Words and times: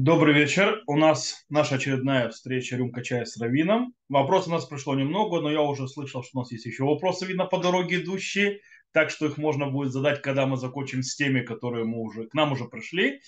Добрый 0.00 0.32
вечер. 0.32 0.80
У 0.86 0.96
нас 0.96 1.44
наша 1.48 1.74
очередная 1.74 2.28
встреча 2.28 2.76
«Рюмка 2.76 3.02
чая 3.02 3.24
с 3.24 3.36
Равином». 3.36 3.94
Вопросов 4.08 4.46
у 4.46 4.52
нас 4.52 4.64
пришло 4.64 4.94
немного, 4.94 5.40
но 5.40 5.50
я 5.50 5.60
уже 5.60 5.88
слышал, 5.88 6.22
что 6.22 6.38
у 6.38 6.42
нас 6.42 6.52
есть 6.52 6.66
еще 6.66 6.84
вопросы, 6.84 7.26
видно, 7.26 7.46
по 7.46 7.58
дороге 7.58 7.96
идущие. 7.96 8.60
Так 8.92 9.10
что 9.10 9.26
их 9.26 9.38
можно 9.38 9.66
будет 9.66 9.90
задать, 9.90 10.22
когда 10.22 10.46
мы 10.46 10.56
закончим 10.56 11.02
с 11.02 11.16
теми, 11.16 11.40
которые 11.40 11.84
мы 11.84 11.98
уже, 11.98 12.28
к 12.28 12.34
нам 12.34 12.52
уже 12.52 12.66
пришли. 12.66 13.22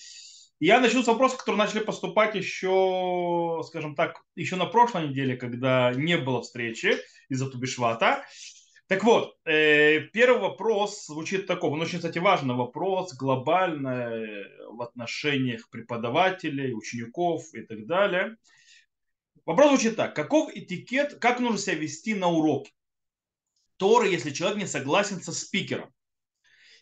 Я 0.61 0.79
начну 0.79 1.03
с 1.03 1.09
вопросов, 1.09 1.39
которые 1.39 1.59
начали 1.59 1.81
поступать 1.81 2.37
еще, 2.37 3.63
скажем 3.67 3.97
так, 3.97 4.23
еще 4.37 4.55
на 4.55 4.67
прошлой 4.67 5.09
неделе, 5.09 5.37
когда 5.37 5.93
не 5.93 6.19
было 6.19 6.41
встречи 6.41 6.99
из-за 7.29 7.51
Тубишвата. 7.51 8.23
Так 8.91 9.05
вот, 9.05 9.37
э, 9.45 10.01
первый 10.13 10.41
вопрос 10.41 11.07
звучит 11.07 11.47
такого, 11.47 11.75
он 11.75 11.81
очень, 11.81 11.99
кстати, 11.99 12.19
важный 12.19 12.57
вопрос, 12.57 13.15
глобальный 13.15 13.93
э, 13.93 14.67
в 14.69 14.83
отношениях 14.83 15.71
преподавателей, 15.71 16.75
учеников 16.75 17.55
и 17.55 17.63
так 17.63 17.87
далее. 17.87 18.37
Вопрос 19.47 19.69
звучит 19.69 19.95
так, 19.95 20.17
каков 20.17 20.51
этикет, 20.53 21.21
как 21.21 21.39
нужно 21.39 21.59
себя 21.59 21.77
вести 21.77 22.15
на 22.15 22.31
уроке? 22.31 22.73
Торы, 23.77 24.09
если 24.09 24.31
человек 24.31 24.59
не 24.59 24.67
согласен 24.67 25.21
со 25.21 25.31
спикером, 25.31 25.95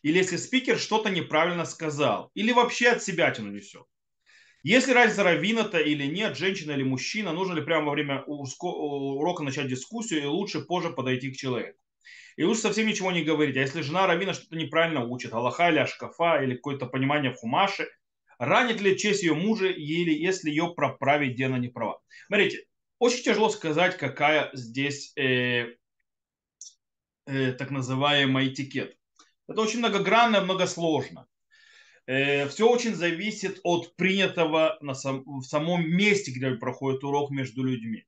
или 0.00 0.16
если 0.16 0.38
спикер 0.38 0.78
что-то 0.78 1.10
неправильно 1.10 1.66
сказал, 1.66 2.30
или 2.32 2.52
вообще 2.52 2.88
от 2.88 3.02
себя 3.02 3.30
тяну 3.32 3.50
несет. 3.50 3.84
Если 4.62 4.92
разница 4.92 5.24
раввина-то 5.24 5.78
или 5.78 6.06
нет, 6.06 6.38
женщина 6.38 6.72
или 6.72 6.84
мужчина, 6.84 7.34
нужно 7.34 7.52
ли 7.52 7.60
прямо 7.60 7.88
во 7.88 7.92
время 7.92 8.22
урока 8.24 9.42
начать 9.42 9.68
дискуссию, 9.68 10.22
и 10.22 10.24
лучше 10.24 10.62
позже 10.62 10.88
подойти 10.88 11.30
к 11.30 11.36
человеку. 11.36 11.78
И 12.36 12.44
лучше 12.44 12.62
совсем 12.62 12.86
ничего 12.86 13.10
не 13.10 13.24
говорить. 13.24 13.56
А 13.56 13.60
если 13.60 13.80
жена 13.80 14.06
равина 14.06 14.32
что-то 14.32 14.56
неправильно 14.56 15.04
учит, 15.04 15.32
Аллаха 15.32 15.70
или 15.70 15.78
Ашкафа, 15.78 16.42
или 16.42 16.54
какое-то 16.54 16.86
понимание 16.86 17.32
в 17.32 17.36
Хумаше, 17.36 17.88
ранит 18.38 18.80
ли 18.80 18.96
честь 18.96 19.22
ее 19.22 19.34
мужа, 19.34 19.66
или 19.66 20.12
если 20.12 20.50
ее 20.50 20.72
проправить, 20.74 21.34
где 21.34 21.46
она 21.46 21.58
не 21.58 21.68
права. 21.68 22.00
Смотрите, 22.28 22.64
очень 22.98 23.24
тяжело 23.24 23.48
сказать, 23.48 23.96
какая 23.96 24.50
здесь 24.52 25.12
э, 25.16 25.74
э, 27.26 27.52
так 27.52 27.70
называемый 27.70 28.48
этикет. 28.48 28.96
Это 29.48 29.60
очень 29.60 29.78
многогранно, 29.80 30.40
многосложно. 30.40 31.26
Э, 32.06 32.48
все 32.48 32.68
очень 32.68 32.94
зависит 32.94 33.60
от 33.64 33.94
принятого 33.96 34.78
на 34.80 34.94
сам, 34.94 35.24
в 35.24 35.42
самом 35.42 35.88
месте, 35.90 36.30
где 36.30 36.50
проходит 36.52 37.04
урок 37.04 37.30
между 37.30 37.62
людьми. 37.62 38.04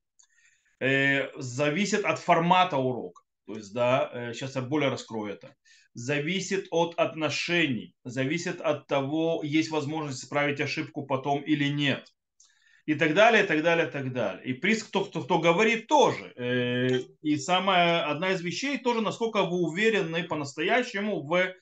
Э, 0.79 1.29
зависит 1.39 2.03
от 2.03 2.19
формата 2.19 2.77
урока. 2.77 3.20
То 3.45 3.55
есть, 3.55 3.73
да, 3.73 4.31
сейчас 4.33 4.55
э, 4.55 4.59
я 4.59 4.65
более 4.65 4.89
раскрою 4.89 5.33
это. 5.33 5.55
Зависит 5.93 6.67
от 6.71 6.95
отношений, 6.95 7.95
зависит 8.03 8.61
от 8.61 8.87
того, 8.87 9.41
есть 9.43 9.71
возможность 9.71 10.23
исправить 10.23 10.61
ошибку 10.61 11.05
потом 11.05 11.41
или 11.41 11.67
нет. 11.67 12.07
И 12.85 12.95
так 12.95 13.13
далее, 13.13 13.43
и 13.43 13.47
так 13.47 13.61
далее, 13.61 13.87
и 13.87 13.91
так 13.91 14.11
далее. 14.11 14.43
И 14.45 14.53
приз, 14.53 14.83
кто, 14.83 15.05
кто, 15.05 15.21
кто 15.23 15.39
говорит, 15.39 15.87
тоже. 15.87 16.33
Э, 16.35 16.99
и 17.21 17.37
самая 17.37 18.09
одна 18.09 18.31
из 18.31 18.41
вещей 18.41 18.77
тоже, 18.77 19.01
насколько 19.01 19.43
вы 19.43 19.57
уверены 19.57 20.23
по-настоящему 20.23 21.21
в 21.21 21.53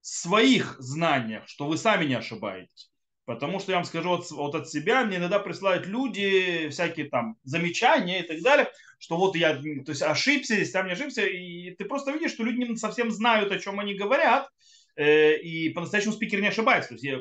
своих 0.00 0.76
знаниях, 0.78 1.48
что 1.48 1.66
вы 1.66 1.76
сами 1.76 2.04
не 2.06 2.14
ошибаетесь. 2.14 2.90
Потому 3.26 3.58
что 3.58 3.72
я 3.72 3.78
вам 3.78 3.84
скажу 3.84 4.08
вот, 4.10 4.30
вот 4.30 4.54
от 4.54 4.70
себя, 4.70 5.04
мне 5.04 5.16
иногда 5.16 5.40
присылают 5.40 5.86
люди 5.86 6.68
всякие 6.70 7.08
там 7.08 7.36
замечания 7.42 8.20
и 8.20 8.26
так 8.26 8.40
далее, 8.40 8.70
что 9.00 9.16
вот 9.16 9.34
я 9.34 9.54
то 9.54 9.90
есть 9.90 10.02
ошибся, 10.02 10.54
здесь 10.54 10.70
там 10.70 10.86
не 10.86 10.92
ошибся, 10.92 11.26
и 11.26 11.72
ты 11.72 11.84
просто 11.86 12.12
видишь, 12.12 12.30
что 12.30 12.44
люди 12.44 12.62
не 12.62 12.76
совсем 12.76 13.10
знают, 13.10 13.50
о 13.50 13.58
чем 13.58 13.80
они 13.80 13.94
говорят, 13.94 14.48
э, 14.94 15.38
и 15.38 15.70
по-настоящему 15.70 16.12
спикер 16.12 16.40
не 16.40 16.48
ошибается. 16.48 16.90
То 16.90 16.94
есть 16.94 17.04
я, 17.04 17.18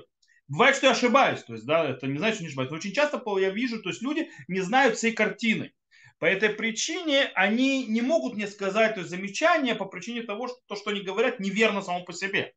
бывает, 0.47 0.75
что 0.75 0.85
я 0.85 0.91
ошибаюсь, 0.91 1.43
то 1.43 1.53
есть, 1.53 1.65
да, 1.65 1.89
это 1.89 2.05
не 2.05 2.19
значит, 2.19 2.35
что 2.35 2.43
не 2.43 2.49
ошибаюсь, 2.49 2.69
но 2.69 2.77
очень 2.77 2.93
часто 2.93 3.23
я 3.39 3.49
вижу, 3.49 3.81
то 3.81 3.89
есть 3.89 4.03
люди 4.03 4.29
не 4.47 4.61
знают 4.61 4.97
всей 4.97 5.11
картины. 5.11 5.73
По 6.19 6.25
этой 6.25 6.49
причине 6.49 7.31
они 7.33 7.88
не 7.88 8.01
могут 8.01 8.35
мне 8.35 8.47
сказать 8.47 8.94
то 8.94 8.99
есть, 8.99 9.09
замечания 9.09 9.73
по 9.73 9.85
причине 9.85 10.21
того, 10.21 10.49
что 10.49 10.57
то, 10.67 10.75
что 10.75 10.91
они 10.91 11.01
говорят, 11.01 11.39
неверно 11.39 11.81
само 11.81 12.03
по 12.03 12.13
себе. 12.13 12.53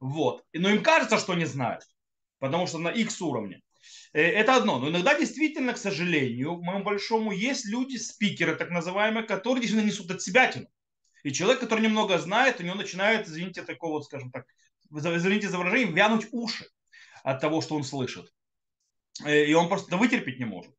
Вот. 0.00 0.42
Но 0.52 0.68
им 0.68 0.82
кажется, 0.82 1.16
что 1.16 1.34
не 1.34 1.44
знают 1.46 1.84
потому 2.38 2.66
что 2.66 2.78
на 2.78 2.88
X 2.88 3.20
уровне. 3.20 3.62
Э, 4.12 4.22
это 4.22 4.56
одно. 4.56 4.78
Но 4.78 4.88
иногда 4.88 5.18
действительно, 5.18 5.72
к 5.72 5.78
сожалению, 5.78 6.56
к 6.56 6.62
моему 6.62 6.84
большому, 6.84 7.32
есть 7.32 7.66
люди, 7.66 7.96
спикеры 7.96 8.56
так 8.56 8.70
называемые, 8.70 9.24
которые 9.24 9.60
действительно 9.62 9.88
несут 9.88 10.10
от 10.10 10.22
себя 10.22 10.50
тяну. 10.50 10.68
И 11.24 11.32
человек, 11.32 11.60
который 11.60 11.80
немного 11.80 12.18
знает, 12.18 12.60
у 12.60 12.62
него 12.62 12.76
начинает, 12.76 13.26
извините, 13.26 13.62
такого, 13.62 13.94
вот, 13.94 14.04
скажем 14.04 14.30
так, 14.30 14.46
извините 14.90 15.48
за 15.48 15.58
выражение, 15.58 15.92
вянуть 15.92 16.28
уши 16.32 16.66
от 17.22 17.40
того, 17.40 17.60
что 17.60 17.74
он 17.74 17.84
слышит. 17.84 18.32
Э, 19.24 19.44
и 19.44 19.54
он 19.54 19.68
просто 19.68 19.96
вытерпеть 19.96 20.38
не 20.38 20.44
может. 20.44 20.72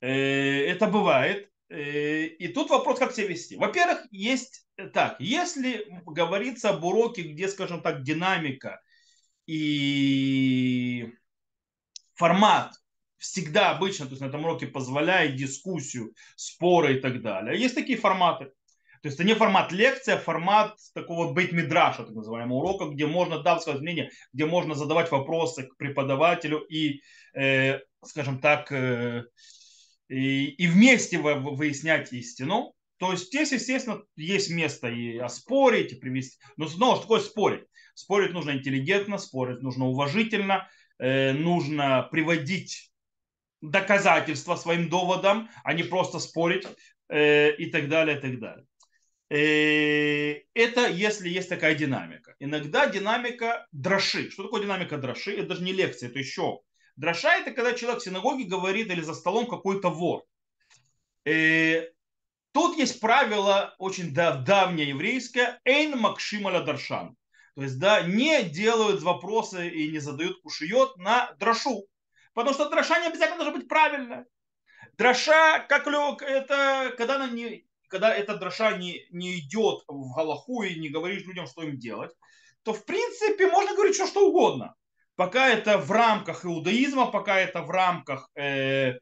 Э, 0.00 0.08
это 0.08 0.86
бывает. 0.86 1.50
И 1.70 2.52
тут 2.54 2.70
вопрос, 2.70 2.98
как 2.98 3.14
себя 3.14 3.26
вести. 3.26 3.56
Во-первых, 3.56 4.06
есть 4.10 4.66
так, 4.92 5.16
если 5.18 5.86
говорится 6.04 6.68
об 6.70 6.84
уроке, 6.84 7.22
где, 7.22 7.48
скажем 7.48 7.80
так, 7.80 8.02
динамика 8.02 8.80
и 9.46 11.12
формат 12.14 12.72
всегда 13.18 13.70
обычно, 13.70 14.06
то 14.06 14.12
есть 14.12 14.20
на 14.20 14.26
этом 14.26 14.44
уроке 14.44 14.66
позволяет 14.66 15.36
дискуссию, 15.36 16.14
споры 16.36 16.96
и 16.96 17.00
так 17.00 17.22
далее. 17.22 17.58
Есть 17.58 17.74
такие 17.74 17.98
форматы. 17.98 18.52
То 19.04 19.08
есть 19.08 19.18
это 19.18 19.28
не 19.28 19.34
формат 19.34 19.70
лекции, 19.70 20.12
а 20.12 20.18
формат 20.18 20.76
такого 20.94 21.34
бейт-мидраша, 21.34 22.04
так 22.04 22.14
называемого 22.14 22.58
урока, 22.58 22.86
где 22.86 23.06
можно 23.06 23.42
дать 23.42 23.62
свое 23.62 23.78
мнение, 23.78 24.10
где 24.32 24.46
можно 24.46 24.74
задавать 24.74 25.10
вопросы 25.10 25.64
к 25.64 25.76
преподавателю 25.76 26.60
и, 26.60 27.02
э, 27.34 27.80
скажем 28.02 28.40
так, 28.40 28.72
э, 28.72 29.24
и, 30.08 30.46
и 30.46 30.66
вместе 30.66 31.18
выяснять 31.18 32.12
истину. 32.14 32.74
То 32.96 33.12
есть 33.12 33.26
здесь, 33.26 33.52
естественно, 33.52 34.02
есть 34.16 34.50
место 34.50 34.88
и 34.88 35.18
оспорить, 35.18 35.92
и 35.92 35.96
привести. 35.96 36.38
Но 36.56 36.66
снова, 36.66 36.96
что 36.96 37.02
такое 37.02 37.20
спорить? 37.20 37.64
Спорить 37.94 38.32
нужно 38.32 38.52
интеллигентно, 38.52 39.18
спорить 39.18 39.62
нужно 39.62 39.86
уважительно, 39.86 40.68
э, 40.98 41.32
нужно 41.32 42.08
приводить 42.10 42.92
доказательства 43.60 44.56
своим 44.56 44.88
доводам, 44.88 45.48
а 45.62 45.72
не 45.72 45.84
просто 45.84 46.18
спорить 46.18 46.66
э, 47.08 47.54
и 47.54 47.70
так 47.70 47.88
далее, 47.88 48.18
и 48.18 48.20
так 48.20 48.40
далее. 48.40 48.66
Э, 49.30 50.42
это 50.54 50.88
если 50.90 51.28
есть 51.28 51.48
такая 51.48 51.76
динамика. 51.76 52.34
Иногда 52.40 52.88
динамика 52.88 53.66
дроши. 53.70 54.30
Что 54.30 54.42
такое 54.42 54.62
динамика 54.62 54.98
дроши? 54.98 55.36
Это 55.36 55.50
даже 55.50 55.62
не 55.62 55.72
лекция, 55.72 56.08
это 56.08 56.18
еще. 56.18 56.60
Дроша 56.96 57.36
это 57.36 57.52
когда 57.52 57.74
человек 57.74 58.02
в 58.02 58.04
синагоге 58.04 58.44
говорит 58.44 58.90
или 58.90 59.00
за 59.00 59.14
столом 59.14 59.46
какой-то 59.46 59.88
вор. 59.88 60.24
Тут 62.52 62.78
есть 62.78 63.00
правило 63.00 63.74
очень 63.78 64.14
давнее 64.14 64.90
еврейское 64.90 65.60
«эйн 65.64 65.98
макшималя 65.98 66.60
даршан». 66.60 67.16
То 67.54 67.62
есть, 67.62 67.78
да, 67.78 68.02
не 68.02 68.42
делают 68.42 69.02
вопросы 69.02 69.68
и 69.68 69.90
не 69.90 69.98
задают 69.98 70.40
кушиот 70.42 70.96
на 70.96 71.32
дрошу. 71.38 71.86
Потому 72.32 72.54
что 72.54 72.68
дроша 72.68 72.98
не 73.00 73.06
обязательно 73.06 73.38
должна 73.38 73.56
быть 73.56 73.68
правильная. 73.68 74.26
Дроша, 74.98 75.60
как 75.60 75.86
это, 75.86 76.92
когда, 76.96 77.14
она 77.16 77.28
не, 77.28 77.64
когда 77.88 78.12
эта 78.12 78.36
дроша 78.36 78.76
не, 78.76 79.06
не 79.10 79.38
идет 79.38 79.84
в 79.86 80.14
Галаху 80.14 80.64
и 80.64 80.80
не 80.80 80.88
говоришь 80.88 81.24
людям, 81.24 81.46
что 81.46 81.62
им 81.62 81.78
делать, 81.78 82.10
то 82.64 82.72
в 82.72 82.84
принципе 82.84 83.48
можно 83.48 83.74
говорить 83.74 83.94
все, 83.94 84.06
что 84.06 84.28
угодно. 84.28 84.74
Пока 85.14 85.48
это 85.48 85.78
в 85.78 85.92
рамках 85.92 86.44
иудаизма, 86.44 87.06
пока 87.06 87.38
это 87.38 87.62
в 87.62 87.70
рамках 87.70 88.30
э, 88.34 88.94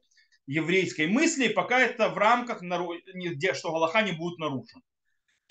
еврейской 0.47 1.07
мысли, 1.07 1.49
пока 1.49 1.81
это 1.81 2.11
в 2.11 2.19
рамках, 2.19 2.59
что 2.59 3.73
Галаха 3.73 4.03
не 4.03 4.13
будет 4.13 4.39
нарушен 4.39 4.83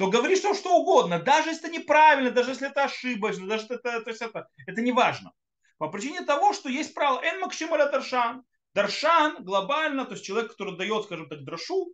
то 0.01 0.09
говори 0.09 0.35
что, 0.35 0.55
что 0.55 0.77
угодно, 0.77 1.19
даже 1.19 1.49
если 1.49 1.69
это 1.69 1.77
неправильно, 1.77 2.31
даже 2.31 2.49
если 2.49 2.67
это 2.67 2.85
ошибочно, 2.85 3.47
даже 3.47 3.65
если 3.65 3.75
это, 3.75 4.01
то 4.01 4.09
есть 4.09 4.21
это, 4.23 4.47
это 4.65 4.81
не 4.81 4.91
важно. 4.91 5.31
По 5.77 5.89
причине 5.89 6.21
того, 6.21 6.53
что 6.53 6.69
есть 6.69 6.95
правило 6.95 7.21
«эн 7.21 7.39
макшималя 7.39 7.87
даршан». 7.87 8.43
Даршан 8.73 9.43
глобально, 9.43 10.05
то 10.05 10.13
есть 10.13 10.25
человек, 10.25 10.53
который 10.53 10.75
дает, 10.75 11.03
скажем 11.03 11.29
так, 11.29 11.43
дрошу, 11.43 11.93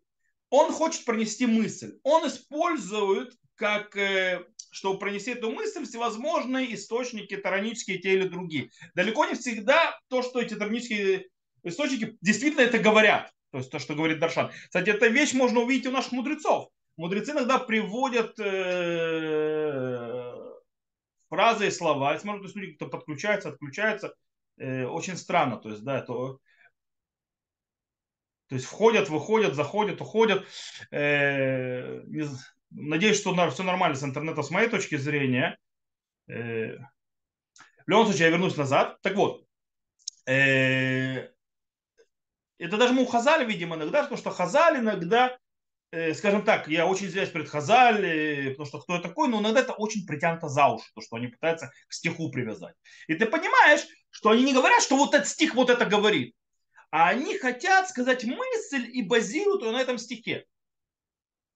он 0.49 0.71
хочет 0.71 1.03
пронести 1.03 1.45
мысль. 1.47 1.99
Он 2.03 2.25
использует, 2.27 3.33
как, 3.55 3.97
э, 3.97 4.45
чтобы 4.71 4.99
пронести 4.99 5.31
эту 5.31 5.51
мысль, 5.51 5.83
всевозможные 5.83 6.75
источники, 6.75 7.35
таранические, 7.35 7.97
те 7.97 8.13
или 8.13 8.29
другие. 8.29 8.69
Далеко 8.95 9.25
не 9.25 9.33
всегда 9.33 9.99
то, 10.07 10.21
что 10.21 10.39
эти 10.39 10.53
таранические 10.53 11.27
источники 11.63 12.17
действительно 12.21 12.61
это 12.61 12.79
говорят. 12.79 13.33
То 13.51 13.57
есть 13.57 13.69
то, 13.69 13.79
что 13.79 13.95
говорит 13.95 14.19
Даршан. 14.19 14.49
Кстати, 14.67 14.91
эта 14.91 15.07
вещь 15.07 15.33
можно 15.33 15.59
увидеть 15.59 15.87
у 15.87 15.91
наших 15.91 16.13
мудрецов 16.13 16.69
мудрецы 16.97 17.31
иногда 17.31 17.59
приводят 17.59 18.39
э, 18.39 20.33
фразы 21.29 21.67
и 21.67 21.71
слова. 21.71 22.15
И 22.15 22.19
смотрят, 22.19 22.55
люди, 22.55 22.73
кто 22.73 22.87
подключается, 22.87 23.49
отключается. 23.49 24.13
Э, 24.57 24.85
очень 24.85 25.15
странно. 25.17 25.57
То 25.57 25.69
есть, 25.69 25.83
да, 25.83 25.99
это 25.99 26.39
то 28.47 28.55
есть 28.55 28.65
входят, 28.65 29.09
выходят, 29.09 29.55
заходят, 29.55 30.01
уходят. 30.01 30.45
Э, 30.91 32.01
не, 32.05 32.27
надеюсь, 32.71 33.19
что 33.19 33.49
все 33.49 33.63
нормально 33.63 33.95
с 33.97 34.03
интернетом 34.03 34.43
с 34.43 34.51
моей 34.51 34.69
точки 34.69 34.95
зрения. 34.95 35.57
Э, 36.27 36.77
в 37.85 37.89
любом 37.89 38.05
случае, 38.05 38.25
я 38.25 38.31
вернусь 38.31 38.55
назад. 38.55 39.01
Так 39.01 39.15
вот, 39.15 39.45
э, 40.27 41.29
это 42.57 42.77
даже 42.77 42.93
мы 42.93 43.03
у 43.03 43.05
Хазали 43.05 43.45
видим 43.45 43.75
иногда, 43.75 44.03
потому 44.03 44.17
что 44.17 44.31
Хазаль 44.31 44.79
иногда, 44.79 45.37
скажем 46.15 46.43
так, 46.43 46.67
я 46.67 46.85
очень 46.85 47.07
извиняюсь 47.07 47.31
перед 47.31 47.49
Хазаль, 47.49 48.05
э, 48.05 48.49
потому 48.51 48.65
что 48.65 48.79
кто 48.79 48.95
я 48.95 49.01
такой, 49.01 49.29
но 49.29 49.39
иногда 49.39 49.61
это 49.61 49.73
очень 49.73 50.05
притянуто 50.05 50.49
за 50.49 50.67
уши, 50.67 50.89
то, 50.93 51.01
что 51.01 51.15
они 51.15 51.27
пытаются 51.27 51.71
к 51.87 51.93
стиху 51.93 52.29
привязать. 52.29 52.75
И 53.07 53.15
ты 53.15 53.25
понимаешь, 53.25 53.85
что 54.09 54.31
они 54.31 54.43
не 54.43 54.53
говорят, 54.53 54.81
что 54.81 54.97
вот 54.97 55.13
этот 55.13 55.27
стих 55.27 55.55
вот 55.55 55.69
это 55.69 55.85
говорит, 55.85 56.35
а 56.91 57.09
они 57.09 57.37
хотят 57.37 57.89
сказать 57.89 58.23
мысль 58.25 58.89
и 58.91 59.01
базируют 59.01 59.63
ее 59.63 59.71
на 59.71 59.79
этом 59.79 59.97
стихе. 59.97 60.45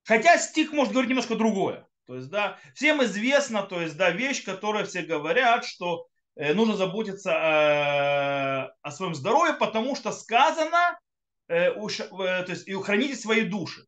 Хотя 0.04 0.38
стих 0.38 0.72
может 0.72 0.94
говорить 0.94 1.10
немножко 1.10 1.36
другое. 1.36 1.88
То 2.08 2.16
есть, 2.16 2.30
да, 2.30 2.58
всем 2.74 3.04
известно, 3.04 3.64
то 3.64 3.82
есть, 3.82 3.96
да, 3.98 4.12
вещь, 4.12 4.44
которая 4.44 4.86
все 4.86 5.02
говорят, 5.02 5.66
что 5.66 6.08
э, 6.36 6.54
нужно 6.54 6.76
заботиться 6.76 7.32
о, 7.34 8.74
э, 8.84 8.92
своем 8.92 9.14
здоровье, 9.14 9.54
потому 9.54 9.96
что 9.96 10.12
сказано, 10.12 11.00
э, 11.48 11.70
э, 11.70 11.74
то 11.78 12.46
есть, 12.48 12.68
и 12.68 12.74
храните 12.74 13.16
свои 13.16 13.44
души. 13.44 13.86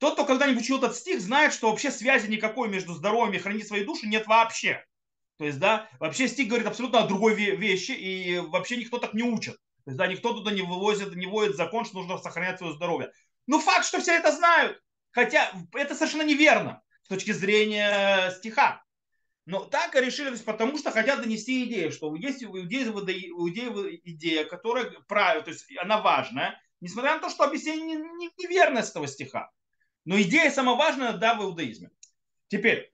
Тот, 0.00 0.14
кто 0.14 0.24
когда-нибудь 0.24 0.62
учил 0.62 0.78
этот 0.78 0.96
стих, 0.96 1.20
знает, 1.20 1.52
что 1.52 1.70
вообще 1.70 1.90
связи 1.90 2.26
никакой 2.26 2.70
между 2.70 2.94
здоровьем 2.94 3.34
и 3.34 3.38
хранить 3.38 3.68
свои 3.68 3.84
души 3.84 4.06
нет 4.06 4.26
вообще. 4.26 4.82
То 5.36 5.44
есть, 5.44 5.58
да, 5.58 5.90
вообще 6.00 6.26
стих 6.26 6.48
говорит 6.48 6.66
абсолютно 6.66 7.00
о 7.00 7.06
другой 7.06 7.34
вещи, 7.34 7.92
и 7.92 8.38
вообще 8.38 8.78
никто 8.78 8.96
так 8.96 9.12
не 9.12 9.22
учит. 9.22 9.56
То 9.84 9.90
есть, 9.90 9.98
да, 9.98 10.06
никто 10.06 10.32
туда 10.32 10.52
не 10.52 10.62
вывозит, 10.62 11.14
не 11.14 11.26
вводит 11.26 11.54
закон, 11.54 11.84
что 11.84 11.98
нужно 11.98 12.16
сохранять 12.16 12.56
свое 12.56 12.72
здоровье. 12.72 13.12
Но 13.46 13.60
факт, 13.60 13.84
что 13.84 14.00
все 14.00 14.14
это 14.14 14.32
знают. 14.32 14.80
Хотя 15.10 15.52
это 15.74 15.94
совершенно 15.94 16.22
неверно 16.22 16.82
с 17.02 17.08
точки 17.08 17.32
зрения 17.32 18.30
стиха. 18.38 18.82
Но 19.44 19.64
так 19.64 19.94
решили, 19.96 20.34
потому 20.36 20.78
что 20.78 20.92
хотят 20.92 21.20
донести 21.20 21.64
идею, 21.64 21.92
что 21.92 22.14
есть 22.14 22.42
у 22.42 22.56
иудеев, 22.56 22.94
иудеев 22.94 24.00
идея, 24.04 24.44
которая 24.44 24.90
правильная, 25.08 25.44
то 25.44 25.50
есть 25.50 25.66
она 25.78 26.00
важная, 26.00 26.58
несмотря 26.80 27.16
на 27.16 27.20
то, 27.20 27.28
что 27.28 27.44
объяснение 27.44 27.98
неверное 28.38 28.82
с 28.82 28.90
этого 28.90 29.06
стиха. 29.06 29.50
Но 30.10 30.20
идея 30.20 30.50
самая 30.50 30.74
важная, 30.74 31.12
да, 31.12 31.36
в 31.36 31.44
иудаизме. 31.44 31.88
Теперь, 32.48 32.92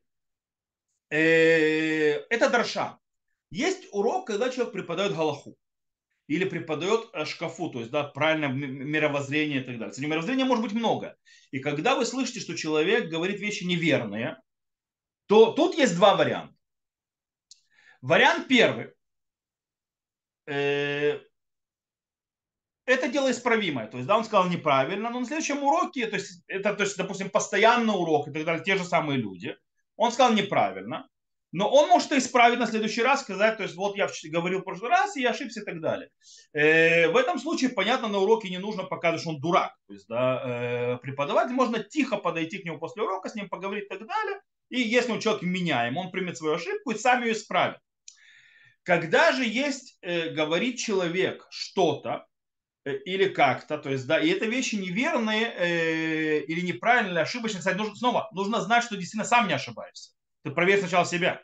э, 1.09 2.21
это 2.29 2.51
дарша. 2.51 2.99
Есть 3.51 3.89
урок, 3.91 4.27
когда 4.27 4.51
человек 4.51 4.75
преподает 4.75 5.17
галаху 5.17 5.57
или 6.27 6.45
преподает 6.45 7.09
э, 7.15 7.25
шкафу, 7.25 7.71
то 7.71 7.79
есть 7.79 7.91
да, 7.91 8.05
правильное 8.05 8.51
мировоззрение 8.51 9.63
и 9.63 9.65
так 9.65 9.79
далее. 9.79 9.93
Кстати, 9.93 10.05
мировоззрения 10.05 10.45
может 10.45 10.63
быть 10.63 10.75
много. 10.75 11.17
И 11.53 11.61
когда 11.61 11.97
вы 11.97 12.05
слышите, 12.05 12.41
что 12.41 12.55
человек 12.55 13.09
говорит 13.09 13.41
вещи 13.41 13.65
неверные, 13.65 14.37
то 15.25 15.53
тут 15.53 15.75
есть 15.75 15.97
два 15.97 16.17
варианта. 16.17 16.55
Вариант 18.03 18.47
первый. 18.47 18.93
Э, 20.45 21.21
это 22.87 23.09
дело 23.09 23.31
исправимое. 23.31 23.89
То 23.89 23.99
есть, 23.99 24.09
да, 24.09 24.17
он 24.17 24.25
сказал 24.25 24.49
неправильно, 24.49 25.11
но 25.11 25.21
на 25.21 25.27
следующем 25.27 25.63
уроке, 25.63 26.07
то 26.07 26.17
есть, 26.17 26.43
это, 26.47 26.75
то 26.75 26.85
есть, 26.85 26.97
допустим, 26.97 27.31
постоянный 27.31 27.95
урок 27.95 28.29
и 28.29 28.33
так 28.33 28.45
далее, 28.45 28.65
те 28.65 28.77
же 28.77 28.85
самые 28.85 29.19
люди, 29.19 29.57
он 29.97 30.13
сказал 30.13 30.33
неправильно. 30.33 31.09
Но 31.53 31.71
он 31.71 31.89
может 31.89 32.13
исправить 32.13 32.59
на 32.59 32.67
следующий 32.67 33.03
раз, 33.03 33.23
сказать, 33.23 33.57
то 33.57 33.63
есть 33.63 33.77
вот 33.77 33.97
я 33.97 34.09
говорил 34.25 34.61
в 34.61 34.65
прошлый 34.65 34.91
раз, 34.91 35.17
и 35.17 35.23
я 35.23 35.31
ошибся 35.31 35.61
и 35.61 35.65
так 35.65 35.81
далее. 35.81 36.11
Э, 36.53 37.09
в 37.09 37.17
этом 37.17 37.39
случае, 37.39 37.71
понятно, 37.71 38.09
на 38.09 38.19
уроке 38.19 38.51
не 38.51 38.59
нужно 38.59 38.83
показывать, 38.83 39.23
что 39.23 39.31
он 39.31 39.41
дурак. 39.41 39.75
То 39.87 39.95
есть, 39.95 40.07
да, 40.09 40.43
э, 40.45 40.99
преподаватель 40.99 41.55
можно 41.55 41.83
тихо 41.83 42.19
подойти 42.19 42.59
к 42.59 42.65
нему 42.65 42.79
после 42.79 43.05
урока, 43.05 43.29
с 43.29 43.35
ним 43.35 43.49
поговорить 43.49 43.85
и 43.85 43.89
так 43.89 44.07
далее. 44.07 44.41
И 44.69 44.81
если 44.81 45.13
он 45.13 45.21
человек 45.21 45.43
меняем, 45.43 45.97
он 45.97 46.11
примет 46.11 46.37
свою 46.37 46.57
ошибку 46.57 46.91
и 46.91 46.99
сам 46.99 47.23
ее 47.23 47.33
исправит. 47.33 47.79
Когда 48.83 49.33
же 49.33 49.45
есть, 49.45 49.99
э, 50.03 50.31
говорит 50.31 50.79
человек 50.79 51.47
что-то, 51.51 52.27
или 52.93 53.29
как-то, 53.29 53.79
то 53.79 53.91
есть, 53.91 54.07
да, 54.07 54.21
и 54.21 54.29
это 54.29 54.47
вещи 54.47 54.77
неверные 54.77 55.53
э, 55.57 56.41
или 56.41 56.61
неправильные, 56.61 57.23
ошибочные, 57.23 57.59
кстати, 57.59 57.77
нужно, 57.77 57.95
снова, 57.97 58.29
нужно 58.33 58.61
знать, 58.61 58.85
что 58.85 58.97
действительно 58.97 59.25
сам 59.25 59.49
не 59.49 59.55
ошибаешься 59.55 60.17
ты 60.47 60.53
проверь 60.53 60.79
сначала 60.79 61.05
себя, 61.05 61.43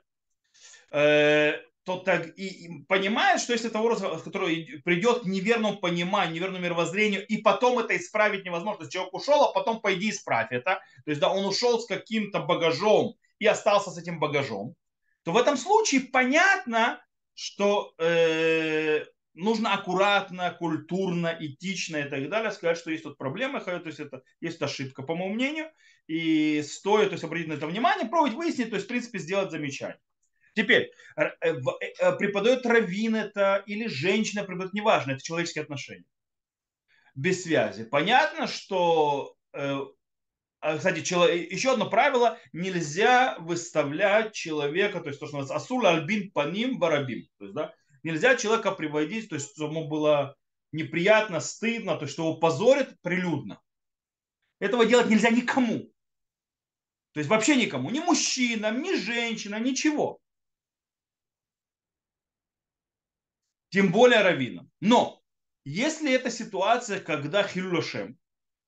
э, 0.92 1.54
то 1.84 1.98
так 1.98 2.38
и, 2.38 2.46
и 2.46 2.84
понимаешь, 2.84 3.40
что 3.40 3.52
если 3.52 3.68
того, 3.68 3.96
который 3.96 4.80
придет 4.84 5.22
к 5.22 5.24
неверному 5.24 5.78
пониманию, 5.78 6.36
неверному 6.36 6.62
мировоззрению, 6.62 7.26
и 7.26 7.38
потом 7.38 7.80
это 7.80 7.96
исправить 7.96 8.44
невозможно. 8.44 8.78
То 8.78 8.84
есть 8.84 8.92
человек 8.92 9.12
ушел, 9.12 9.42
а 9.42 9.52
потом 9.52 9.80
пойди 9.80 10.10
исправь 10.10 10.52
это. 10.52 10.80
То 11.04 11.10
есть 11.10 11.20
да, 11.20 11.32
он 11.32 11.44
ушел 11.44 11.80
с 11.80 11.86
каким-то 11.86 12.40
багажом 12.40 13.16
и 13.40 13.46
остался 13.46 13.90
с 13.90 13.98
этим 13.98 14.20
багажом, 14.20 14.76
то 15.24 15.32
в 15.32 15.36
этом 15.36 15.56
случае 15.56 16.02
понятно, 16.02 17.04
что 17.34 17.94
э, 17.98 19.04
нужно 19.34 19.73
аккуратно, 19.75 20.50
культурно, 20.52 21.37
этично 21.38 21.96
и 21.96 22.08
так 22.08 22.29
далее 22.29 22.50
сказать, 22.50 22.79
что 22.79 22.90
есть 22.90 23.05
тут 23.05 23.17
проблемы, 23.19 23.61
то 23.61 23.82
есть 23.84 24.00
это 24.00 24.23
есть 24.40 24.61
ошибка, 24.61 25.02
по 25.02 25.14
моему 25.14 25.34
мнению, 25.34 25.70
и 26.06 26.62
стоит 26.62 27.08
то 27.08 27.14
есть, 27.14 27.25
обратить 27.25 27.49
на 27.49 27.55
это 27.55 27.67
внимание, 27.67 28.08
пробовать 28.08 28.34
выяснить, 28.34 28.70
то 28.70 28.76
есть, 28.76 28.87
в 28.87 28.88
принципе, 28.88 29.19
сделать 29.19 29.50
замечание. 29.50 29.99
Теперь, 30.55 30.93
э, 31.17 31.25
э, 31.40 31.55
э, 31.99 32.17
преподает 32.17 32.67
раввин 32.67 33.14
это 33.14 33.62
или 33.67 33.87
женщина 33.87 34.44
преподает, 34.44 34.75
неважно, 34.75 35.12
это 35.12 35.23
человеческие 35.23 35.62
отношения. 35.62 36.05
Без 37.14 37.43
связи. 37.43 37.84
Понятно, 37.84 38.46
что, 38.46 39.37
а, 39.52 40.76
кстати, 40.76 41.00
еще 41.00 41.73
одно 41.73 41.90
правило, 41.90 42.38
нельзя 42.52 43.37
выставлять 43.38 44.32
человека, 44.32 45.00
то 45.00 45.08
есть 45.08 45.20
то, 45.20 45.26
что 45.26 45.38
называется 45.38 45.62
асур 45.62 45.84
альбин 45.87 46.31
паним 46.31 46.79
барабим. 46.79 47.26
То 47.38 47.44
есть, 47.44 47.55
да, 47.55 47.75
нельзя 48.02 48.37
человека 48.37 48.72
приводить, 48.72 49.28
то 49.28 49.37
есть, 49.37 49.56
ему 49.58 49.88
было 49.88 50.37
неприятно, 50.72 51.40
стыдно, 51.40 51.96
то 51.96 52.02
есть, 52.02 52.14
что 52.14 52.28
его 52.28 52.37
позорит 52.37 53.00
прилюдно. 53.02 53.60
Этого 54.58 54.87
делать 54.87 55.08
нельзя 55.08 55.31
никому. 55.31 55.93
То 57.12 57.20
есть 57.20 57.28
вообще 57.28 57.56
никому, 57.56 57.90
ни 57.90 58.00
мужчинам, 58.00 58.82
ни 58.82 58.94
женщинам, 58.94 59.62
ничего. 59.62 60.19
Тем 63.69 63.93
более 63.93 64.22
раввинам. 64.22 64.70
Но 64.81 65.22
если 65.64 66.12
это 66.12 66.31
ситуация, 66.31 67.00
когда 67.00 67.46
хиллюшем, 67.46 68.19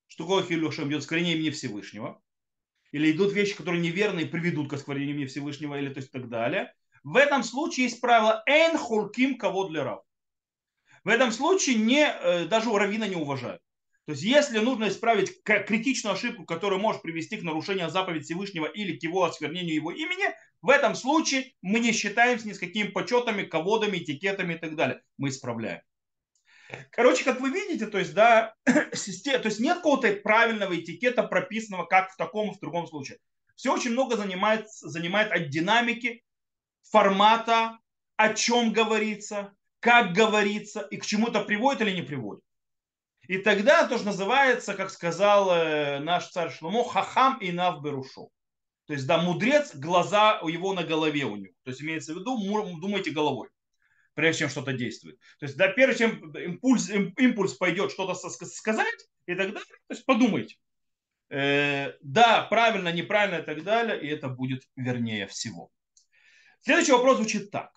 что 0.07 0.23
такое 0.23 0.43
хиллюшем, 0.43 0.89
идет 0.89 1.03
скорее 1.03 1.33
имени 1.33 1.49
Всевышнего, 1.49 2.21
или 2.91 3.11
идут 3.11 3.33
вещи, 3.33 3.55
которые 3.55 3.81
неверны 3.81 4.21
и 4.21 4.25
приведут 4.25 4.69
к 4.69 4.73
осквернению 4.73 5.27
Всевышнего, 5.27 5.77
или 5.77 5.93
то 5.93 5.99
есть 5.99 6.11
так 6.11 6.29
далее, 6.29 6.73
в 7.05 7.17
этом 7.17 7.43
случае 7.43 7.85
есть 7.85 8.01
правило 8.01 8.41
«эн 8.47 8.77
хурким 8.77 9.37
кого 9.37 9.67
для 9.67 9.83
рав». 9.83 10.01
В 11.03 11.09
этом 11.09 11.31
случае 11.31 11.75
не, 11.75 12.03
э, 12.03 12.45
даже 12.45 12.69
у 12.69 12.77
равина 12.77 13.07
не 13.07 13.15
уважают. 13.15 13.61
То 14.05 14.13
есть, 14.13 14.23
если 14.23 14.57
нужно 14.57 14.87
исправить 14.87 15.43
критичную 15.43 16.15
ошибку, 16.15 16.45
которая 16.45 16.79
может 16.79 17.03
привести 17.03 17.37
к 17.37 17.43
нарушению 17.43 17.91
заповеди 17.91 18.25
Всевышнего 18.25 18.65
или 18.65 18.97
к 18.97 19.03
его 19.03 19.23
осквернению 19.23 19.75
его 19.75 19.91
имени, 19.91 20.33
в 20.63 20.69
этом 20.71 20.95
случае 20.95 21.53
мы 21.61 21.79
не 21.79 21.91
считаемся 21.91 22.47
ни 22.47 22.53
с 22.53 22.59
какими 22.59 22.87
почетами, 22.87 23.43
ководами, 23.43 23.97
этикетами 23.97 24.55
и 24.55 24.57
так 24.57 24.75
далее. 24.75 25.03
Мы 25.17 25.29
исправляем. 25.29 25.81
Короче, 26.89 27.23
как 27.23 27.39
вы 27.39 27.51
видите, 27.51 27.85
то 27.85 27.99
есть, 27.99 28.15
да, 28.15 28.55
система, 28.93 29.37
то 29.39 29.49
есть 29.49 29.59
нет 29.59 29.77
какого-то 29.77 30.11
правильного 30.23 30.75
этикета, 30.75 31.21
прописанного 31.21 31.85
как 31.85 32.11
в 32.11 32.17
таком 32.17 32.49
и 32.49 32.55
в 32.55 32.59
другом 32.59 32.87
случае. 32.87 33.19
Все 33.55 33.71
очень 33.71 33.91
много 33.91 34.17
занимает, 34.17 34.67
занимает 34.71 35.31
от 35.31 35.49
динамики, 35.49 36.23
формата, 36.91 37.77
о 38.15 38.33
чем 38.33 38.71
говорится, 38.71 39.53
как 39.79 40.13
говорится 40.13 40.81
и 40.81 40.97
к 40.97 41.05
чему 41.05 41.27
это 41.27 41.41
приводит 41.41 41.81
или 41.81 41.91
не 41.91 42.01
приводит. 42.01 42.43
И 43.27 43.37
тогда 43.39 43.87
то, 43.87 43.97
что 43.97 44.07
называется, 44.07 44.75
как 44.75 44.89
сказал 44.89 45.51
э, 45.51 45.99
наш 45.99 46.29
царь 46.29 46.51
Шломо, 46.51 46.83
хахам 46.83 47.39
и 47.39 47.51
нав 47.51 47.81
берушу. 47.81 48.31
То 48.85 48.93
есть, 48.93 49.07
да, 49.07 49.17
мудрец, 49.17 49.75
глаза 49.75 50.39
у 50.41 50.47
его 50.47 50.73
на 50.73 50.83
голове 50.83 51.25
у 51.25 51.35
него. 51.35 51.53
То 51.63 51.71
есть, 51.71 51.81
имеется 51.81 52.13
в 52.13 52.19
виду, 52.19 52.37
думайте 52.79 53.09
головой, 53.09 53.49
прежде 54.13 54.41
чем 54.41 54.49
что-то 54.49 54.73
действует. 54.73 55.19
То 55.39 55.45
есть, 55.47 55.57
да, 55.57 55.69
прежде 55.69 56.05
чем 56.05 56.31
импульс, 56.35 56.89
импульс 56.89 57.53
пойдет 57.55 57.91
что-то 57.91 58.13
сказать, 58.13 59.07
и 59.25 59.33
далее, 59.33 59.53
то 59.53 59.61
есть, 59.89 60.05
подумайте. 60.05 60.55
Э, 61.29 61.93
да, 62.01 62.43
правильно, 62.43 62.91
неправильно 62.91 63.41
и 63.41 63.45
так 63.45 63.63
далее, 63.63 63.99
и 63.99 64.07
это 64.07 64.29
будет 64.29 64.61
вернее 64.75 65.25
всего. 65.25 65.71
Следующий 66.65 66.93
вопрос 66.93 67.17
звучит 67.17 67.51
так. 67.51 67.71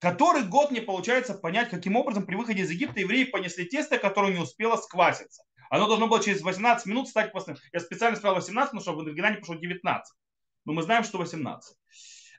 Который 0.00 0.42
год 0.42 0.72
не 0.72 0.80
получается 0.80 1.32
понять, 1.32 1.70
каким 1.70 1.94
образом 1.94 2.26
при 2.26 2.34
выходе 2.34 2.62
из 2.62 2.70
Египта 2.72 2.98
евреи 2.98 3.22
понесли 3.22 3.66
тесто, 3.66 3.98
которое 3.98 4.32
не 4.32 4.40
успело 4.40 4.76
скваситься. 4.76 5.44
Оно 5.70 5.86
должно 5.86 6.08
было 6.08 6.20
через 6.20 6.42
18 6.42 6.86
минут 6.86 7.08
стать 7.08 7.30
постным. 7.30 7.56
Я 7.72 7.78
специально 7.78 8.16
сказал 8.16 8.34
18, 8.34 8.70
потому 8.72 8.82
что 8.82 8.96
в 8.96 9.00
оригинале 9.06 9.36
пошло 9.36 9.54
19. 9.54 10.12
Но 10.64 10.72
мы 10.72 10.82
знаем, 10.82 11.04
что 11.04 11.18
18. 11.18 11.76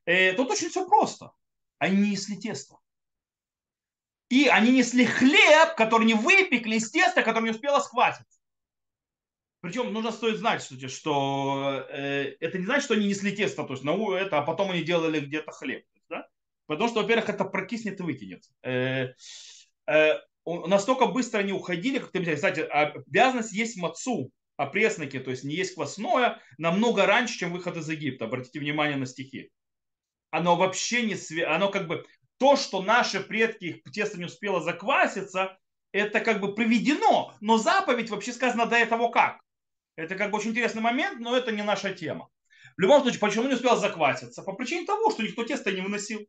Э, 0.04 0.34
тут 0.34 0.52
очень 0.52 0.68
все 0.68 0.86
просто. 0.86 1.32
Они 1.78 2.12
несли 2.12 2.38
тесто. 2.38 2.76
И 4.28 4.50
они 4.50 4.72
несли 4.72 5.06
хлеб, 5.06 5.76
который 5.78 6.06
не 6.06 6.16
выпекли 6.16 6.76
из 6.76 6.92
теста, 6.92 7.24
которое 7.24 7.46
не 7.46 7.52
успело 7.52 7.80
скваситься. 7.80 8.37
Причем 9.68 9.92
нужно 9.92 10.14
стоит 10.14 10.38
знать, 10.38 10.64
что, 10.64 10.88
что 10.88 11.86
э, 11.90 12.38
это 12.40 12.58
не 12.58 12.64
значит, 12.64 12.86
что 12.86 12.94
они 12.94 13.06
несли 13.06 13.36
тесто, 13.36 13.66
то 13.66 13.74
есть 13.74 13.84
на 13.84 13.92
это, 14.16 14.38
а 14.38 14.42
потом 14.42 14.72
они 14.72 14.82
делали 14.82 15.20
где-то 15.20 15.52
хлеб. 15.52 15.84
Потому 16.68 16.88
что, 16.90 17.02
во-первых, 17.02 17.28
это 17.28 17.44
прокиснет 17.44 18.00
и 18.00 18.04
выкинет. 18.04 18.46
Э, 18.64 19.10
э, 19.88 20.14
настолько 20.46 21.08
быстро 21.08 21.40
они 21.40 21.52
уходили, 21.52 22.00
как 22.00 22.14
ты 22.14 22.24
кстати, 22.34 22.62
обязанность 22.62 23.52
есть 23.52 23.76
мацу, 23.76 24.32
опресноки, 24.56 25.20
то 25.20 25.32
есть 25.32 25.44
не 25.44 25.56
есть 25.56 25.76
квасное, 25.76 26.42
намного 26.58 27.06
раньше, 27.06 27.38
чем 27.38 27.52
выход 27.52 27.76
из 27.76 27.90
Египта. 27.90 28.24
Обратите 28.24 28.62
внимание 28.62 28.96
на 28.96 29.06
стихи. 29.06 29.52
Оно 30.32 30.56
вообще 30.56 31.02
не 31.02 31.16
све... 31.16 31.46
оно 31.46 31.68
как 31.68 31.88
бы 31.88 32.06
то, 32.38 32.56
что 32.56 32.82
наши 32.82 33.20
предки, 33.20 33.66
их 33.66 33.84
тесто 33.92 34.18
не 34.18 34.26
успело 34.28 34.62
закваситься, 34.62 35.58
это 35.92 36.22
как 36.22 36.40
бы 36.40 36.56
приведено, 36.56 37.34
но 37.42 37.58
заповедь 37.58 38.10
вообще 38.10 38.32
сказано 38.32 38.66
до 38.66 38.78
этого 38.78 39.10
как. 39.10 39.42
Это 39.98 40.16
как 40.16 40.32
бы 40.32 40.38
очень 40.38 40.52
интересный 40.52 40.82
момент, 40.82 41.20
но 41.20 41.36
это 41.36 41.52
не 41.52 41.64
наша 41.64 41.94
тема. 41.94 42.30
В 42.78 42.82
любом 42.82 43.02
случае, 43.02 43.20
почему 43.20 43.48
не 43.48 43.56
успел 43.56 43.76
закваситься? 43.76 44.44
По 44.44 44.54
причине 44.54 44.86
того, 44.86 45.12
что 45.12 45.24
никто 45.24 45.44
тесто 45.44 45.72
не 45.72 45.82
выносил. 45.82 46.26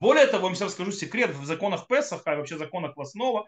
Более 0.00 0.26
того, 0.26 0.38
я 0.38 0.42
вам 0.46 0.54
сейчас 0.54 0.68
расскажу 0.68 0.92
секрет 0.92 1.30
в 1.30 1.44
законах 1.44 1.86
Песаха, 1.86 2.32
и 2.32 2.36
вообще 2.36 2.56
законах 2.56 2.94
Квасного, 2.94 3.46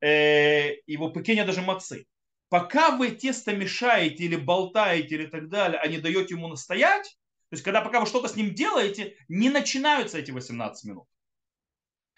э, 0.00 0.74
его 0.86 1.10
пекения 1.10 1.46
даже 1.46 1.62
мацы. 1.62 2.06
Пока 2.48 2.96
вы 2.96 3.12
тесто 3.12 3.54
мешаете 3.54 4.24
или 4.24 4.34
болтаете 4.36 5.14
или 5.14 5.26
так 5.26 5.48
далее, 5.48 5.80
а 5.80 5.86
не 5.86 5.98
даете 5.98 6.34
ему 6.34 6.48
настоять, 6.48 7.16
то 7.48 7.54
есть 7.54 7.62
когда 7.62 7.80
пока 7.82 8.00
вы 8.00 8.06
что-то 8.06 8.28
с 8.28 8.34
ним 8.34 8.54
делаете, 8.54 9.16
не 9.28 9.50
начинаются 9.50 10.18
эти 10.18 10.32
18 10.32 10.84
минут. 10.84 11.06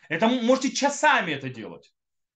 Это 0.08 0.26
можете 0.26 0.72
часами 0.72 1.32
это 1.32 1.50
делать. 1.50 1.92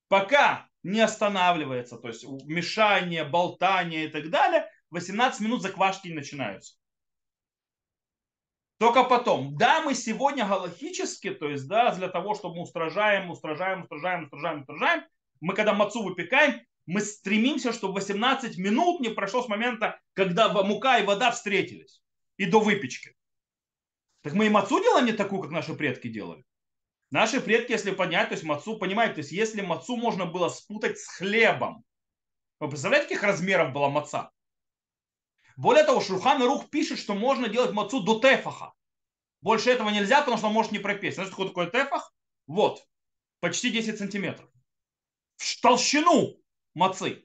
Пока 0.09 0.69
не 0.83 1.01
останавливается, 1.01 1.97
то 1.99 2.09
есть 2.09 2.25
мешание, 2.45 3.25
болтание 3.25 4.07
и 4.07 4.09
так 4.09 4.31
далее, 4.31 4.71
18 4.91 5.41
минут 5.41 5.63
заквашки 5.63 6.09
не 6.09 6.15
начинаются. 6.15 6.77
Только 8.79 9.05
потом. 9.05 9.57
Да, 9.57 9.83
мы 9.83 9.95
сегодня 9.95 10.47
галактически, 10.47 11.31
то 11.31 11.49
есть, 11.49 11.67
да, 11.67 11.95
для 11.95 12.09
того, 12.09 12.35
чтобы 12.35 12.57
мы 12.57 12.63
устражаем, 12.63 13.31
устражаем, 13.31 13.83
устражаем, 13.83 14.25
устражаем, 14.25 14.61
устражаем, 14.61 15.05
мы 15.41 15.55
когда 15.55 15.73
мацу 15.73 16.03
выпекаем, 16.03 16.61
мы 16.85 17.01
стремимся, 17.01 17.73
чтобы 17.73 17.95
18 17.95 18.59
минут 18.59 19.01
не 19.01 19.09
прошло 19.09 19.43
с 19.43 19.49
момента, 19.49 19.99
когда 20.13 20.49
мука 20.63 20.99
и 20.99 21.07
вода 21.07 21.31
встретились, 21.31 22.01
и 22.37 22.45
до 22.47 22.61
выпечки. 22.61 23.15
Так 24.23 24.35
мы 24.35 24.47
и 24.47 24.51
мацу 24.51 24.81
делаем 24.81 25.07
не 25.07 25.13
такую, 25.13 25.43
как 25.43 25.51
наши 25.51 25.75
предки 25.75 26.09
делали. 26.09 26.45
Наши 27.11 27.41
предки, 27.41 27.73
если 27.73 27.93
поднять, 27.93 28.29
то 28.29 28.35
есть 28.35 28.45
мацу, 28.45 28.79
понимаете, 28.79 29.15
то 29.15 29.21
есть 29.21 29.33
если 29.33 29.61
мацу 29.61 29.97
можно 29.97 30.27
было 30.27 30.49
спутать 30.49 30.99
с 30.99 31.07
хлебом, 31.07 31.85
вы 32.59 32.69
представляете, 32.69 33.09
каких 33.09 33.23
размеров 33.23 33.73
была 33.73 33.89
маца? 33.89 34.31
Более 35.57 35.85
того, 35.85 36.01
Шурхан 36.01 36.43
Рух 36.43 36.69
пишет, 36.69 36.99
что 36.99 37.15
можно 37.15 37.49
делать 37.49 37.73
мацу 37.73 38.03
до 38.03 38.19
тефаха. 38.19 38.73
Больше 39.41 39.71
этого 39.71 39.91
нельзя, 39.91 40.21
потому 40.21 40.37
что 40.39 40.49
он 40.49 40.53
может 40.53 40.73
не 40.73 40.79
пропесть. 40.79 41.17
Знаете, 41.17 41.33
что 41.33 41.47
такое 41.47 41.71
тефах? 41.71 42.13
Вот, 42.47 42.85
почти 43.41 43.71
10 43.71 43.99
сантиметров. 43.99 44.49
В 45.37 45.61
толщину 45.61 46.37
мацы. 46.75 47.25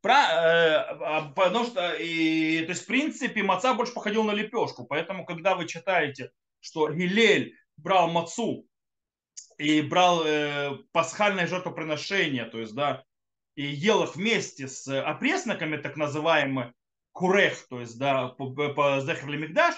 Про, 0.00 0.14
э, 0.14 1.30
потому 1.34 1.66
что, 1.66 1.94
и, 1.94 2.62
то 2.62 2.70
есть, 2.70 2.84
в 2.84 2.86
принципе, 2.86 3.42
маца 3.42 3.74
больше 3.74 3.92
походил 3.92 4.24
на 4.24 4.32
лепешку. 4.32 4.84
Поэтому, 4.86 5.26
когда 5.26 5.54
вы 5.54 5.66
читаете, 5.66 6.30
что 6.60 6.90
Гилель 6.90 7.56
брал 7.76 8.10
мацу 8.10 8.66
и 9.60 9.82
брал 9.82 10.24
э, 10.24 10.78
пасхальное 10.92 11.46
жертвоприношение, 11.46 12.46
то 12.46 12.58
есть, 12.58 12.74
да, 12.74 13.04
и 13.54 13.62
ел 13.62 14.02
их 14.02 14.16
вместе 14.16 14.68
с 14.68 14.88
опресноками, 15.02 15.76
так 15.76 15.96
называемыми, 15.96 16.72
курех, 17.12 17.66
то 17.68 17.80
есть, 17.80 17.98
да, 17.98 18.28
по, 18.28 18.50
по 18.50 19.00
Мигдаш, 19.00 19.74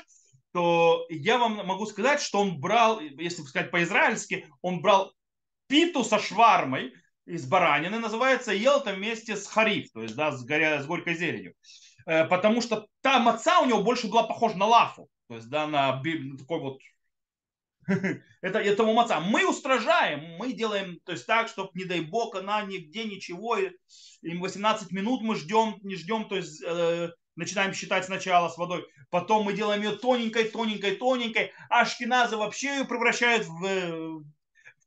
то 0.53 1.05
я 1.09 1.39
вам 1.39 1.67
могу 1.67 1.87
сказать, 1.87 2.21
что 2.21 2.39
он 2.39 2.61
брал, 2.61 3.01
если 3.01 3.43
сказать 3.43 3.73
по-израильски, 3.73 4.47
он 4.61 4.83
брал 4.83 5.13
питу 5.67 6.05
со 6.05 6.21
швармой 6.21 6.93
из 7.27 7.49
баранины, 7.49 7.99
называется, 7.99 8.53
ел 8.53 8.81
там 8.83 8.97
вместе 8.97 9.37
с 9.37 9.49
хариф, 9.49 9.91
то 9.93 10.03
есть, 10.03 10.15
да, 10.15 10.31
с, 10.31 10.45
горя, 10.45 10.81
с 10.81 10.87
горькой 10.87 11.15
зеленью. 11.15 11.55
Э, 12.07 12.25
потому 12.27 12.61
что 12.61 12.87
та 13.01 13.19
маца 13.19 13.59
у 13.59 13.67
него 13.67 13.83
больше 13.83 14.07
была 14.07 14.23
похожа 14.23 14.57
на 14.57 14.67
лафу, 14.67 15.09
то 15.29 15.35
есть, 15.35 15.49
да, 15.49 15.67
на, 15.67 16.01
на 16.01 16.39
такой 16.39 16.61
вот 16.61 16.79
это, 18.41 18.59
этого 18.59 18.93
маца. 18.93 19.21
Мы 19.21 19.49
устражаем, 19.49 20.37
мы 20.37 20.53
делаем 20.53 20.99
то 21.05 21.13
есть 21.13 21.27
так, 21.27 21.49
чтобы, 21.49 21.71
не 21.75 21.85
дай 21.85 22.01
бог, 22.01 22.35
она 22.35 22.63
нигде 22.63 23.05
ничего, 23.05 23.57
и 23.57 23.71
18 24.23 24.93
минут 24.93 25.23
мы 25.23 25.37
ждем, 25.37 25.77
не 25.83 25.97
ждем, 25.97 26.29
то 26.29 26.37
есть 26.37 26.63
э, 26.63 27.11
начинаем 27.37 27.73
считать 27.73 28.05
сначала 28.05 28.49
с 28.49 28.59
водой, 28.59 28.87
потом 29.11 29.45
мы 29.45 29.53
делаем 29.53 29.83
ее 29.83 29.97
тоненькой, 29.97 30.45
тоненькой, 30.45 30.97
тоненькой, 30.97 31.53
а 31.69 31.85
шкиназы 31.85 32.37
вообще 32.37 32.79
ее 32.79 32.85
превращают 32.85 33.47
в, 33.47 33.61
в 33.61 34.25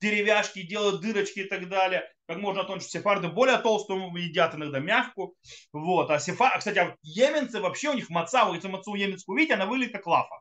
деревяшки, 0.01 0.61
делают 0.61 1.01
дырочки 1.01 1.39
и 1.39 1.47
так 1.47 1.67
далее. 1.67 2.09
Как 2.27 2.39
можно 2.39 2.63
тоньше 2.63 2.87
сефарды 2.87 3.27
более 3.27 3.57
толстую 3.57 4.11
едят 4.15 4.55
иногда 4.55 4.79
мягкую. 4.79 5.35
Вот. 5.73 6.09
А 6.09 6.19
сефар, 6.19 6.57
кстати, 6.57 6.79
а 6.79 6.85
вот 6.85 6.95
йеменцы 7.03 7.61
вообще 7.61 7.89
у 7.89 7.93
них 7.93 8.09
маца, 8.09 8.49
если 8.51 8.67
мацу 8.67 8.95
йеменскую 8.95 9.37
видите, 9.37 9.53
она 9.53 9.67
выглядит 9.67 9.93
как 9.93 10.07
лафа. 10.07 10.35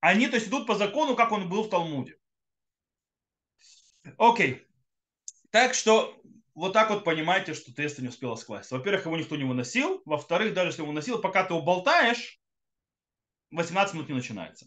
Они 0.00 0.28
то 0.28 0.36
есть 0.36 0.48
идут 0.48 0.66
по 0.66 0.74
закону, 0.74 1.16
как 1.16 1.32
он 1.32 1.48
был 1.48 1.64
в 1.64 1.70
Талмуде. 1.70 2.16
Окей. 4.16 4.66
Так 5.50 5.74
что 5.74 6.14
вот 6.54 6.72
так 6.72 6.90
вот 6.90 7.04
понимаете, 7.04 7.54
что 7.54 7.74
теста 7.74 8.02
не 8.02 8.08
успела 8.08 8.36
скласть. 8.36 8.70
Во-первых, 8.70 9.06
его 9.06 9.16
никто 9.16 9.36
не 9.36 9.44
выносил. 9.44 10.02
Во-вторых, 10.04 10.54
даже 10.54 10.70
если 10.70 10.82
его 10.82 10.88
выносил, 10.88 11.20
пока 11.20 11.44
ты 11.44 11.54
его 11.54 11.62
болтаешь, 11.62 12.40
18 13.50 13.94
минут 13.94 14.08
не 14.08 14.14
начинается. 14.14 14.66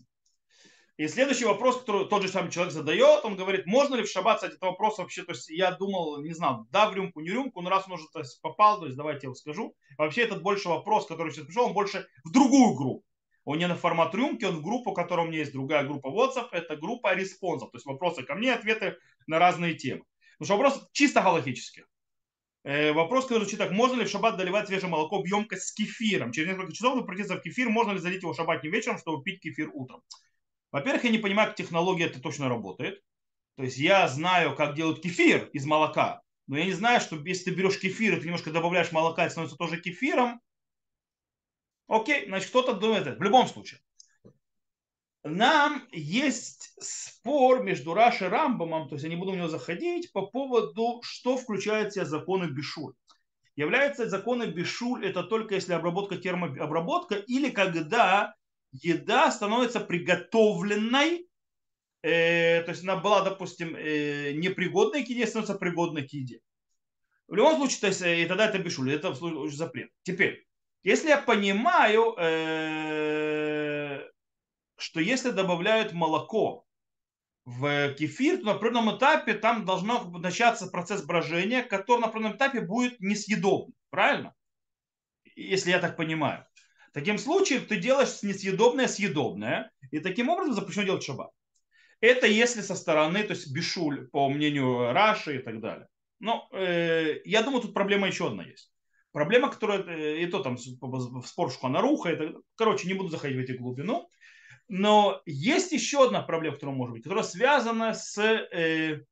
И 0.98 1.08
следующий 1.08 1.46
вопрос, 1.46 1.80
который 1.80 2.08
тот 2.08 2.22
же 2.22 2.28
самый 2.28 2.52
человек 2.52 2.74
задает, 2.74 3.26
он 3.26 3.36
говорит, 3.36 3.66
можно 3.66 3.96
ли 3.96 4.04
в 4.04 4.10
шаббат, 4.10 4.36
кстати, 4.36 4.54
это 4.54 4.68
вопрос 4.68 5.00
вообще, 5.00 5.24
то 5.24 5.32
есть 5.32 5.50
я 5.50 5.72
думал, 5.72 6.22
не 6.22 6.34
знал, 6.34 6.68
да, 6.70 6.90
в 6.90 6.94
рюмку, 6.94 7.22
не 7.22 7.30
рюмку, 7.30 7.62
но 7.62 7.70
раз 7.70 7.88
он 7.88 7.94
уже 7.94 8.06
попал, 8.42 8.80
то 8.80 8.86
есть 8.86 8.98
давайте 8.98 9.22
я 9.24 9.28
его 9.28 9.36
скажу. 9.36 9.76
Вообще 9.98 10.24
этот 10.24 10.44
больше 10.44 10.70
вопрос, 10.70 11.08
который 11.08 11.32
сейчас 11.32 11.46
пришел, 11.46 11.66
он 11.66 11.74
больше 11.74 12.08
в 12.24 12.32
другую 12.32 12.76
группу. 12.76 13.06
Он 13.43 13.57
не 13.57 13.67
на 13.67 13.75
формат 13.75 14.13
рюмки, 14.13 14.45
он 14.45 14.57
в 14.57 14.62
группу, 14.62 14.91
у 14.91 14.93
которой 14.93 15.25
у 15.25 15.29
меня 15.29 15.39
есть 15.39 15.51
другая 15.51 15.83
группа 15.83 16.07
WhatsApp, 16.07 16.50
это 16.51 16.75
группа 16.75 17.15
респонсов, 17.15 17.71
то 17.71 17.77
есть 17.77 17.86
вопросы 17.86 18.24
ко 18.24 18.36
мне, 18.36 18.53
ответы 18.53 18.98
на 19.27 19.39
разные 19.39 19.74
темы. 19.74 20.03
Потому 20.38 20.45
что 20.45 20.57
вопрос 20.57 20.89
чисто 20.93 21.21
галактический. 21.21 21.83
Э, 22.63 22.91
вопрос, 22.93 23.25
который 23.25 23.39
звучит 23.39 23.60
так. 23.60 23.71
Можно 23.71 24.01
ли 24.01 24.05
в 24.05 24.10
шаббат 24.10 24.38
доливать 24.38 24.67
свежее 24.67 24.89
молоко 24.89 25.21
в 25.21 25.25
емкость 25.25 25.63
с 25.63 25.74
кефиром? 25.74 26.31
Через 26.31 26.50
несколько 26.50 26.74
часов 26.74 26.95
запретиться 26.95 27.36
в 27.36 27.41
кефир. 27.41 27.69
Можно 27.69 27.93
ли 27.93 28.00
залить 28.00 28.21
его 28.21 28.33
шаббатним 28.33 28.71
вечером, 28.71 29.00
чтобы 29.00 29.24
пить 29.24 29.41
кефир 29.41 29.71
утром? 29.74 30.01
Во-первых, 30.71 31.03
я 31.03 31.10
не 31.10 31.17
понимаю, 31.17 31.50
как 31.50 31.57
технология 31.57 32.05
это 32.05 32.21
точно 32.21 32.50
работает. 32.50 33.01
То 33.57 33.63
есть 33.63 33.77
я 33.77 34.07
знаю, 34.07 34.55
как 34.55 34.75
делают 34.75 35.01
кефир 35.01 35.50
из 35.53 35.65
молока, 35.65 36.21
но 36.48 36.57
я 36.57 36.65
не 36.65 36.71
знаю, 36.71 37.01
что 37.01 37.17
если 37.17 37.45
ты 37.45 37.51
берешь 37.51 37.79
кефир 37.79 38.13
и 38.13 38.19
ты 38.19 38.25
немножко 38.25 38.51
добавляешь 38.51 38.91
молока, 38.91 39.24
это 39.24 39.31
становится 39.31 39.57
тоже 39.57 39.79
кефиром, 39.79 40.39
Окей, 41.91 42.25
значит, 42.25 42.50
кто-то 42.51 42.71
думает 42.71 43.05
это. 43.05 43.19
В 43.19 43.21
любом 43.21 43.48
случае, 43.48 43.81
нам 45.25 45.86
есть 45.91 46.74
спор 46.79 47.63
между 47.63 47.93
Рашей 47.93 48.27
и 48.27 48.29
Рамбамом, 48.29 48.88
то 48.88 48.95
есть 48.95 49.03
я 49.03 49.10
не 49.10 49.17
буду 49.17 49.33
в 49.33 49.36
него 49.36 49.50
заходить, 49.50 50.13
по 50.13 50.25
поводу, 50.25 51.01
что 51.03 51.36
включает 51.36 51.91
в 51.91 51.95
себя 51.95 52.05
законы 52.05 52.45
Бишуль. 52.45 52.93
Является 53.57 54.07
законы 54.07 54.45
Бишуль 54.45 55.05
это 55.05 55.24
только 55.24 55.55
если 55.55 55.74
обработка 55.74 56.15
термообработка 56.15 57.15
или 57.15 57.50
когда 57.50 58.36
еда 58.71 59.29
становится 59.29 59.81
приготовленной, 59.81 61.27
э, 62.03 62.63
то 62.63 62.71
есть 62.71 62.83
она 62.83 62.95
была, 62.95 63.21
допустим, 63.21 63.75
э, 63.75 64.31
непригодной 64.31 65.03
к 65.03 65.10
еде, 65.10 65.27
становится 65.27 65.55
пригодной 65.55 66.07
к 66.07 66.13
еде. 66.13 66.39
В 67.27 67.36
любом 67.36 67.57
случае, 67.57 67.81
то 67.81 67.88
есть, 67.88 68.01
э, 68.01 68.24
и 68.24 68.25
тогда 68.27 68.48
это 68.48 68.60
Бишуль, 68.60 68.93
это 68.93 69.13
запрет. 69.50 69.89
Теперь, 70.03 70.48
если 70.84 71.10
я 71.10 71.18
понимаю, 71.18 72.16
э, 72.18 74.02
что 74.78 75.00
если 75.00 75.32
добавляют 75.32 75.94
молоко 75.94 76.66
в 77.46 77.94
кефир, 77.94 78.40
то 78.40 78.46
на 78.46 78.52
определенном 78.54 78.98
этапе 78.98 79.34
там 79.34 79.66
должно 79.66 80.04
начаться 80.20 80.68
процесс 80.68 81.04
брожения, 81.04 81.64
который 81.64 82.02
на 82.02 82.08
определенном 82.08 82.38
этапе 82.38 82.62
будет 82.62 83.00
несъедобным. 83.00 83.76
Правильно? 83.90 84.34
Если 85.36 85.72
я 85.72 85.80
так 85.80 85.98
понимаю. 85.98 86.46
Таким 86.94 87.18
случаем 87.18 87.66
ты 87.66 87.78
делаешь 87.78 88.22
несъедобное 88.22 88.88
съедобное, 88.88 89.72
и 89.92 90.00
таким 90.00 90.30
образом 90.30 90.54
запрещено 90.54 90.86
делать 90.86 91.04
шаббат. 91.04 91.32
Это 92.02 92.28
если 92.28 92.62
со 92.62 92.76
стороны, 92.76 93.24
то 93.24 93.34
есть 93.34 93.54
бешуль, 93.54 94.10
по 94.10 94.28
мнению 94.30 94.92
Раши 94.92 95.38
и 95.38 95.40
так 95.40 95.62
далее. 95.62 95.88
Но 96.20 96.50
э, 96.52 97.22
я 97.24 97.44
думаю, 97.44 97.62
тут 97.62 97.74
проблема 97.74 98.08
еще 98.08 98.28
одна 98.28 98.44
есть. 98.44 98.71
Проблема, 99.12 99.50
которая, 99.50 99.84
э, 99.84 100.22
и 100.22 100.27
то 100.27 100.41
там 100.41 100.56
в 100.56 101.25
спор 101.25 101.51
Шуханаруха, 101.51 102.10
это, 102.10 102.34
короче, 102.56 102.88
не 102.88 102.94
буду 102.94 103.10
заходить 103.10 103.38
в 103.38 103.41
эти 103.41 103.51
глубину, 103.58 104.10
но 104.68 105.22
есть 105.25 105.72
еще 105.74 106.06
одна 106.06 106.22
проблема, 106.22 106.56
которая 106.56 106.75
может 106.75 106.94
быть, 106.94 107.03
которая 107.03 107.25
связана 107.25 107.94
с, 107.94 108.18
э, 108.18 109.03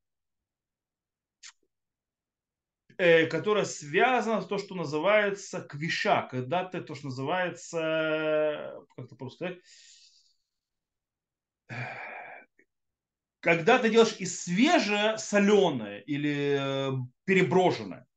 э, 2.98 3.26
которая 3.28 3.66
связана 3.66 4.42
с 4.42 4.48
то, 4.48 4.58
что 4.58 4.76
называется 4.76 5.62
квиша, 5.62 6.28
когда 6.32 6.64
ты 6.64 6.82
то, 6.82 6.96
что 6.96 7.08
называется, 7.08 8.74
как 8.96 9.06
это 9.06 9.30
сказать, 9.30 9.60
когда 13.42 13.80
ты 13.80 13.90
делаешь 13.90 14.16
и 14.20 14.26
свежее 14.26 15.18
соленое 15.18 16.02
или 16.02 16.58
э, 16.60 16.92
переброженное. 17.26 18.09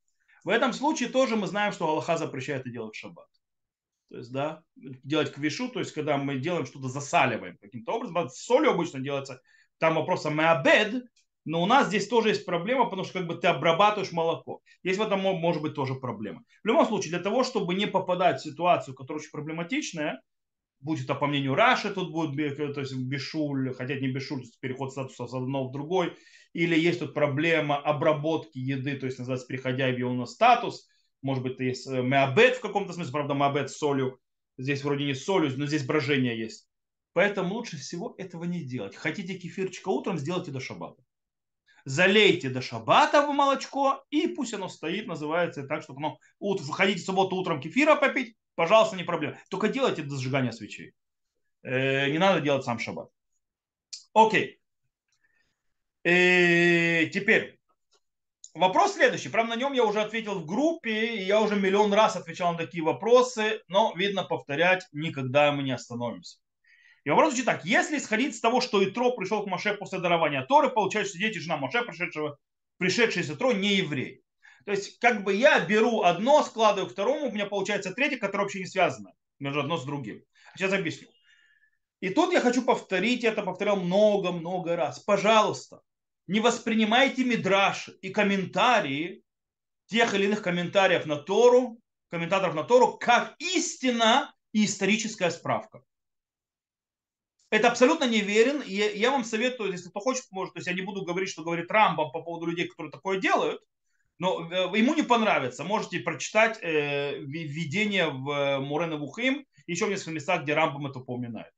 В 0.45 0.49
этом 0.49 0.73
случае 0.73 1.09
тоже 1.09 1.37
мы 1.37 1.47
знаем, 1.47 1.73
что 1.73 1.89
Аллаха 1.89 2.17
запрещает 2.17 2.63
это 2.63 2.71
делать 2.71 2.95
в 2.95 2.99
шаббат. 2.99 3.29
То 4.11 4.19
есть, 4.19 4.33
да, 4.33 4.63
делать 4.75 5.33
квишу, 5.33 5.69
то 5.69 5.79
есть, 5.79 5.93
когда 5.93 6.19
мы 6.19 6.39
делаем 6.39 6.67
что-то, 6.67 6.89
засаливаем 6.89 7.57
каким-то 7.59 7.93
образом. 7.93 8.29
С 8.29 8.45
солью 8.45 8.71
обычно 8.71 9.01
делается, 9.01 9.41
там 9.79 9.95
вопрос 9.95 10.27
о 10.27 10.31
меабед, 10.31 11.05
но 11.45 11.63
у 11.63 11.67
нас 11.67 11.89
здесь 11.89 12.09
тоже 12.09 12.29
есть 12.29 12.45
проблема, 12.45 12.85
потому 12.85 13.05
что 13.05 13.15
как 13.15 13.27
бы 13.27 13.35
ты 13.37 13.49
обрабатываешь 13.49 14.13
молоко. 14.13 14.61
Есть 14.83 14.99
в 14.99 15.03
этом 15.03 15.21
может 15.21 15.63
быть 15.63 15.75
тоже 15.75 15.95
проблема. 15.95 16.45
В 16.63 16.67
любом 16.67 16.87
случае, 16.87 17.11
для 17.11 17.21
того, 17.21 17.43
чтобы 17.43 17.75
не 17.75 17.87
попадать 17.87 18.41
в 18.41 18.45
ситуацию, 18.45 18.95
которая 18.95 19.21
очень 19.21 19.33
проблематичная, 19.33 20.21
будь 20.83 21.03
это 21.03 21.15
по 21.15 21.27
мнению 21.27 21.55
Раши, 21.55 21.93
тут 21.93 22.13
будет 22.13 22.57
то 22.75 22.81
есть 22.81 22.95
бешуль, 22.95 23.73
хотя 23.75 23.95
не 23.95 24.09
бешуль, 24.09 24.45
переход 24.61 24.93
статуса 24.93 25.27
с 25.27 25.35
одного 25.35 25.69
в 25.69 25.73
другой, 25.73 26.17
или 26.53 26.79
есть 26.79 27.01
тут 27.01 27.15
проблема 27.15 27.77
обработки 27.79 28.59
еды, 28.59 28.97
то 28.97 29.07
есть 29.07 29.19
называется 29.19 29.47
переходя 29.47 29.89
в 29.91 29.99
его 29.99 30.27
статус, 30.27 30.89
может 31.23 31.43
быть, 31.43 31.59
есть 31.61 31.87
э, 31.87 32.03
меабет 32.03 32.57
в 32.57 32.61
каком-то 32.61 32.93
смысле, 32.93 33.13
правда, 33.13 33.35
меабет 33.35 33.71
с 33.71 33.77
солью, 33.77 34.19
здесь 34.59 34.83
вроде 34.83 35.05
не 35.05 35.15
с 35.15 35.25
солью, 35.25 35.57
но 35.57 35.67
здесь 35.67 35.87
брожение 35.87 36.39
есть. 36.39 36.69
Поэтому 37.13 37.55
лучше 37.55 37.77
всего 37.77 38.15
этого 38.19 38.45
не 38.45 38.65
делать. 38.65 38.97
Хотите 38.97 39.39
кефирчика 39.39 39.89
утром, 39.89 40.19
сделайте 40.19 40.51
до 40.51 40.61
шабата. 40.61 41.03
Залейте 41.85 42.49
до 42.49 42.61
шабата 42.61 43.27
в 43.27 43.33
молочко, 43.33 44.05
и 44.11 44.29
пусть 44.29 44.55
оно 44.55 44.69
стоит, 44.69 45.07
называется 45.07 45.65
так, 45.67 45.83
чтобы 45.83 45.99
оно... 46.01 46.19
Вы 46.41 46.73
хотите 46.73 47.01
в 47.01 47.05
субботу 47.05 47.37
утром 47.37 47.61
кефира 47.61 47.97
попить, 47.97 48.37
пожалуйста, 48.55 48.97
не 48.97 49.05
проблема. 49.05 49.39
Только 49.51 49.69
делайте 49.69 50.03
до 50.03 50.17
зажигания 50.17 50.53
свечей. 50.53 50.95
Э, 51.63 52.11
не 52.11 52.19
надо 52.19 52.41
делать 52.41 52.65
сам 52.65 52.79
шаббат. 52.79 53.11
Окей. 54.15 54.61
И 56.05 56.09
э, 56.09 57.07
теперь, 57.13 57.59
вопрос 58.55 58.95
следующий. 58.95 59.29
Правда, 59.29 59.55
на 59.55 59.59
нем 59.59 59.73
я 59.73 59.85
уже 59.85 60.01
ответил 60.01 60.41
в 60.41 60.47
группе, 60.47 61.17
и 61.17 61.23
я 61.23 61.41
уже 61.41 61.57
миллион 61.57 61.93
раз 61.93 62.17
отвечал 62.17 62.53
на 62.53 62.59
такие 62.59 62.83
вопросы, 62.83 63.63
но, 63.69 63.93
видно, 63.97 64.25
повторять 64.25 64.87
никогда 64.93 65.53
мы 65.53 65.63
не 65.63 65.73
остановимся. 65.73 66.39
И 67.05 67.11
вопрос 67.11 67.31
звучит 67.31 67.47
так. 67.47 67.65
Если 67.65 67.99
исходить 67.99 68.35
из 68.35 68.41
того, 68.41 68.61
что 68.61 68.83
Итро 68.85 69.13
пришел 69.13 69.43
к 69.43 69.49
Моше 69.49 69.75
после 69.75 69.99
дарования 69.99 70.45
Торы, 70.45 70.71
получается, 70.71 71.11
что 71.11 71.19
дети 71.19 71.39
жена 71.39 71.57
Моше, 71.57 71.83
пришедшего, 71.83 72.39
пришедший 72.79 73.23
из 73.23 73.31
Итро, 73.31 73.53
не 73.53 73.77
еврей. 73.77 74.23
То 74.65 74.73
есть, 74.73 74.99
как 74.99 75.25
бы 75.25 75.35
я 75.35 75.61
беру 75.61 76.03
одно, 76.03 76.43
складываю 76.43 76.89
второму, 76.89 77.29
у 77.29 77.33
меня 77.33 77.47
получается 77.47 77.93
третье, 77.93 78.19
которое 78.19 78.45
вообще 78.45 78.61
не 78.61 78.67
связано 78.67 79.13
между 79.39 79.61
одно 79.61 79.77
с 79.77 79.85
другим. 79.85 80.23
Сейчас 80.57 80.73
объясню. 80.73 81.09
И 82.01 82.11
тут 82.11 82.33
я 82.33 82.41
хочу 82.41 82.63
повторить, 82.63 83.23
я 83.23 83.31
это 83.31 83.43
повторял 83.43 83.77
много-много 83.77 84.77
раз. 84.77 84.99
Пожалуйста, 85.01 85.81
не 86.27 86.41
воспринимайте 86.41 87.25
мидраши 87.25 87.93
и 88.03 88.11
комментарии 88.11 89.23
тех 89.87 90.15
или 90.15 90.25
иных 90.25 90.43
комментариев 90.43 91.07
на 91.07 91.17
Тору, 91.17 91.79
комментаторов 92.11 92.55
на 92.55 92.65
Тору, 92.65 92.97
как 92.99 93.35
истина 93.39 94.35
и 94.53 94.65
историческая 94.65 95.31
справка. 95.31 95.83
Это 97.51 97.69
абсолютно 97.69 98.05
неверен. 98.05 98.63
И 98.63 98.73
я 98.73 99.11
вам 99.11 99.25
советую, 99.25 99.73
если 99.73 99.91
кто 99.91 100.01
хочет, 100.01 100.25
может, 100.31 100.55
то 100.55 100.59
есть 100.59 100.69
я 100.69 100.75
не 100.75 100.83
буду 100.83 101.05
говорить, 101.05 101.29
что 101.29 101.43
говорит 101.43 101.71
Рамбам 101.71 102.11
по 102.11 102.23
поводу 102.23 102.47
людей, 102.47 102.67
которые 102.67 102.91
такое 102.91 103.19
делают, 103.19 103.63
но 104.23 104.49
э, 104.49 104.79
ему 104.79 104.95
не 104.95 105.03
понравится. 105.03 105.65
Можете 105.65 105.99
прочитать 105.99 106.57
э, 106.63 107.19
введение 107.19 108.07
в 108.07 108.31
э, 108.31 108.61
Мурена 108.61 108.97
Вухим, 108.97 109.45
еще 109.67 109.87
в 109.87 109.91
нескольких 109.91 110.13
местах, 110.15 110.45
где 110.45 110.55
Рамбам 110.55 110.87
это 110.87 111.01
упоминает. 111.01 111.53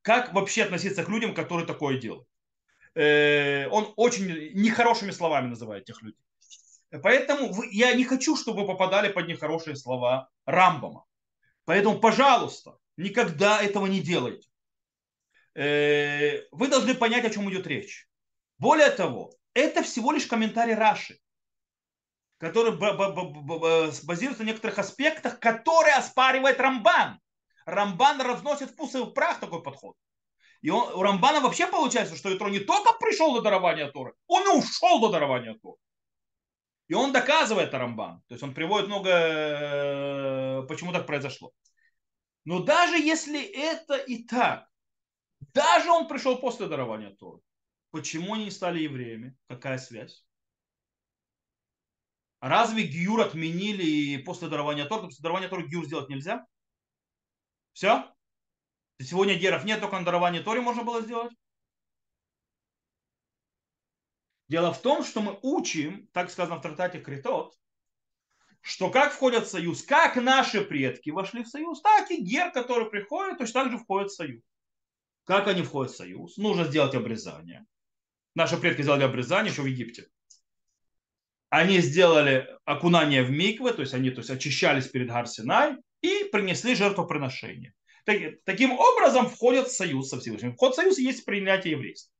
Как 0.00 0.32
вообще 0.32 0.62
относиться 0.62 1.04
к 1.04 1.10
людям, 1.10 1.34
которые 1.34 1.66
такое 1.66 1.98
делают? 1.98 2.26
Он 2.94 3.92
очень 3.96 4.26
нехорошими 4.54 5.10
словами 5.10 5.48
называет 5.48 5.82
этих 5.82 6.02
людей. 6.02 6.24
Поэтому 7.02 7.62
я 7.70 7.92
не 7.92 8.04
хочу, 8.04 8.36
чтобы 8.36 8.62
вы 8.62 8.66
попадали 8.66 9.12
под 9.12 9.28
нехорошие 9.28 9.76
слова 9.76 10.30
Рамбама. 10.46 11.04
Поэтому, 11.66 12.00
пожалуйста, 12.00 12.78
никогда 12.96 13.62
этого 13.62 13.86
не 13.86 14.00
делайте. 14.00 14.48
Вы 15.54 16.68
должны 16.68 16.94
понять, 16.94 17.24
о 17.24 17.30
чем 17.30 17.50
идет 17.50 17.66
речь. 17.66 18.08
Более 18.58 18.90
того, 18.90 19.32
это 19.54 19.82
всего 19.82 20.12
лишь 20.12 20.26
комментарий 20.26 20.74
Раши 20.74 21.21
который 22.42 22.72
базируется 22.72 24.42
на 24.42 24.48
некоторых 24.48 24.76
аспектах, 24.80 25.38
которые 25.38 25.94
оспаривает 25.94 26.58
Рамбан. 26.58 27.20
Рамбан 27.66 28.20
разносит 28.20 28.70
вкус 28.70 28.96
и 28.96 29.06
прах 29.06 29.38
такой 29.38 29.62
подход. 29.62 29.94
И 30.60 30.68
он, 30.68 30.92
у 30.92 31.02
Рамбана 31.02 31.40
вообще 31.40 31.68
получается, 31.68 32.16
что 32.16 32.36
Итро 32.36 32.48
не 32.48 32.58
только 32.58 32.94
пришел 32.94 33.32
до 33.32 33.42
дарования 33.42 33.92
Торы, 33.92 34.14
он 34.26 34.42
и 34.42 34.58
ушел 34.58 35.00
до 35.00 35.10
дарования 35.10 35.56
Торы. 35.62 35.76
И 36.88 36.94
он 36.94 37.12
доказывает 37.12 37.72
Рамбан. 37.72 38.22
То 38.26 38.34
есть 38.34 38.42
он 38.42 38.54
приводит 38.54 38.88
много, 38.88 39.10
э, 39.10 40.62
почему 40.66 40.92
так 40.92 41.06
произошло. 41.06 41.52
Но 42.44 42.58
даже 42.58 42.98
если 42.98 43.40
это 43.40 43.94
и 43.94 44.24
так, 44.24 44.66
даже 45.54 45.92
он 45.92 46.08
пришел 46.08 46.38
после 46.38 46.66
дарования 46.66 47.14
Торы, 47.14 47.38
почему 47.92 48.34
они 48.34 48.46
не 48.46 48.50
стали 48.50 48.80
евреями? 48.80 49.36
Какая 49.46 49.78
связь? 49.78 50.24
Разве 52.42 52.82
Гиюр 52.82 53.20
отменили 53.20 54.20
после 54.20 54.48
дарования 54.48 54.84
Тора? 54.84 55.02
После 55.02 55.22
дарования 55.22 55.48
Тора 55.48 55.62
Гиюр 55.62 55.86
сделать 55.86 56.08
нельзя? 56.08 56.44
Все? 57.72 58.12
Сегодня 59.00 59.38
геров 59.38 59.64
нет, 59.64 59.80
только 59.80 59.96
на 59.96 60.04
даровании 60.04 60.40
Торе 60.40 60.60
можно 60.60 60.82
было 60.82 61.02
сделать. 61.02 61.32
Дело 64.48 64.74
в 64.74 64.82
том, 64.82 65.04
что 65.04 65.22
мы 65.22 65.38
учим, 65.42 66.08
так 66.12 66.30
сказано 66.30 66.56
в 66.56 66.62
трактате 66.62 67.00
Критот, 67.00 67.54
что 68.60 68.90
как 68.90 69.12
входят 69.12 69.46
в 69.46 69.50
союз, 69.50 69.84
как 69.84 70.16
наши 70.16 70.62
предки 70.62 71.10
вошли 71.10 71.44
в 71.44 71.48
союз, 71.48 71.80
так 71.80 72.10
и 72.10 72.20
гер, 72.20 72.50
который 72.50 72.90
приходит, 72.90 73.38
точно 73.38 73.62
так 73.62 73.72
же 73.72 73.78
входит 73.78 74.10
в 74.10 74.16
союз. 74.16 74.42
Как 75.24 75.46
они 75.46 75.62
входят 75.62 75.92
в 75.92 75.96
союз? 75.96 76.36
Нужно 76.38 76.64
сделать 76.64 76.96
обрезание. 76.96 77.64
Наши 78.34 78.56
предки 78.56 78.82
сделали 78.82 79.04
обрезание 79.04 79.52
еще 79.52 79.62
в 79.62 79.66
Египте 79.66 80.11
они 81.52 81.80
сделали 81.80 82.48
окунание 82.64 83.22
в 83.22 83.30
миквы, 83.30 83.74
то 83.74 83.82
есть 83.82 83.92
они 83.92 84.08
то 84.08 84.20
есть, 84.20 84.30
очищались 84.30 84.88
перед 84.88 85.08
Гарсинай 85.08 85.76
и 86.00 86.24
принесли 86.32 86.74
жертвоприношение. 86.74 87.74
Так, 88.06 88.16
таким 88.44 88.72
образом 88.72 89.28
входят 89.28 89.68
в 89.68 89.76
союз 89.76 90.08
со 90.08 90.18
Всевышним. 90.18 90.54
Вход 90.54 90.72
в 90.72 90.76
союз 90.76 90.96
есть 90.96 91.26
принятие 91.26 91.72
еврейства. 91.72 92.10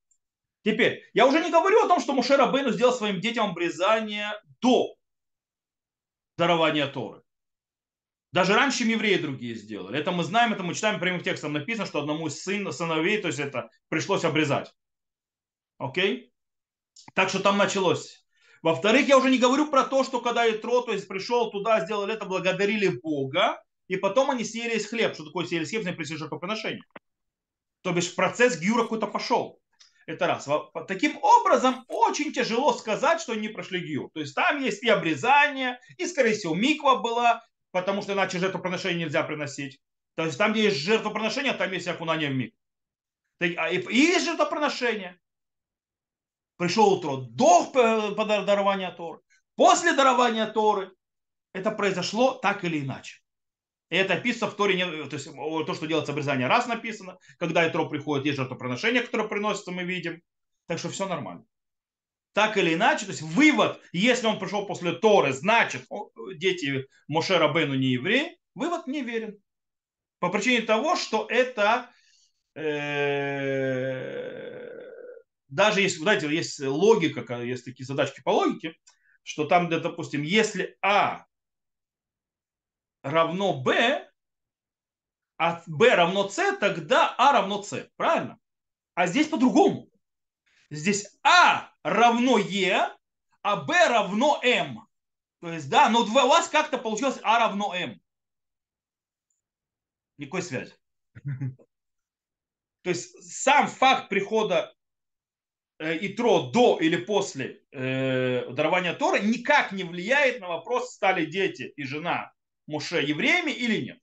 Теперь, 0.65 1.03
я 1.15 1.27
уже 1.27 1.41
не 1.41 1.51
говорю 1.51 1.83
о 1.83 1.89
том, 1.89 1.99
что 1.99 2.13
Мушер 2.13 2.39
Абейну 2.43 2.73
сделал 2.73 2.93
своим 2.93 3.23
детям 3.23 3.49
обрезание 3.49 4.35
до 4.61 4.97
дарования 6.37 6.87
Торы. 6.87 7.23
Даже 8.33 8.53
раньше, 8.53 8.81
чем 8.81 8.89
евреи 8.89 9.17
другие 9.17 9.55
сделали. 9.55 9.99
Это 9.99 10.13
мы 10.13 10.25
знаем, 10.25 10.53
это 10.53 10.63
мы 10.63 10.75
читаем 10.75 11.01
прямым 11.01 11.23
текстом 11.23 11.55
написано, 11.55 11.87
что 11.87 12.01
одному 12.01 12.27
из 12.27 12.43
сын, 12.43 12.71
сыновей, 12.71 13.17
то 13.23 13.29
есть 13.29 13.39
это 13.39 13.71
пришлось 13.89 14.25
обрезать. 14.25 14.71
Окей? 15.79 16.35
Так 17.15 17.31
что 17.31 17.41
там 17.41 17.57
началось 17.57 18.22
во-вторых, 18.63 19.09
я 19.09 19.19
уже 19.19 19.31
не 19.31 19.39
говорю 19.39 19.69
про 19.69 19.85
то, 19.85 20.05
что 20.05 20.21
когда 20.21 20.49
Итро, 20.49 20.83
то 20.83 20.93
есть 20.93 21.09
пришел 21.09 21.51
туда, 21.51 21.85
сделали 21.85 22.15
это, 22.15 22.27
благодарили 22.27 22.89
Бога, 22.89 23.61
и 23.89 23.97
потом 23.97 24.31
они 24.31 24.45
съели 24.45 24.79
хлеб. 24.79 25.15
Что 25.15 25.25
такое 25.25 25.47
съели 25.47 25.65
хлеб, 25.65 25.97
при 25.97 26.05
жертвоприношении? 26.05 26.83
То 27.83 27.93
бишь 27.93 28.15
процесс 28.15 28.59
гюра 28.61 28.85
какой-то 28.85 29.09
пошел. 29.09 29.61
Это 30.07 30.27
раз. 30.27 30.49
Таким 30.87 31.19
образом, 31.23 31.85
очень 31.89 32.33
тяжело 32.33 32.73
сказать, 32.73 33.21
что 33.21 33.33
они 33.33 33.49
прошли 33.49 33.81
гюр. 33.81 34.11
То 34.15 34.21
есть 34.21 34.35
там 34.35 34.63
есть 34.63 34.83
и 34.83 34.89
обрезание, 34.89 35.79
и, 35.97 36.07
скорее 36.07 36.35
всего, 36.35 36.55
миква 36.55 36.97
была, 36.97 37.45
потому 37.73 38.03
что 38.03 38.13
иначе 38.13 38.39
жертвоприношение 38.39 39.07
нельзя 39.07 39.23
приносить. 39.25 39.81
То 40.15 40.25
есть 40.25 40.39
там, 40.39 40.53
где 40.53 40.65
есть 40.65 40.79
жертвоприношение, 40.79 41.53
там 41.53 41.73
есть 41.73 41.89
окунание 41.89 42.31
в 42.31 42.35
миг. 42.35 42.55
А, 43.41 43.71
и 43.71 43.97
есть 43.97 44.25
жертвоприношение 44.25 45.19
пришло 46.57 46.95
утро 46.95 47.17
до 47.31 47.71
дарования 48.45 48.91
Торы, 48.91 49.21
после 49.57 49.93
дарования 49.95 50.47
Торы, 50.47 50.93
это 51.53 51.71
произошло 51.71 52.35
так 52.35 52.65
или 52.65 52.81
иначе. 52.81 53.21
И 53.91 53.97
это 53.97 54.15
описано 54.15 54.51
в 54.51 54.57
Торе, 54.57 55.05
то 55.05 55.17
есть 55.17 55.29
то, 55.31 55.75
что 55.75 55.87
делается 55.87 56.13
обрезание, 56.13 56.47
раз 56.47 56.67
написано, 56.67 57.19
когда 57.39 57.69
Итро 57.69 57.87
приходит, 57.91 58.25
есть 58.25 58.39
жертвоприношение, 58.39 59.03
которое 59.03 59.29
приносится, 59.29 59.71
мы 59.71 59.85
видим. 59.85 60.23
Так 60.67 60.79
что 60.79 60.89
все 60.89 61.07
нормально. 61.07 61.45
Так 62.33 62.57
или 62.57 62.73
иначе, 62.73 63.05
то 63.05 63.11
есть 63.11 63.21
вывод, 63.21 63.79
если 63.93 64.27
он 64.27 64.39
пришел 64.39 64.65
после 64.65 64.93
Торы, 64.93 65.35
значит, 65.35 65.85
дети 66.37 66.87
Моше 67.07 67.37
Рабену 67.37 67.75
не 67.75 67.89
евреи, 67.89 68.39
вывод 68.55 68.87
не 68.87 69.03
верен. 69.03 69.37
По 70.21 70.31
причине 70.31 70.63
того, 70.63 70.97
что 70.97 71.27
это 71.29 71.91
э, 72.55 72.63
даже 75.53 75.83
если, 75.83 75.99
знаете, 75.99 76.35
есть 76.35 76.61
логика, 76.61 77.43
есть 77.43 77.65
такие 77.65 77.87
задачки 77.87 78.23
по 78.23 78.31
логике, 78.31 78.75
что 79.23 79.45
там, 79.45 79.67
где, 79.67 79.79
допустим, 79.79 80.23
если 80.23 80.77
А 80.83 81.27
равно 83.03 83.63
Б, 83.63 84.09
а 85.37 85.63
Б 85.67 85.95
равно 85.95 86.29
С, 86.29 86.57
тогда 86.57 87.15
А 87.19 87.33
равно 87.33 87.63
С. 87.63 87.87
Правильно? 87.97 88.39
А 88.95 89.07
здесь 89.07 89.29
по-другому. 89.29 89.89
Здесь 90.71 91.19
А 91.23 91.71
равно 91.83 92.39
Е, 92.39 92.89
а 93.43 93.57
Б 93.57 93.75
равно 93.89 94.41
М. 94.43 94.87
То 95.41 95.53
есть, 95.53 95.69
да, 95.69 95.91
но 95.91 96.01
у 96.01 96.07
вас 96.07 96.49
как-то 96.49 96.79
получилось 96.79 97.19
А 97.23 97.39
равно 97.39 97.75
М. 97.75 98.01
Никакой 100.17 100.43
связи. 100.43 100.73
То 102.83 102.91
есть 102.91 103.23
сам 103.33 103.69
факт 103.69 104.09
прихода 104.09 104.75
Итро 105.83 106.51
до 106.51 106.79
или 106.79 106.97
после 106.97 107.63
э, 107.73 108.51
дарования 108.51 108.95
Тора 108.95 109.19
никак 109.19 109.73
не 109.73 109.85
влияет 109.85 110.41
на 110.41 110.49
вопрос, 110.49 110.93
стали 110.93 111.25
дети 111.27 111.73
и 111.77 111.83
жена 111.85 112.33
Муше 112.67 113.03
евреями 113.03 113.51
или 113.51 113.83
нет. 113.83 114.01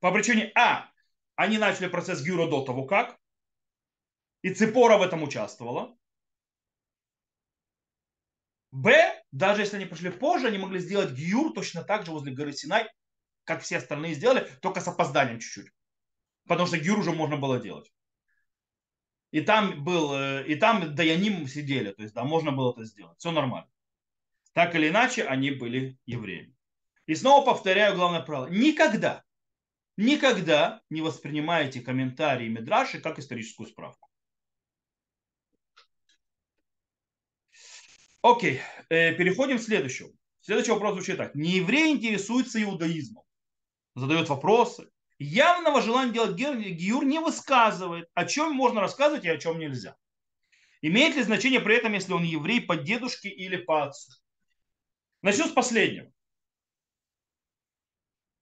По 0.00 0.12
причине 0.12 0.52
А, 0.54 0.88
они 1.34 1.58
начали 1.58 1.88
процесс 1.88 2.22
Гюра 2.22 2.48
до 2.48 2.64
того 2.64 2.84
как, 2.84 3.18
и 4.42 4.54
Ципора 4.54 4.98
в 4.98 5.02
этом 5.02 5.22
участвовала. 5.22 5.96
Б, 8.70 9.20
даже 9.32 9.62
если 9.62 9.76
они 9.76 9.86
пошли 9.86 10.10
позже, 10.10 10.46
они 10.46 10.58
могли 10.58 10.78
сделать 10.78 11.10
Гюр 11.10 11.52
точно 11.52 11.82
так 11.82 12.04
же 12.06 12.12
возле 12.12 12.32
горы 12.32 12.52
Синай, 12.52 12.88
как 13.44 13.62
все 13.62 13.78
остальные 13.78 14.14
сделали, 14.14 14.48
только 14.62 14.80
с 14.80 14.86
опозданием 14.86 15.40
чуть-чуть. 15.40 15.72
Потому 16.46 16.68
что 16.68 16.78
Гюр 16.78 16.98
уже 16.98 17.12
можно 17.12 17.36
было 17.36 17.58
делать. 17.58 17.90
И 19.30 19.42
там 19.42 19.84
был, 19.84 20.14
э, 20.14 20.46
и 20.46 20.54
там 20.54 20.94
Даяним 20.94 21.46
сидели, 21.46 21.92
то 21.92 22.02
есть 22.02 22.14
да, 22.14 22.24
можно 22.24 22.50
было 22.50 22.72
это 22.72 22.84
сделать. 22.84 23.18
Все 23.18 23.30
нормально. 23.30 23.68
Так 24.52 24.74
или 24.74 24.88
иначе, 24.88 25.24
они 25.24 25.50
были 25.50 25.98
евреями. 26.06 26.54
И 27.06 27.14
снова 27.14 27.44
повторяю 27.44 27.94
главное 27.94 28.20
правило. 28.20 28.48
Никогда, 28.48 29.22
никогда 29.96 30.82
не 30.90 31.02
воспринимайте 31.02 31.80
комментарии 31.80 32.48
Медраши 32.48 33.00
как 33.00 33.18
историческую 33.18 33.66
справку. 33.66 34.08
Окей, 38.22 38.60
э, 38.88 39.14
переходим 39.14 39.58
к 39.58 39.62
следующему. 39.62 40.10
Следующий 40.40 40.72
вопрос 40.72 40.94
звучит 40.94 41.18
так. 41.18 41.34
Нееврей 41.34 41.92
интересуется 41.92 42.62
иудаизмом. 42.62 43.24
Задает 43.94 44.28
вопросы. 44.28 44.90
Явного 45.18 45.82
желания 45.82 46.12
делать 46.12 46.36
гиюр 46.36 47.04
не 47.04 47.18
высказывает. 47.18 48.08
О 48.14 48.24
чем 48.24 48.54
можно 48.54 48.80
рассказывать 48.80 49.24
и 49.24 49.28
о 49.28 49.38
чем 49.38 49.58
нельзя. 49.58 49.96
Имеет 50.80 51.16
ли 51.16 51.22
значение 51.22 51.60
при 51.60 51.76
этом, 51.76 51.92
если 51.92 52.12
он 52.12 52.22
еврей 52.22 52.60
по 52.60 52.76
дедушке 52.76 53.28
или 53.28 53.56
по 53.56 53.84
отцу? 53.84 54.12
Начну 55.22 55.46
с 55.46 55.52
последнего. 55.52 56.12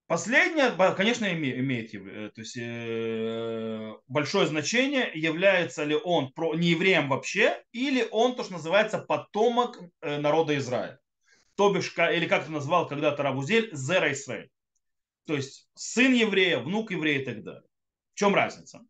Последнее, 0.05 0.71
конечно, 0.95 1.25
имеет 1.25 1.93
э, 1.93 2.31
то 2.33 2.39
есть, 2.41 2.55
э, 2.57 3.93
большое 4.07 4.47
значение, 4.47 5.11
является 5.13 5.83
ли 5.83 5.95
он 5.95 6.31
не 6.55 6.69
евреем 6.69 7.09
вообще, 7.09 7.61
или 7.73 8.07
он 8.11 8.35
то, 8.35 8.43
что 8.43 8.53
называется 8.53 8.99
потомок 8.99 9.77
э, 9.99 10.17
народа 10.17 10.57
Израиля. 10.57 10.97
То 11.55 11.73
бишь, 11.73 11.93
или 11.97 12.25
как 12.25 12.45
ты 12.45 12.51
назвал 12.51 12.87
когда-то 12.87 13.21
Равузель, 13.21 13.69
Зера 13.73 14.13
Исраиль. 14.13 14.49
То 15.27 15.35
есть 15.35 15.69
сын 15.75 16.13
еврея, 16.13 16.59
внук 16.59 16.91
еврея 16.91 17.21
и 17.21 17.25
так 17.25 17.43
далее. 17.43 17.63
В 18.13 18.17
чем 18.17 18.33
разница? 18.33 18.81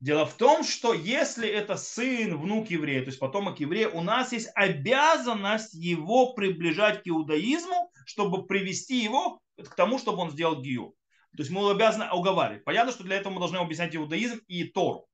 Дело 0.00 0.24
в 0.24 0.34
том, 0.34 0.64
что 0.64 0.94
если 0.94 1.46
это 1.46 1.76
сын, 1.76 2.40
внук 2.40 2.70
еврея, 2.70 3.02
то 3.02 3.08
есть 3.08 3.18
потомок 3.18 3.60
еврея, 3.60 3.90
у 3.90 4.00
нас 4.00 4.32
есть 4.32 4.50
обязанность 4.54 5.74
его 5.74 6.32
приближать 6.32 7.02
к 7.02 7.08
иудаизму, 7.08 7.92
чтобы 8.06 8.46
привести 8.46 9.02
его 9.02 9.40
к 9.58 9.74
тому, 9.76 9.98
чтобы 9.98 10.22
он 10.22 10.30
сделал 10.30 10.62
гию. 10.62 10.94
То 11.36 11.42
есть 11.42 11.50
мы 11.50 11.70
обязаны 11.70 12.10
уговаривать. 12.10 12.64
Понятно, 12.64 12.92
что 12.92 13.04
для 13.04 13.16
этого 13.16 13.34
мы 13.34 13.38
должны 13.40 13.58
объяснять 13.58 13.94
иудаизм 13.94 14.40
и 14.48 14.64
Тору. 14.64 15.06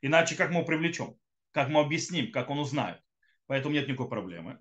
Иначе 0.00 0.34
как 0.34 0.48
мы 0.48 0.56
его 0.56 0.66
привлечем? 0.66 1.14
Как 1.52 1.68
мы 1.68 1.80
объясним, 1.80 2.32
как 2.32 2.48
он 2.48 2.58
узнает? 2.58 3.00
Поэтому 3.46 3.74
нет 3.74 3.86
никакой 3.86 4.08
проблемы. 4.08 4.58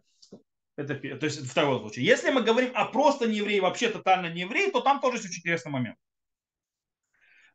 Это, 0.75 0.95
то 0.95 1.25
есть 1.25 1.45
второй 1.47 1.79
случай. 1.79 2.01
Если 2.01 2.31
мы 2.31 2.41
говорим 2.41 2.71
о 2.73 2.85
просто 2.85 3.27
не 3.27 3.37
евреи, 3.37 3.59
вообще 3.59 3.89
тотально 3.89 4.33
не 4.33 4.41
евреи, 4.41 4.71
то 4.71 4.81
там 4.81 4.99
тоже 4.99 5.17
есть 5.17 5.29
очень 5.29 5.39
интересный 5.39 5.71
момент. 5.71 5.97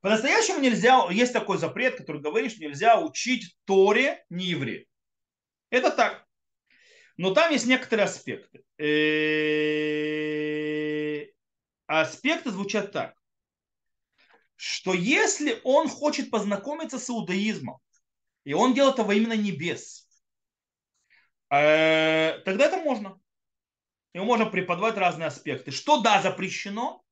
По-настоящему 0.01 0.61
нельзя, 0.61 1.09
есть 1.11 1.33
такой 1.33 1.59
запрет, 1.59 1.97
который 1.97 2.23
говорит, 2.23 2.53
что 2.53 2.63
нельзя 2.63 3.01
учить 3.01 3.57
Торе 3.65 4.25
не 4.31 4.47
евреи. 4.47 4.87
Это 5.71 5.91
так. 5.91 6.25
Но 7.17 7.35
там 7.35 7.51
есть 7.51 7.67
некоторые 7.67 8.05
аспекты. 8.05 8.63
Аспекты 11.87 12.51
звучат 12.51 12.93
так, 12.93 13.15
что 14.55 14.93
если 14.93 15.61
он 15.65 15.89
хочет 15.89 16.31
познакомиться 16.31 16.99
с 16.99 17.11
иудаизмом, 17.11 17.79
и 18.45 18.55
он 18.55 18.75
делает 18.75 18.95
это 18.95 19.05
во 19.05 19.15
именно 19.15 19.37
небес, 19.37 20.08
тогда 21.49 22.67
это 22.67 22.79
можно. 22.79 23.19
Ему 24.15 24.27
можно 24.27 24.47
преподавать 24.47 24.97
разные 24.97 25.27
аспекты. 25.29 25.71
Что 25.71 26.01
да, 26.01 26.21
запрещено? 26.23 27.03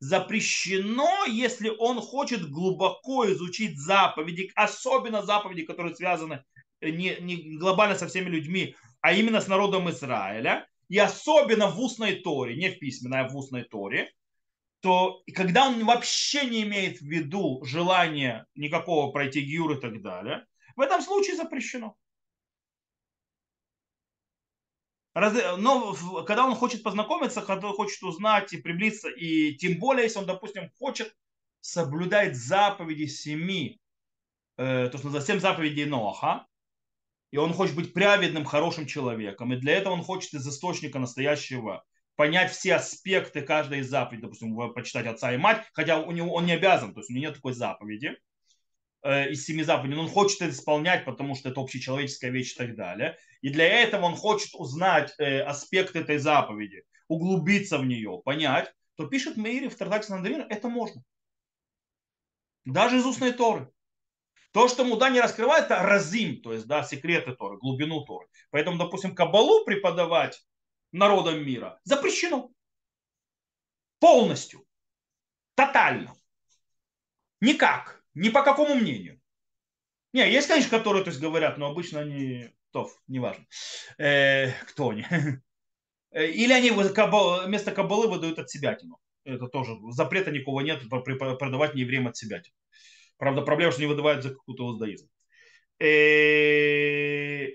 Запрещено, 0.00 1.24
если 1.26 1.70
он 1.70 2.00
хочет 2.00 2.50
глубоко 2.50 3.30
изучить 3.32 3.78
заповеди, 3.78 4.50
особенно 4.54 5.22
заповеди, 5.22 5.62
которые 5.62 5.94
связаны 5.94 6.44
э, 6.80 6.90
не, 6.90 7.16
не 7.20 7.56
глобально 7.56 7.96
со 7.96 8.06
всеми 8.06 8.28
людьми, 8.28 8.74
а 9.00 9.12
именно 9.12 9.40
с 9.40 9.48
народом 9.48 9.88
Израиля, 9.90 10.66
и 10.88 10.98
особенно 10.98 11.68
в 11.68 11.80
устной 11.80 12.16
Торе, 12.16 12.56
не 12.56 12.70
в 12.70 12.78
письменной, 12.78 13.20
а 13.20 13.28
в 13.28 13.36
устной 13.36 13.64
Торе, 13.64 14.12
то 14.80 15.22
когда 15.34 15.66
он 15.66 15.84
вообще 15.84 16.44
не 16.44 16.62
имеет 16.62 16.98
в 16.98 17.06
виду 17.06 17.64
желания 17.64 18.46
никакого 18.54 19.10
пройти 19.10 19.40
гюр 19.40 19.78
и 19.78 19.80
так 19.80 20.02
далее, 20.02 20.44
в 20.76 20.80
этом 20.80 21.00
случае 21.00 21.36
запрещено. 21.36 21.96
Но 25.16 25.94
когда 26.26 26.44
он 26.44 26.54
хочет 26.54 26.82
познакомиться, 26.82 27.40
когда 27.40 27.68
хочет 27.68 28.02
узнать 28.02 28.52
и 28.52 28.58
приблизиться, 28.58 29.08
и 29.08 29.54
тем 29.54 29.78
более, 29.78 30.04
если 30.04 30.18
он, 30.18 30.26
допустим, 30.26 30.70
хочет 30.78 31.14
соблюдать 31.60 32.36
заповеди 32.36 33.06
семи, 33.06 33.80
э, 34.58 34.88
то, 34.90 34.98
что 34.98 35.06
называется, 35.06 35.32
семь 35.32 35.40
заповедей 35.40 35.86
Ноаха, 35.86 36.46
и 37.30 37.38
он 37.38 37.54
хочет 37.54 37.74
быть 37.74 37.94
праведным, 37.94 38.44
хорошим 38.44 38.86
человеком, 38.86 39.54
и 39.54 39.56
для 39.56 39.78
этого 39.78 39.94
он 39.94 40.02
хочет 40.02 40.34
из 40.34 40.46
источника 40.46 40.98
настоящего 40.98 41.82
понять 42.16 42.52
все 42.52 42.74
аспекты 42.74 43.40
каждой 43.40 43.80
из 43.80 43.88
заповедей, 43.88 44.22
допустим, 44.22 44.72
почитать 44.74 45.06
отца 45.06 45.32
и 45.32 45.38
мать, 45.38 45.64
хотя 45.72 45.98
у 45.98 46.10
него, 46.12 46.34
он 46.34 46.44
не 46.44 46.52
обязан, 46.52 46.92
то 46.92 47.00
есть 47.00 47.10
у 47.10 47.14
него 47.14 47.26
нет 47.26 47.34
такой 47.36 47.54
заповеди, 47.54 48.18
из 49.04 49.44
семи 49.44 49.62
заповедей, 49.62 49.96
но 49.96 50.02
он 50.02 50.08
хочет 50.08 50.42
это 50.42 50.50
исполнять, 50.50 51.04
потому 51.04 51.34
что 51.34 51.48
это 51.48 51.60
общечеловеческая 51.60 52.30
вещь 52.30 52.54
и 52.54 52.58
так 52.58 52.76
далее. 52.76 53.16
И 53.40 53.50
для 53.50 53.66
этого 53.66 54.06
он 54.06 54.16
хочет 54.16 54.54
узнать 54.54 55.14
э, 55.18 55.40
аспект 55.42 55.94
этой 55.94 56.18
заповеди, 56.18 56.84
углубиться 57.06 57.78
в 57.78 57.86
нее, 57.86 58.20
понять, 58.24 58.72
то 58.96 59.06
пишет 59.06 59.36
Мейри 59.36 59.68
в 59.68 59.76
Тартаксе 59.76 60.12
Нандарина, 60.12 60.46
это 60.48 60.68
можно. 60.68 61.02
Даже 62.64 62.98
из 62.98 63.06
устной 63.06 63.32
Торы. 63.32 63.70
То, 64.52 64.68
что 64.68 64.84
Муда 64.84 65.10
не 65.10 65.20
раскрывает, 65.20 65.66
это 65.66 65.82
разим, 65.82 66.40
то 66.40 66.52
есть 66.52 66.66
да, 66.66 66.82
секреты 66.82 67.34
Торы, 67.34 67.58
глубину 67.58 68.04
Торы. 68.04 68.26
Поэтому, 68.50 68.78
допустим, 68.78 69.14
Кабалу 69.14 69.64
преподавать 69.64 70.42
народам 70.92 71.44
мира 71.44 71.78
запрещено. 71.84 72.50
Полностью. 73.98 74.66
Тотально. 75.54 76.14
Никак. 77.40 77.95
Ни 78.16 78.30
по 78.30 78.42
какому 78.42 78.74
мнению. 78.74 79.20
Не, 80.14 80.32
есть, 80.32 80.48
конечно, 80.48 80.70
которые 80.70 81.04
то 81.04 81.10
есть, 81.10 81.20
говорят, 81.20 81.58
но 81.58 81.66
обычно 81.66 82.00
они, 82.00 82.48
то, 82.72 82.90
неважно, 83.06 83.46
э, 83.98 84.50
кто 84.64 84.90
они. 84.90 85.06
Э, 86.12 86.24
или 86.24 86.52
они 86.52 86.70
вместо 86.70 87.72
кабалы 87.72 88.08
выдают 88.08 88.38
от 88.38 88.48
себя 88.48 88.74
тяну. 88.74 88.98
Это 89.24 89.48
тоже, 89.48 89.72
запрета 89.90 90.30
никого 90.30 90.62
нет 90.62 90.88
продавать 90.88 91.74
неевреям 91.74 92.06
от 92.06 92.16
себя. 92.16 92.40
Правда, 93.18 93.42
проблема, 93.42 93.72
что 93.72 93.82
не 93.82 93.88
выдавают 93.88 94.22
за 94.22 94.30
какую-то 94.30 94.66
лаздаизм. 94.66 95.10
Э, 95.78 97.48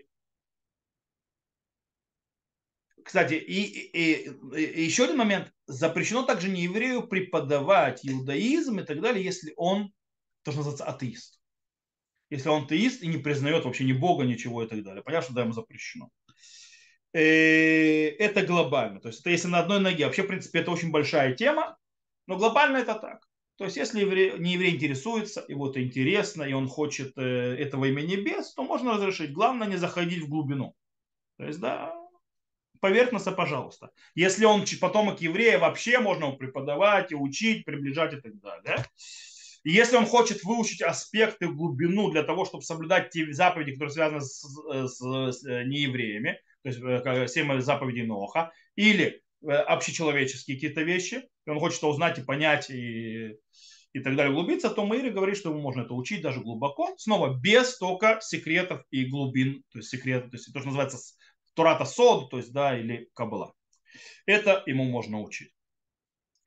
кстати, 3.04 3.34
и, 3.34 3.62
и, 3.63 4.30
и 4.58 4.84
еще 4.84 5.06
один 5.06 5.17
момент. 5.17 5.52
Запрещено 5.65 6.24
также 6.24 6.50
не 6.50 6.63
еврею 6.63 7.08
преподавать 7.08 8.02
иудаизм 8.06 8.80
и 8.80 8.84
так 8.84 9.02
далее, 9.02 9.24
если 9.24 9.54
он 9.56 9.91
то, 10.43 10.51
что 10.51 10.60
называется 10.60 10.86
атеист. 10.86 11.39
Если 12.30 12.49
он 12.49 12.63
атеист 12.63 13.04
и 13.04 13.08
не 13.08 13.17
признает 13.17 13.65
вообще 13.65 13.84
ни 13.84 13.93
Бога, 13.93 14.23
ничего 14.23 14.63
и 14.63 14.67
так 14.67 14.84
далее. 14.84 15.04
Понятно, 15.04 15.25
что 15.25 15.34
да, 15.34 15.41
ему 15.41 15.54
запрещено. 15.54 16.10
Э, 17.13 18.08
это 18.08 18.45
глобально. 18.45 19.01
То 19.01 19.10
есть 19.10 19.21
это 19.21 19.30
если 19.30 19.47
на 19.47 19.60
одной 19.60 19.80
ноге. 19.80 20.06
Вообще, 20.06 20.23
в 20.23 20.27
принципе, 20.27 20.60
это 20.60 20.71
очень 20.71 20.91
большая 20.91 21.36
тема, 21.36 21.77
но 22.27 22.38
глобально 22.38 22.77
это 22.77 22.95
так. 22.95 23.27
То 23.58 23.65
есть, 23.65 23.77
если 23.77 23.99
еврей, 23.99 24.39
не 24.39 24.54
еврей 24.54 24.73
интересуется, 24.75 25.45
его 25.47 25.69
это 25.69 25.84
интересно, 25.84 26.43
и 26.43 26.54
он 26.54 26.67
хочет 26.67 27.15
э, 27.17 27.56
этого 27.60 27.86
имя 27.86 28.01
небес, 28.01 28.54
то 28.54 28.63
можно 28.63 28.93
разрешить. 28.93 29.34
Главное 29.34 29.67
не 29.67 29.75
заходить 29.75 30.23
в 30.23 30.30
глубину. 30.30 30.73
То 31.38 31.45
есть, 31.45 31.60
да, 31.60 31.93
поверхностно, 32.80 33.34
пожалуйста. 33.34 33.91
Если 34.15 34.45
он 34.45 34.65
потомок 34.80 35.21
еврея, 35.21 35.60
вообще 35.60 35.99
можно 35.99 36.25
его 36.25 36.38
преподавать 36.38 37.12
и 37.12 37.15
учить, 37.15 37.65
приближать 37.65 38.13
и 38.13 38.21
так 38.21 38.39
далее. 38.39 38.86
И 39.63 39.71
если 39.71 39.95
он 39.95 40.06
хочет 40.06 40.43
выучить 40.43 40.82
аспекты, 40.82 41.47
глубину 41.47 42.12
для 42.12 42.24
того, 42.24 42.45
чтобы 42.45 42.63
соблюдать 42.63 43.12
те 43.12 43.32
заповеди, 43.32 43.74
которые 43.74 43.93
связаны 43.93 44.21
с, 44.21 44.41
с, 44.41 45.00
с 45.00 45.43
неевреями, 45.43 46.39
то 46.63 46.69
есть 46.69 46.82
э, 46.82 47.28
семь 47.28 47.60
заповедей 47.62 48.06
Ноха, 48.06 48.52
или 48.76 49.21
э, 49.43 49.52
общечеловеческие 49.52 50.58
какие-то 50.58 50.82
вещи, 50.82 51.28
и 51.45 51.50
он 51.50 51.60
хочет 51.60 51.84
узнать 51.84 52.17
и 52.17 52.24
понять, 52.24 52.69
и, 52.69 53.36
и 53.93 54.00
так 54.00 54.15
далее, 54.15 54.32
углубиться, 54.32 54.69
то 54.69 54.86
Маири 54.86 55.10
говорит, 55.10 55.38
что 55.38 55.50
ему 55.50 55.62
можно 55.62 55.82
это 55.82 55.93
учить 55.93 56.21
даже 56.21 56.41
глубоко, 56.41 56.95
снова 56.97 57.38
без 57.39 57.78
только 57.78 58.19
секретов 58.21 58.84
и 58.89 59.06
глубин, 59.06 59.63
то 59.71 59.80
есть 59.80 59.89
секретов, 59.89 60.32
то 60.32 60.38
есть 60.38 60.52
то, 60.52 60.60
что 60.60 60.69
называется 60.69 60.97
Турата 61.54 61.86
Сод, 61.86 62.30
то 62.30 62.38
есть, 62.38 62.52
да, 62.52 62.78
или 62.78 63.10
Кабала. 63.13 63.54
Это 64.26 64.63
ему 64.65 64.86
можно 64.86 65.21
учить. 65.21 65.52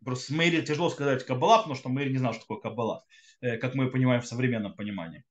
Просто 0.04 0.26
с 0.26 0.30
Мэри 0.30 0.62
тяжело 0.62 0.90
сказать 0.90 1.24
Каббала, 1.24 1.58
потому 1.58 1.74
что 1.74 1.88
Мэри 1.88 2.10
не 2.10 2.18
знал, 2.18 2.32
что 2.32 2.42
такое 2.42 2.60
Каббала, 2.60 3.04
э, 3.40 3.56
как 3.56 3.74
мы 3.74 3.90
понимаем 3.90 4.20
в 4.20 4.26
современном 4.26 4.74
понимании. 4.74 5.24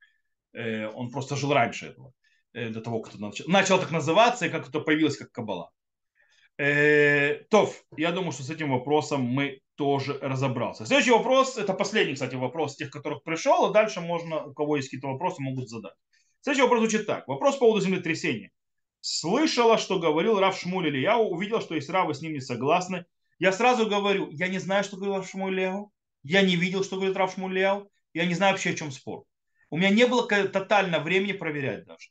Э, 0.54 0.88
он 0.88 1.12
просто 1.12 1.36
жил 1.36 1.54
раньше 1.54 1.88
этого, 1.88 2.14
э, 2.54 2.70
до 2.70 2.82
того, 2.82 3.02
как 3.02 3.20
начал, 3.20 3.46
начал 3.48 3.80
так 3.80 3.92
называться, 3.92 4.46
и 4.46 4.50
как 4.50 4.70
это 4.70 4.80
появилось 4.80 5.18
как 5.18 5.32
Каббала. 5.32 5.72
Тов, 6.56 7.84
я 7.98 8.12
думаю, 8.12 8.32
что 8.32 8.44
с 8.44 8.50
этим 8.52 8.70
вопросом 8.70 9.22
мы 9.22 9.62
тоже 9.76 10.20
разобрался. 10.22 10.86
Следующий 10.86 11.12
вопрос, 11.12 11.58
это 11.58 11.74
последний, 11.74 12.14
кстати, 12.14 12.36
вопрос 12.36 12.76
тех, 12.76 12.92
которых 12.92 13.24
пришел, 13.24 13.66
а 13.66 13.72
дальше 13.72 14.02
можно, 14.02 14.46
у 14.46 14.54
кого 14.54 14.76
есть 14.76 14.90
какие-то 14.90 15.08
вопросы, 15.08 15.42
могут 15.42 15.70
задать. 15.70 15.96
Следующий 16.42 16.64
вопрос 16.64 16.82
звучит 16.82 17.08
так. 17.08 17.28
Вопрос 17.28 17.56
по 17.56 17.62
поводу 17.62 17.82
землетрясения. 17.82 18.52
Слышала, 19.00 19.78
что 19.78 20.00
говорил 20.00 20.40
Рав 20.40 20.58
Шмуль 20.58 20.98
я 20.98 21.18
увидел, 21.18 21.60
что 21.60 21.76
если 21.76 21.92
Равы 21.92 22.14
с 22.14 22.22
ним 22.22 22.34
не 22.34 22.40
согласны, 22.40 23.06
я 23.44 23.52
сразу 23.52 23.88
говорю, 23.88 24.30
я 24.32 24.48
не 24.48 24.58
знаю, 24.58 24.86
что 24.86 24.96
говорил 24.96 25.26
Шмулеу, 25.26 25.92
я 26.24 26.44
не 26.44 26.56
видел, 26.56 26.82
что 26.82 26.96
говорит 26.96 27.18
Рав 27.18 27.34
Шмулеу, 27.34 27.92
я 28.14 28.26
не 28.26 28.36
знаю 28.36 28.54
вообще, 28.54 28.70
о 28.70 28.74
чем 28.74 28.90
спор. 28.90 29.26
У 29.70 29.78
меня 29.78 29.90
не 29.90 30.08
было 30.08 30.26
тотально 30.26 31.00
времени 31.00 31.34
проверять 31.34 31.84
даже. 31.84 32.08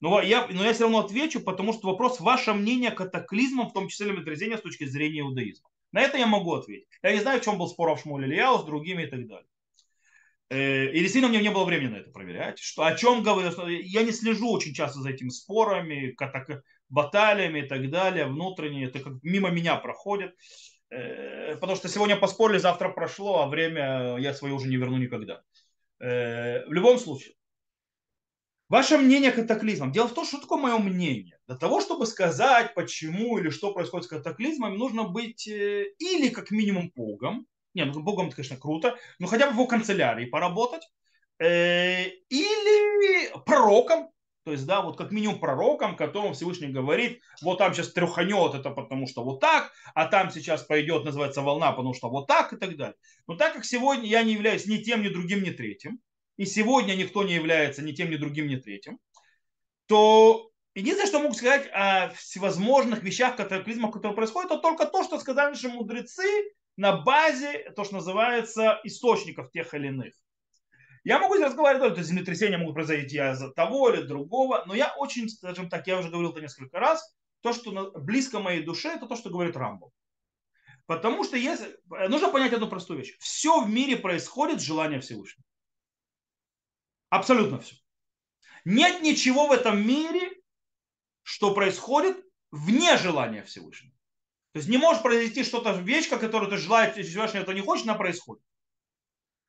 Но 0.00 0.22
я, 0.22 0.48
но 0.50 0.64
я 0.64 0.72
все 0.72 0.84
равно 0.84 1.00
отвечу, 1.00 1.40
потому 1.40 1.74
что 1.74 1.88
вопрос, 1.88 2.18
ваше 2.18 2.54
мнение 2.54 2.92
катаклизмом, 2.92 3.68
в 3.68 3.74
том 3.74 3.88
числе 3.88 4.06
землетрясения 4.06 4.56
с 4.56 4.62
точки 4.62 4.84
зрения 4.86 5.20
иудаизма. 5.20 5.68
На 5.92 6.00
это 6.00 6.16
я 6.16 6.26
могу 6.26 6.54
ответить. 6.54 6.88
Я 7.02 7.12
не 7.12 7.20
знаю, 7.20 7.42
в 7.42 7.44
чем 7.44 7.58
был 7.58 7.68
спор 7.68 7.90
Рав 7.90 8.00
Шмуль 8.00 8.24
Ильяу 8.24 8.60
с 8.60 8.64
другими 8.64 9.02
и 9.02 9.06
так 9.06 9.26
далее. 9.26 9.50
Э, 10.48 10.86
и 10.86 10.98
действительно, 11.00 11.28
у 11.28 11.30
меня 11.30 11.42
не 11.42 11.54
было 11.54 11.64
времени 11.64 11.90
на 11.90 11.96
это 11.96 12.10
проверять. 12.10 12.58
Что, 12.58 12.84
о 12.84 12.96
чем 12.96 13.22
говорят? 13.22 13.54
Я 13.68 14.02
не 14.02 14.12
слежу 14.12 14.50
очень 14.50 14.72
часто 14.72 15.00
за 15.00 15.10
этими 15.10 15.28
спорами, 15.28 16.12
катак, 16.12 16.62
баталиями 16.90 17.60
и 17.60 17.68
так 17.68 17.88
далее, 17.88 18.26
внутренние. 18.26 18.88
Это 18.88 19.00
как 19.00 19.14
мимо 19.22 19.50
меня 19.50 19.76
проходит. 19.76 20.34
Э, 20.90 21.56
потому 21.56 21.76
что 21.76 21.88
сегодня 21.88 22.16
поспорили, 22.16 22.58
завтра 22.58 22.88
прошло, 22.88 23.42
а 23.42 23.48
время 23.48 24.16
я 24.18 24.34
свое 24.34 24.54
уже 24.54 24.68
не 24.68 24.76
верну 24.76 24.98
никогда. 24.98 25.42
Э, 26.00 26.66
в 26.66 26.72
любом 26.72 26.98
случае, 26.98 27.34
Ваше 28.68 28.98
мнение 28.98 29.32
катаклизмом. 29.32 29.90
Дело 29.90 30.06
в 30.06 30.14
том, 30.14 30.24
что 30.24 30.40
такое 30.40 30.60
мое 30.60 30.78
мнение. 30.78 31.36
Для 31.48 31.56
того, 31.56 31.80
чтобы 31.80 32.06
сказать, 32.06 32.72
почему 32.74 33.36
или 33.36 33.50
что 33.50 33.72
происходит 33.74 34.06
с 34.06 34.08
катаклизмом, 34.08 34.78
нужно 34.78 35.08
быть 35.08 35.48
или 35.48 36.28
как 36.28 36.52
минимум 36.52 36.92
Богом, 36.94 37.48
не, 37.74 37.84
ну 37.84 38.00
Богом 38.00 38.26
это, 38.26 38.36
конечно, 38.36 38.56
круто, 38.56 38.96
но 39.18 39.26
хотя 39.26 39.46
бы 39.46 39.52
в 39.52 39.54
его 39.54 39.66
канцелярии 39.66 40.26
поработать. 40.26 40.82
Э, 41.38 42.04
или 42.28 43.32
пророком, 43.44 44.10
то 44.50 44.54
есть, 44.54 44.66
да, 44.66 44.80
вот 44.80 44.98
как 44.98 45.12
минимум 45.12 45.38
пророком, 45.38 45.94
которому 45.94 46.34
Всевышний 46.34 46.66
говорит, 46.66 47.20
вот 47.40 47.58
там 47.58 47.72
сейчас 47.72 47.92
треханет 47.92 48.56
это 48.56 48.70
потому 48.70 49.06
что 49.06 49.22
вот 49.22 49.38
так, 49.38 49.70
а 49.94 50.06
там 50.06 50.32
сейчас 50.32 50.64
пойдет, 50.64 51.04
называется, 51.04 51.40
волна, 51.40 51.70
потому 51.70 51.94
что 51.94 52.10
вот 52.10 52.26
так 52.26 52.52
и 52.52 52.56
так 52.56 52.76
далее. 52.76 52.96
Но 53.28 53.36
так 53.36 53.52
как 53.54 53.64
сегодня 53.64 54.08
я 54.08 54.24
не 54.24 54.32
являюсь 54.32 54.66
ни 54.66 54.78
тем, 54.78 55.02
ни 55.02 55.08
другим, 55.08 55.44
ни 55.44 55.50
третьим, 55.50 56.00
и 56.36 56.46
сегодня 56.46 56.94
никто 56.96 57.22
не 57.22 57.32
является 57.32 57.80
ни 57.80 57.92
тем, 57.92 58.10
ни 58.10 58.16
другим, 58.16 58.48
ни 58.48 58.56
третьим, 58.56 58.98
то 59.86 60.50
единственное, 60.74 61.06
что 61.06 61.20
могу 61.20 61.34
сказать 61.34 61.70
о 61.72 62.08
всевозможных 62.16 63.04
вещах, 63.04 63.36
катаклизмах, 63.36 63.92
которые 63.92 64.16
происходят, 64.16 64.50
это 64.50 64.60
только 64.60 64.84
то, 64.84 65.04
что 65.04 65.20
сказали 65.20 65.50
наши 65.50 65.68
мудрецы 65.68 66.26
на 66.76 66.96
базе, 66.96 67.70
то, 67.76 67.84
что 67.84 67.94
называется, 67.94 68.80
источников 68.82 69.52
тех 69.52 69.72
или 69.74 69.86
иных. 69.86 70.14
Я 71.04 71.18
могу 71.18 71.34
здесь 71.34 71.46
разговаривать, 71.46 71.94
то 71.94 72.02
землетрясения 72.02 72.58
могут 72.58 72.74
произойти 72.74 73.16
из-за 73.16 73.50
того 73.50 73.90
или 73.90 74.02
другого, 74.02 74.64
но 74.66 74.74
я 74.74 74.94
очень, 74.96 75.28
скажем 75.28 75.68
так, 75.68 75.86
я 75.86 75.98
уже 75.98 76.10
говорил 76.10 76.30
это 76.30 76.40
несколько 76.40 76.78
раз, 76.78 77.14
то, 77.40 77.52
что 77.52 77.92
близко 77.92 78.38
моей 78.38 78.62
душе, 78.62 78.90
это 78.90 79.06
то, 79.06 79.16
что 79.16 79.30
говорит 79.30 79.56
Рамбо. 79.56 79.90
Потому 80.86 81.24
что 81.24 81.36
если, 81.36 81.78
нужно 82.08 82.30
понять 82.30 82.52
одну 82.52 82.68
простую 82.68 82.98
вещь. 82.98 83.16
Все 83.18 83.62
в 83.62 83.70
мире 83.70 83.96
происходит 83.96 84.60
с 84.60 84.64
желания 84.64 85.00
Всевышнего. 85.00 85.44
Абсолютно 87.08 87.60
все. 87.60 87.76
Нет 88.64 89.00
ничего 89.00 89.46
в 89.46 89.52
этом 89.52 89.86
мире, 89.86 90.32
что 91.22 91.54
происходит 91.54 92.16
вне 92.50 92.96
желания 92.98 93.42
Всевышнего. 93.42 93.94
То 94.52 94.58
есть 94.58 94.68
не 94.68 94.78
может 94.78 95.02
произойти 95.02 95.44
что-то, 95.44 95.72
вещь, 95.72 96.08
которую 96.08 96.50
ты 96.50 96.56
желаешь, 96.56 96.94
Всевышний 96.94 97.40
это 97.40 97.54
не 97.54 97.60
хочет, 97.60 97.86
она 97.86 97.94
происходит. 97.94 98.44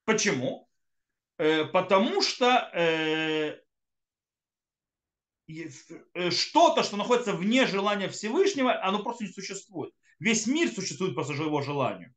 Почему? 0.06 0.70
Э, 1.42 1.66
потому 1.66 2.22
что 2.22 2.70
э, 2.72 3.58
э, 5.48 6.30
что-то, 6.30 6.84
что 6.84 6.98
находится 6.98 7.34
вне 7.34 7.66
желания 7.66 8.10
Всевышнего, 8.10 8.80
оно 8.84 9.02
просто 9.02 9.24
не 9.24 9.32
существует. 9.32 9.92
Весь 10.20 10.46
мир 10.46 10.70
существует 10.70 11.16
по 11.16 11.22
его 11.22 11.64
желанию. 11.64 12.14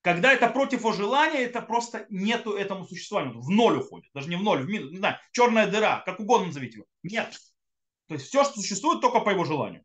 Когда 0.00 0.32
это 0.32 0.48
против 0.48 0.78
его 0.78 0.92
желания, 0.92 1.40
это 1.40 1.60
просто 1.60 2.06
нету 2.08 2.52
этому 2.52 2.86
существованию. 2.86 3.40
В 3.40 3.50
ноль 3.50 3.78
уходит. 3.78 4.12
Даже 4.14 4.28
не 4.28 4.36
в 4.36 4.44
ноль, 4.44 4.62
в 4.62 4.68
минус. 4.68 4.92
Не 4.92 4.98
знаю, 4.98 5.18
черная 5.32 5.66
дыра, 5.66 6.04
как 6.06 6.20
угодно 6.20 6.46
назовите 6.46 6.76
его. 6.76 6.86
Нет. 7.02 7.36
То 8.06 8.14
есть 8.14 8.28
все, 8.28 8.44
что 8.44 8.60
существует, 8.60 9.00
только 9.00 9.18
по 9.18 9.30
его 9.30 9.44
желанию. 9.44 9.82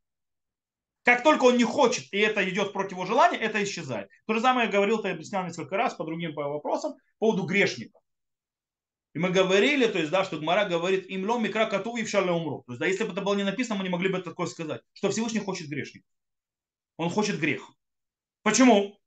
Как 1.02 1.24
только 1.24 1.45
он 1.45 1.58
не 1.58 1.63
хочет, 1.63 2.13
и 2.13 2.19
это 2.19 2.47
идет 2.47 2.74
против 2.74 2.91
его 2.91 3.08
желания, 3.08 3.39
это 3.39 3.63
исчезает. 3.63 4.08
То 4.28 4.36
же 4.36 4.41
самое 4.41 4.67
я 4.67 4.71
говорил, 4.71 5.04
я 5.04 5.13
объяснял 5.13 5.43
несколько 5.43 5.78
раз 5.78 5.95
по 5.95 6.04
другим 6.04 6.36
вопросам 6.36 6.93
по 7.17 7.26
поводу 7.26 7.47
грешника. 7.47 8.01
И 9.13 9.19
мы 9.19 9.30
говорили, 9.30 9.88
то 9.88 10.00
есть, 10.00 10.10
да, 10.10 10.24
что 10.24 10.38
Гмара 10.38 10.67
говорит, 10.69 11.08
им 11.08 11.30
лом 11.30 11.43
микра 11.43 11.65
коту 11.65 11.97
и 11.97 12.04
в 12.04 12.10
шале 12.10 12.32
умру. 12.32 12.63
То 12.65 12.74
есть, 12.74 12.80
да, 12.80 12.86
если 12.86 13.04
бы 13.04 13.12
это 13.12 13.21
было 13.21 13.36
не 13.36 13.43
написано, 13.43 13.76
мы 13.76 13.84
не 13.84 13.89
могли 13.89 14.10
бы 14.10 14.21
такое 14.21 14.47
сказать, 14.47 14.82
что 14.93 15.10
Всевышний 15.10 15.39
хочет 15.39 15.67
грешник. 15.67 16.06
Он 16.97 17.10
хочет 17.10 17.39
грех. 17.39 17.69
Почему? 18.43 18.97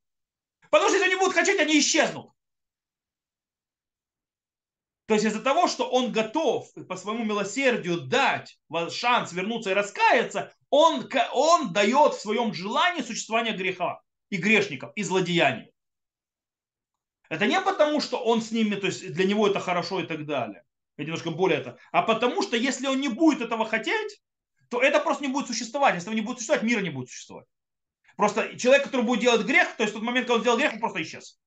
Потому 0.71 0.89
что 0.89 0.99
если 0.99 1.11
они 1.11 1.19
будут 1.19 1.35
хотеть, 1.35 1.59
они 1.59 1.79
исчезнут. 1.79 2.31
То 5.07 5.15
есть 5.15 5.27
из-за 5.27 5.41
того, 5.41 5.69
что 5.69 5.89
он 5.89 6.13
готов 6.13 6.73
по 6.89 6.97
своему 6.97 7.25
милосердию 7.25 8.01
дать 8.01 8.59
шанс 8.91 9.33
вернуться 9.33 9.71
и 9.71 9.75
раскаяться, 9.75 10.55
он, 10.71 11.09
он 11.33 11.73
дает 11.73 12.15
в 12.15 12.21
своем 12.21 12.55
желании 12.55 13.03
существование 13.03 13.55
греха 13.55 14.01
и 14.31 14.37
грешников, 14.37 14.93
и 14.97 15.03
злодеяний. 15.03 15.74
Это 17.29 17.47
не 17.47 17.61
потому, 17.61 18.01
что 18.01 18.19
он 18.19 18.43
с 18.43 18.51
ними, 18.51 18.75
то 18.75 18.87
есть 18.87 19.13
для 19.13 19.25
него 19.25 19.47
это 19.47 19.61
хорошо 19.61 20.01
и 20.01 20.07
так 20.07 20.27
далее. 20.27 20.63
Это 20.97 21.07
немножко 21.07 21.31
более 21.31 21.61
это. 21.61 21.79
А 21.93 22.03
потому 22.03 22.43
что 22.43 22.57
если 22.57 22.87
он 22.87 23.01
не 23.01 23.09
будет 23.09 23.41
этого 23.41 23.65
хотеть, 23.65 24.21
то 24.71 24.81
это 24.81 25.01
просто 25.01 25.25
не 25.25 25.33
будет 25.33 25.47
существовать. 25.47 25.95
Если 25.95 26.09
этого 26.09 26.15
не 26.15 26.25
будет 26.25 26.39
существовать, 26.39 26.63
мира 26.65 26.81
не 26.81 26.91
будет 26.91 27.09
существовать. 27.09 27.47
Просто 28.17 28.57
человек, 28.57 28.85
который 28.85 29.03
будет 29.03 29.21
делать 29.21 29.47
грех, 29.47 29.77
то 29.77 29.83
есть 29.83 29.93
в 29.93 29.97
тот 29.97 30.05
момент, 30.05 30.27
когда 30.27 30.37
он 30.37 30.41
сделал 30.43 30.59
грех, 30.59 30.75
он 30.75 30.81
просто 30.81 31.03
исчез. 31.03 31.39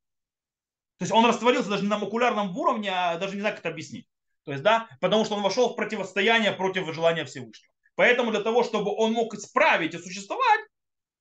То 0.98 1.04
есть 1.04 1.12
он 1.14 1.26
растворился 1.26 1.70
даже 1.70 1.86
на 1.86 1.98
макулярном 1.98 2.56
уровне, 2.58 2.92
а 2.92 3.18
даже 3.18 3.36
не 3.36 3.42
знаю, 3.42 3.56
как 3.56 3.64
это 3.64 3.70
объяснить. 3.70 4.08
То 4.44 4.52
есть, 4.52 4.64
да, 4.64 4.88
потому 5.00 5.26
что 5.26 5.36
он 5.36 5.44
вошел 5.44 5.70
в 5.70 5.76
противостояние 5.76 6.52
против 6.52 6.92
желания 6.94 7.26
Всевышнего. 7.26 7.72
Поэтому 7.96 8.32
для 8.32 8.42
того, 8.42 8.64
чтобы 8.64 8.94
он 8.96 9.14
мог 9.14 9.34
исправить 9.34 9.94
и 9.94 9.98
существовать, 9.98 10.62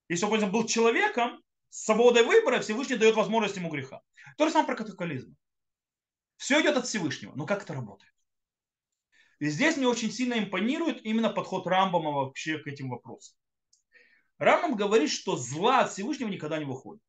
если 0.09 0.27
он 0.27 0.51
был 0.51 0.66
человеком, 0.66 1.42
свободой 1.69 2.25
выбора 2.25 2.61
Всевышний 2.61 2.97
дает 2.97 3.15
возможность 3.15 3.57
ему 3.57 3.71
греха. 3.71 4.03
То 4.37 4.47
же 4.47 4.53
самое 4.53 4.67
про 4.67 4.77
катаколизм. 4.77 5.37
Все 6.37 6.61
идет 6.61 6.77
от 6.77 6.87
Всевышнего. 6.87 7.33
Но 7.35 7.47
как 7.47 7.63
это 7.63 7.75
работает? 7.75 8.13
И 9.39 9.49
здесь 9.49 9.77
мне 9.77 9.87
очень 9.87 10.11
сильно 10.11 10.39
импонирует 10.39 11.05
именно 11.05 11.31
подход 11.31 11.67
Рамбама 11.67 12.11
вообще 12.11 12.59
к 12.59 12.67
этим 12.67 12.89
вопросам. 12.89 13.37
Рамбам 14.39 14.77
говорит, 14.77 15.11
что 15.11 15.37
зла 15.37 15.81
от 15.81 15.93
Всевышнего 15.93 16.29
никогда 16.29 16.59
не 16.59 16.65
выходит. 16.65 17.03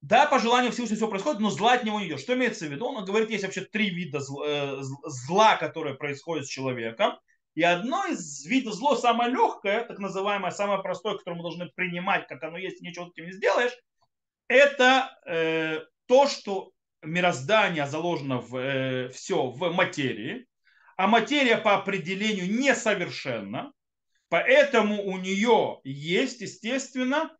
Да, 0.00 0.26
по 0.26 0.38
желанию 0.38 0.72
Всевышнего 0.72 0.96
все 0.96 1.08
происходит, 1.08 1.40
но 1.40 1.50
зла 1.50 1.74
от 1.74 1.84
него 1.84 2.00
не 2.00 2.06
идет. 2.06 2.20
Что 2.20 2.34
имеется 2.34 2.66
в 2.66 2.72
виду? 2.72 2.86
Он 2.86 3.04
говорит, 3.04 3.30
есть 3.30 3.44
вообще 3.44 3.62
три 3.62 3.90
вида 3.90 4.18
э, 4.18 4.80
зла, 4.80 5.56
которые 5.56 5.94
происходят 5.94 6.46
с 6.46 6.48
человеком. 6.48 7.18
И 7.54 7.62
одно 7.62 8.06
из 8.06 8.44
видов 8.46 8.74
зла, 8.74 8.96
самое 8.96 9.30
легкое, 9.30 9.84
так 9.84 9.98
называемое, 9.98 10.50
самое 10.50 10.82
простое, 10.82 11.16
которое 11.16 11.36
мы 11.36 11.42
должны 11.42 11.68
принимать, 11.74 12.26
как 12.28 12.42
оно 12.42 12.56
есть, 12.58 12.80
ничего 12.80 13.06
с 13.06 13.12
этим 13.12 13.26
не 13.26 13.32
сделаешь, 13.32 13.72
это 14.48 15.18
э, 15.26 15.80
то, 16.06 16.26
что 16.26 16.72
мироздание 17.02 17.86
заложено 17.86 18.38
в, 18.38 18.56
э, 18.56 19.08
все 19.08 19.46
в 19.46 19.72
материи, 19.72 20.46
а 20.96 21.06
материя 21.06 21.56
по 21.56 21.74
определению 21.74 22.50
несовершенна, 22.50 23.72
поэтому 24.28 25.02
у 25.04 25.16
нее 25.18 25.80
есть, 25.82 26.40
естественно, 26.40 27.30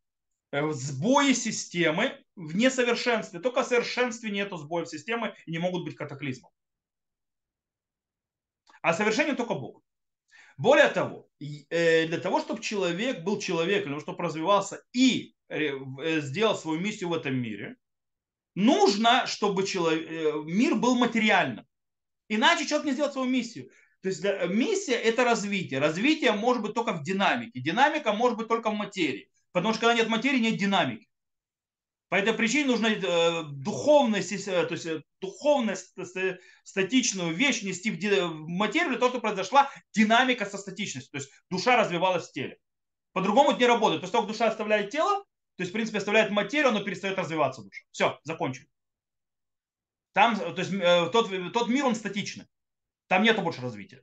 Э, 0.53 0.68
сбои 0.73 1.33
системы 1.33 2.25
в 2.35 2.57
несовершенстве. 2.57 3.40
Только 3.40 3.62
в 3.62 3.66
совершенстве 3.66 4.31
нету 4.31 4.57
сбоев 4.57 4.88
системы 4.88 5.35
и 5.46 5.53
не 5.53 5.59
могут 5.59 5.85
быть 5.85 5.94
катаклизмом. 5.94 6.51
А 8.83 8.92
совершение 8.94 9.35
только 9.35 9.55
Бог. 9.55 9.83
Более 10.61 10.88
того, 10.88 11.27
э, 11.70 12.07
для 12.07 12.18
того, 12.18 12.38
чтобы 12.38 12.61
человек 12.61 13.23
был 13.23 13.38
человеком, 13.40 13.99
чтобы 13.99 14.23
развивался 14.23 14.83
и 14.92 15.35
э, 15.49 15.70
э, 16.03 16.20
сделал 16.20 16.55
свою 16.55 16.79
миссию 16.81 17.09
в 17.09 17.14
этом 17.14 17.35
мире, 17.35 17.77
нужно, 18.55 19.27
чтобы 19.27 19.62
мир 20.44 20.75
был 20.75 20.96
материальным. 20.96 21.64
Иначе 22.29 22.66
человек 22.66 22.88
не 22.88 22.92
сделает 22.92 23.14
свою 23.14 23.31
миссию. 23.31 23.70
То 24.03 24.11
есть 24.11 24.23
миссия– 24.51 24.96
это 25.11 25.25
развитие. 25.25 25.81
Развитие 25.81 26.33
может 26.33 26.62
быть 26.62 26.75
только 26.75 26.92
в 26.92 27.03
динамике. 27.03 27.61
Динамика 27.61 28.12
может 28.12 28.37
быть 28.37 28.49
только 28.49 28.68
в 28.68 28.75
материи. 28.75 29.31
Потому 29.53 29.73
что 29.73 29.87
когда 29.87 29.94
нет 29.94 30.09
материи, 30.11 30.40
нет 30.40 30.59
динамики. 30.59 31.09
По 32.11 32.16
этой 32.16 32.35
причине 32.35 32.66
нужно 32.66 32.88
э, 32.88 33.44
духовность, 33.44 34.33
э, 34.33 34.66
то 34.66 34.75
есть 34.75 34.85
э, 34.85 35.01
духовность, 35.20 35.94
статичную 36.64 37.33
вещь 37.33 37.62
нести 37.62 37.92
в 37.92 38.35
материю 38.49 38.99
того, 38.99 39.11
чтобы 39.11 39.23
произошла 39.23 39.70
динамика 39.94 40.44
со 40.44 40.59
статичностью. 40.59 41.12
То 41.12 41.18
есть 41.18 41.31
душа 41.51 41.77
развивалась 41.77 42.29
в 42.29 42.33
теле. 42.33 42.59
По-другому 43.12 43.53
это 43.53 43.61
не 43.61 43.66
работает. 43.66 44.01
То 44.01 44.07
есть 44.07 44.12
только 44.12 44.27
душа 44.27 44.49
оставляет 44.49 44.90
тело, 44.90 45.20
то 45.20 45.62
есть 45.62 45.70
в 45.70 45.73
принципе 45.73 45.99
оставляет 45.99 46.33
материю, 46.33 46.73
но 46.73 46.83
перестает 46.83 47.16
развиваться 47.16 47.62
душа. 47.62 47.85
Все, 47.92 48.18
закончили. 48.25 48.68
Там, 50.12 50.37
то 50.37 50.61
есть 50.61 50.73
тот, 51.12 51.31
тот 51.53 51.68
мир, 51.68 51.85
он 51.85 51.94
статичный. 51.94 52.46
Там 53.07 53.23
нету 53.23 53.42
больше 53.42 53.61
развития. 53.61 54.03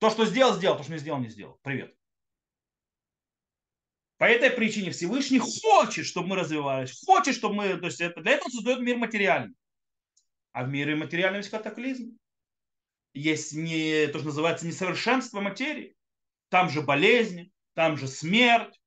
То, 0.00 0.10
что 0.10 0.26
сделал, 0.26 0.54
сделал, 0.54 0.76
то, 0.76 0.82
что 0.82 0.92
не 0.92 0.98
сделал, 0.98 1.20
не 1.20 1.28
сделал. 1.28 1.60
Привет. 1.62 1.96
По 4.20 4.24
этой 4.24 4.50
причине 4.50 4.90
Всевышний 4.90 5.38
хочет, 5.38 6.04
чтобы 6.04 6.28
мы 6.28 6.36
развивались, 6.36 7.02
хочет, 7.06 7.34
чтобы 7.34 7.54
мы, 7.54 7.78
то 7.78 7.86
есть 7.86 8.02
это, 8.02 8.20
для 8.20 8.32
этого 8.32 8.50
создает 8.50 8.80
мир 8.80 8.98
материальный. 8.98 9.54
А 10.52 10.64
в 10.64 10.68
мире 10.68 10.94
материальном 10.94 11.38
есть 11.38 11.48
катаклизм. 11.48 12.18
Есть 13.14 13.54
не, 13.54 14.08
то, 14.08 14.18
что 14.18 14.26
называется 14.26 14.66
несовершенство 14.66 15.40
материи. 15.40 15.96
Там 16.50 16.68
же 16.68 16.82
болезни, 16.82 17.50
там 17.72 17.96
же 17.96 18.08
смерть, 18.08 18.78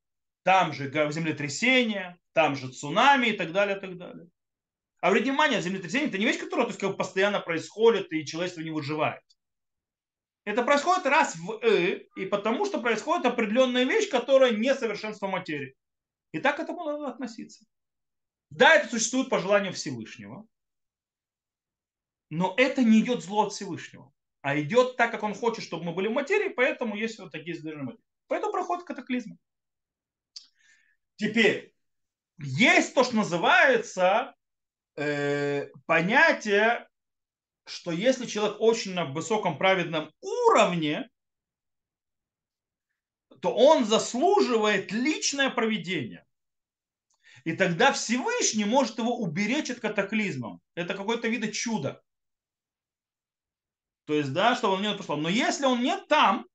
там 0.43 0.71
же 0.71 0.91
землетрясение, 1.11 2.15
там 2.33 2.55
же 2.55 2.67
цунами 2.67 3.29
и 3.29 3.33
так 3.33 3.53
далее, 3.53 3.77
и 3.77 3.79
так 3.79 3.97
далее. 3.97 4.27
А 5.01 5.09
внимание, 5.09 5.63
землетрясение 5.63 6.09
это 6.09 6.19
не 6.19 6.27
вещь, 6.27 6.37
которая 6.37 6.67
то 6.67 6.73
есть, 6.73 6.79
как 6.79 6.95
постоянно 6.95 7.39
происходит 7.39 8.13
и 8.13 8.23
человечество 8.23 8.61
не 8.61 8.69
выживает. 8.69 9.23
Это 10.45 10.63
происходит 10.63 11.05
раз 11.05 11.35
в 11.35 11.59
«э», 11.61 12.05
и 12.15 12.25
потому 12.25 12.65
что 12.65 12.81
происходит 12.81 13.25
определенная 13.25 13.85
вещь, 13.85 14.09
которая 14.09 14.51
не 14.51 14.73
совершенство 14.75 15.27
материи. 15.27 15.75
И 16.33 16.39
так 16.39 16.57
к 16.57 16.59
этому 16.59 16.83
надо 16.83 17.07
относиться. 17.07 17.65
Да, 18.49 18.75
это 18.75 18.89
существует 18.89 19.29
по 19.29 19.39
желанию 19.39 19.73
Всевышнего, 19.73 20.45
но 22.29 22.53
это 22.57 22.83
не 22.83 22.99
идет 22.99 23.23
зло 23.23 23.47
от 23.47 23.53
Всевышнего, 23.53 24.11
а 24.41 24.59
идет 24.59 24.97
так, 24.97 25.11
как 25.11 25.23
он 25.23 25.33
хочет, 25.33 25.63
чтобы 25.63 25.85
мы 25.85 25.93
были 25.93 26.07
в 26.07 26.13
материи, 26.13 26.49
поэтому 26.49 26.95
есть 26.95 27.19
вот 27.19 27.31
такие 27.31 27.55
сдвижения 27.55 27.83
материи. 27.83 28.03
Поэтому 28.27 28.51
проходит 28.51 28.85
катаклизм. 28.85 29.37
Теперь, 31.15 31.73
есть 32.37 32.93
то, 32.93 33.03
что 33.03 33.15
называется 33.15 34.35
э, 34.95 35.69
понятие 35.85 36.87
что 37.65 37.91
если 37.91 38.25
человек 38.25 38.57
очень 38.59 38.93
на 38.93 39.05
высоком 39.05 39.57
праведном 39.57 40.11
уровне, 40.21 41.09
то 43.41 43.53
он 43.53 43.85
заслуживает 43.85 44.91
личное 44.91 45.49
проведение. 45.49 46.25
И 47.43 47.53
тогда 47.55 47.91
Всевышний 47.91 48.65
может 48.65 48.97
его 48.97 49.17
уберечь 49.17 49.69
от 49.69 49.79
катаклизмов. 49.79 50.59
Это 50.75 50.93
какой-то 50.93 51.27
вид 51.27 51.53
чуда. 51.53 52.01
То 54.05 54.13
есть, 54.13 54.33
да, 54.33 54.55
чтобы 54.55 54.75
он 54.75 54.81
не 54.81 54.95
пошло. 54.95 55.15
Но 55.15 55.29
если 55.29 55.65
он 55.65 55.81
не 55.81 55.97
там, 56.05 56.45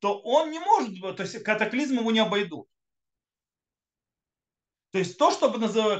то 0.00 0.18
он 0.20 0.50
не 0.50 0.58
может, 0.58 1.16
то 1.16 1.22
есть 1.22 1.42
катаклизм 1.42 1.98
ему 1.98 2.10
не 2.10 2.20
обойдут. 2.20 2.68
То 4.92 4.98
есть 4.98 5.18
то, 5.18 5.30
что, 5.30 5.50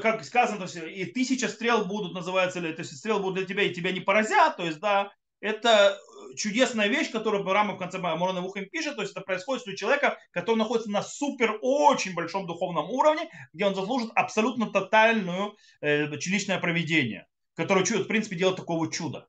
как 0.01 0.23
сказано, 0.25 0.57
то 0.57 0.63
есть, 0.63 0.75
и 0.75 1.05
тысяча 1.05 1.47
стрел 1.47 1.85
будут, 1.85 2.13
называется, 2.13 2.59
то 2.61 2.67
есть 2.67 2.97
стрел 2.97 3.19
будут 3.19 3.35
для 3.35 3.45
тебя, 3.45 3.63
и 3.63 3.73
тебя 3.73 3.91
не 3.91 4.01
поразят, 4.01 4.57
то 4.57 4.65
есть, 4.65 4.79
да, 4.79 5.11
это 5.39 5.97
чудесная 6.35 6.87
вещь, 6.87 7.09
которую 7.11 7.43
Рама 7.43 7.73
в 7.73 7.77
конце 7.77 7.97
Морона 7.97 8.41
Вухим 8.41 8.69
пишет, 8.69 8.95
то 8.95 9.01
есть 9.01 9.13
это 9.13 9.21
происходит 9.21 9.67
у 9.67 9.75
человека, 9.75 10.17
который 10.31 10.57
находится 10.57 10.91
на 10.91 11.01
супер 11.01 11.57
очень 11.61 12.13
большом 12.13 12.45
духовном 12.45 12.89
уровне, 12.89 13.29
где 13.53 13.65
он 13.65 13.75
заслужит 13.75 14.11
абсолютно 14.15 14.71
тотальную 14.71 15.55
э, 15.79 16.05
личное 16.07 16.59
проведение, 16.59 17.27
которое, 17.55 17.85
в 17.85 18.07
принципе, 18.07 18.35
делает 18.35 18.57
такого 18.57 18.91
чуда. 18.91 19.27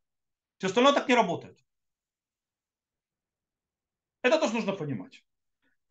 Все 0.59 0.66
остальное 0.66 0.92
так 0.92 1.09
не 1.09 1.14
работает. 1.14 1.59
Это 4.22 4.38
тоже 4.38 4.55
нужно 4.55 4.72
понимать. 4.72 5.22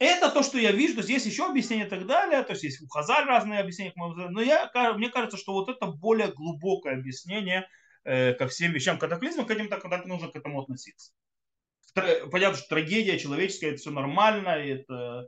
Это 0.02 0.32
то, 0.32 0.42
что 0.42 0.58
я 0.58 0.72
вижу, 0.72 0.96
то 0.96 1.02
есть 1.02 1.12
есть 1.12 1.26
еще 1.28 1.46
объяснения 1.46 1.86
и 1.86 1.88
так 1.90 2.08
далее, 2.08 2.42
то 2.42 2.54
есть 2.54 2.64
есть 2.64 2.82
у 2.82 2.88
Хазаль 2.88 3.24
разные 3.26 3.60
объяснения, 3.60 3.94
но 3.96 4.42
я, 4.42 4.72
мне 4.96 5.10
кажется, 5.10 5.38
что 5.38 5.54
вот 5.54 5.70
это 5.70 5.86
более 5.86 6.32
глубокое 6.32 6.96
объяснение 6.96 7.68
э, 8.04 8.34
ко 8.34 8.48
всем 8.48 8.72
вещам 8.72 8.98
катаклизма, 8.98 9.46
к 9.46 9.52
этим 9.52 9.70
так, 9.70 9.84
так 9.84 10.08
нужно 10.08 10.30
к 10.30 10.36
этому 10.36 10.60
относиться. 10.60 11.12
Понятно, 11.94 12.58
что 12.58 12.68
трагедия 12.68 13.20
человеческая, 13.20 13.74
это 13.74 13.78
все 13.78 13.92
нормально, 13.92 14.50
это 14.50 15.28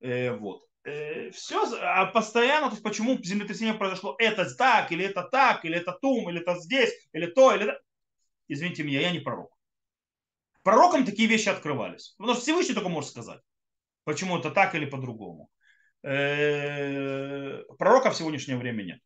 э, 0.00 0.32
вот. 0.32 0.64
Э, 0.82 1.30
все, 1.30 1.64
а 1.80 2.06
постоянно, 2.06 2.70
то 2.70 2.72
есть 2.72 2.82
почему 2.82 3.22
землетрясение 3.22 3.74
произошло, 3.74 4.16
это 4.18 4.52
так, 4.52 4.90
или 4.90 5.04
это 5.04 5.22
так, 5.22 5.64
или 5.64 5.76
это 5.76 5.92
тум, 5.92 6.28
или 6.28 6.40
это 6.40 6.56
здесь, 6.58 6.92
или 7.12 7.26
то, 7.26 7.54
или 7.54 7.70
это. 7.70 7.80
Извините 8.48 8.82
меня, 8.82 9.00
я 9.00 9.12
не 9.12 9.20
пророк. 9.20 9.56
Пророкам 10.64 11.04
такие 11.04 11.28
вещи 11.28 11.48
открывались. 11.48 12.16
Потому 12.18 12.34
что 12.34 12.42
Всевышний 12.42 12.74
только 12.74 12.88
может 12.88 13.10
сказать. 13.10 13.40
Почему 14.04 14.38
это 14.38 14.50
так 14.50 14.74
или 14.74 14.84
по-другому. 14.84 15.48
Э, 16.04 17.62
пророка 17.78 18.10
в 18.10 18.16
сегодняшнее 18.16 18.56
время 18.56 18.82
нет. 18.82 19.00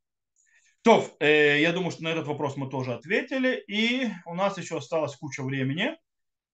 То, 0.82 1.14
э, 1.20 1.61
я 1.61 1.72
думаю, 1.72 1.90
что 1.90 2.04
на 2.04 2.09
этот 2.09 2.26
вопрос 2.26 2.56
мы 2.56 2.70
тоже 2.70 2.94
ответили. 2.94 3.62
И 3.66 4.09
у 4.24 4.35
нас 4.35 4.56
еще 4.56 4.78
осталось 4.78 5.16
куча 5.16 5.42
времени. 5.42 5.96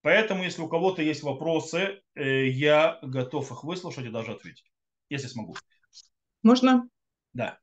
Поэтому, 0.01 0.43
если 0.43 0.61
у 0.61 0.67
кого-то 0.67 1.01
есть 1.01 1.23
вопросы, 1.23 2.01
э, 2.15 2.47
я 2.47 2.99
готов 3.01 3.51
их 3.51 3.63
выслушать 3.63 4.05
и 4.05 4.09
даже 4.09 4.33
ответить, 4.33 4.69
если 5.09 5.27
смогу. 5.27 5.55
Можно? 6.41 6.89
Да. 7.31 7.59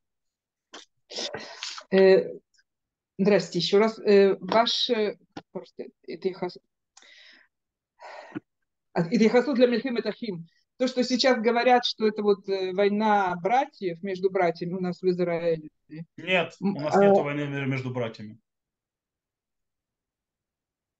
Здравствуйте 3.18 3.58
еще 3.58 3.78
раз. 3.78 3.98
Ваш 3.98 4.88
Идихасу 9.10 9.54
для 9.54 9.66
Мельхим 9.66 9.96
это 9.96 10.12
Хим 10.12 10.48
то, 10.80 10.88
что 10.88 11.04
сейчас 11.04 11.38
говорят, 11.38 11.84
что 11.84 12.08
это 12.08 12.22
вот 12.22 12.48
э, 12.48 12.72
война 12.72 13.36
братьев 13.36 14.02
между 14.02 14.30
братьями 14.30 14.72
у 14.72 14.80
нас 14.80 15.02
в 15.02 15.06
Израиле. 15.10 15.68
Нет, 16.16 16.54
у 16.58 16.68
нас 16.68 16.96
нет 16.96 17.18
а, 17.18 17.22
войны 17.22 17.66
между 17.66 17.90
братьями. 17.90 18.40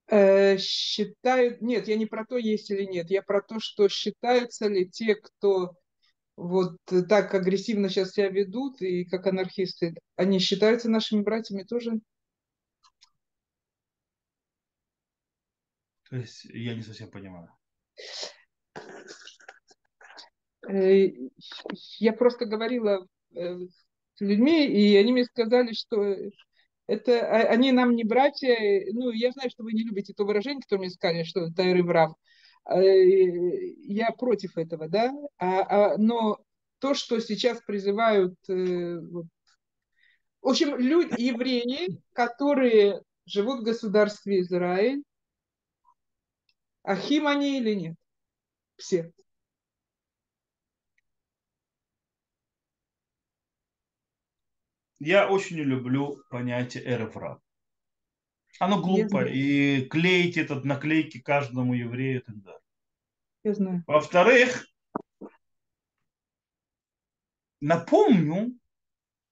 Э, 0.08 0.58
считают, 0.58 1.62
нет, 1.62 1.88
я 1.88 1.96
не 1.96 2.04
про 2.04 2.26
то, 2.26 2.36
есть 2.36 2.70
или 2.70 2.84
нет, 2.84 3.10
я 3.10 3.22
про 3.22 3.40
то, 3.40 3.58
что 3.58 3.88
считаются 3.88 4.68
ли 4.68 4.86
те, 4.86 5.14
кто 5.14 5.72
вот 6.36 6.76
так 7.08 7.32
агрессивно 7.32 7.88
сейчас 7.88 8.12
себя 8.12 8.28
ведут 8.28 8.82
и 8.82 9.06
как 9.06 9.26
анархисты, 9.28 9.94
они 10.16 10.40
считаются 10.40 10.90
нашими 10.90 11.22
братьями 11.22 11.62
тоже? 11.62 11.92
То 16.10 16.16
есть 16.16 16.44
я 16.44 16.74
не 16.74 16.82
совсем 16.82 17.10
понимаю. 17.10 17.48
Э, 20.59 20.59
я 21.98 22.12
просто 22.12 22.46
говорила 22.46 23.06
э, 23.34 23.56
с 24.14 24.20
людьми, 24.20 24.66
и 24.66 24.96
они 24.96 25.12
мне 25.12 25.24
сказали, 25.24 25.72
что 25.72 26.16
это 26.86 27.20
а, 27.20 27.48
они 27.48 27.72
нам 27.72 27.94
не 27.94 28.04
братья. 28.04 28.56
Ну, 28.92 29.10
я 29.10 29.32
знаю, 29.32 29.50
что 29.50 29.62
вы 29.62 29.72
не 29.72 29.84
любите 29.84 30.12
то 30.12 30.24
выражение, 30.24 30.62
которое 30.62 30.82
мне 30.82 30.90
сказали, 30.90 31.22
что 31.24 31.52
Тайры 31.52 31.82
врав. 31.82 32.14
Э, 32.68 32.82
я 32.82 34.10
против 34.12 34.56
этого, 34.56 34.88
да. 34.88 35.12
А, 35.38 35.92
а, 35.92 35.98
но 35.98 36.38
то, 36.78 36.94
что 36.94 37.20
сейчас 37.20 37.60
призывают, 37.60 38.34
в 38.48 39.26
общем, 40.42 40.76
люди, 40.78 41.20
евреи, 41.20 42.00
которые 42.14 43.02
живут 43.26 43.60
в 43.60 43.64
государстве 43.64 44.40
Израиль, 44.40 45.02
ахим 46.82 47.26
они 47.26 47.58
или 47.58 47.74
нет? 47.74 47.96
Все. 48.76 49.12
Я 55.00 55.28
очень 55.28 55.56
люблю 55.56 56.22
понятие 56.30 56.84
эрефра. 56.86 57.40
Оно 58.58 58.80
глупое. 58.80 59.34
И 59.34 59.86
клеить 59.88 60.36
этот 60.36 60.64
наклейки 60.64 61.18
каждому 61.18 61.74
еврею 61.74 62.20
и 62.20 62.24
так 62.24 62.42
далее. 62.42 62.60
Я 63.42 63.54
знаю. 63.54 63.84
Во-вторых, 63.86 64.66
напомню, 67.60 68.58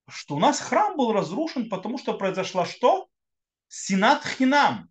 что 0.09 0.37
у 0.37 0.39
нас 0.39 0.61
храм 0.61 0.97
был 0.97 1.13
разрушен, 1.13 1.69
потому 1.69 1.99
что 1.99 2.17
произошла 2.17 2.65
что? 2.65 3.09
Синат 3.69 4.25
Хинам. 4.25 4.91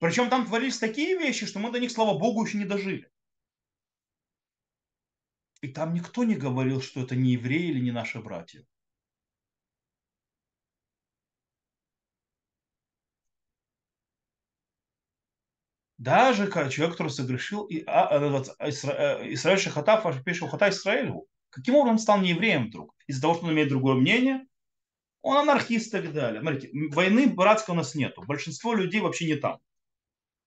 Причем 0.00 0.28
там 0.28 0.44
творились 0.44 0.78
такие 0.78 1.16
вещи, 1.16 1.46
что 1.46 1.60
мы 1.60 1.70
до 1.70 1.78
них, 1.78 1.92
слава 1.92 2.18
Богу, 2.18 2.44
еще 2.44 2.58
не 2.58 2.64
дожили. 2.64 3.08
И 5.60 5.68
там 5.68 5.94
никто 5.94 6.24
не 6.24 6.34
говорил, 6.34 6.82
что 6.82 7.00
это 7.00 7.14
не 7.14 7.32
евреи 7.32 7.70
или 7.70 7.80
не 7.80 7.92
наши 7.92 8.20
братья. 8.20 8.66
Даже 16.04 16.50
человек, 16.70 16.92
который 16.92 17.08
согрешил, 17.08 17.64
и, 17.64 17.82
а, 17.86 18.08
а, 18.10 18.42
Исраиль 19.32 19.58
Шахатав, 19.58 20.22
пишет 20.22 20.50
Хата 20.50 20.68
Исраилю, 20.68 21.26
каким 21.48 21.76
образом 21.76 21.94
он 21.94 21.98
стал 21.98 22.20
не 22.20 22.28
евреем 22.28 22.66
вдруг? 22.66 22.94
Из-за 23.06 23.22
того, 23.22 23.34
что 23.34 23.46
он 23.46 23.52
имеет 23.54 23.70
другое 23.70 23.94
мнение, 23.94 24.44
он 25.22 25.38
анархист 25.38 25.88
и 25.88 25.90
так 26.02 26.12
далее. 26.12 26.42
Смотрите, 26.42 26.68
войны 26.90 27.26
братской 27.26 27.72
у 27.72 27.76
нас 27.78 27.94
нету. 27.94 28.22
Большинство 28.26 28.74
людей 28.74 29.00
вообще 29.00 29.24
не 29.24 29.36
там. 29.36 29.60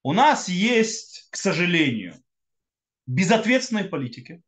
У 0.04 0.14
нас 0.14 0.48
есть, 0.48 1.28
к 1.32 1.36
сожалению, 1.36 2.14
безответственные 3.08 3.86
политики, 3.86 4.44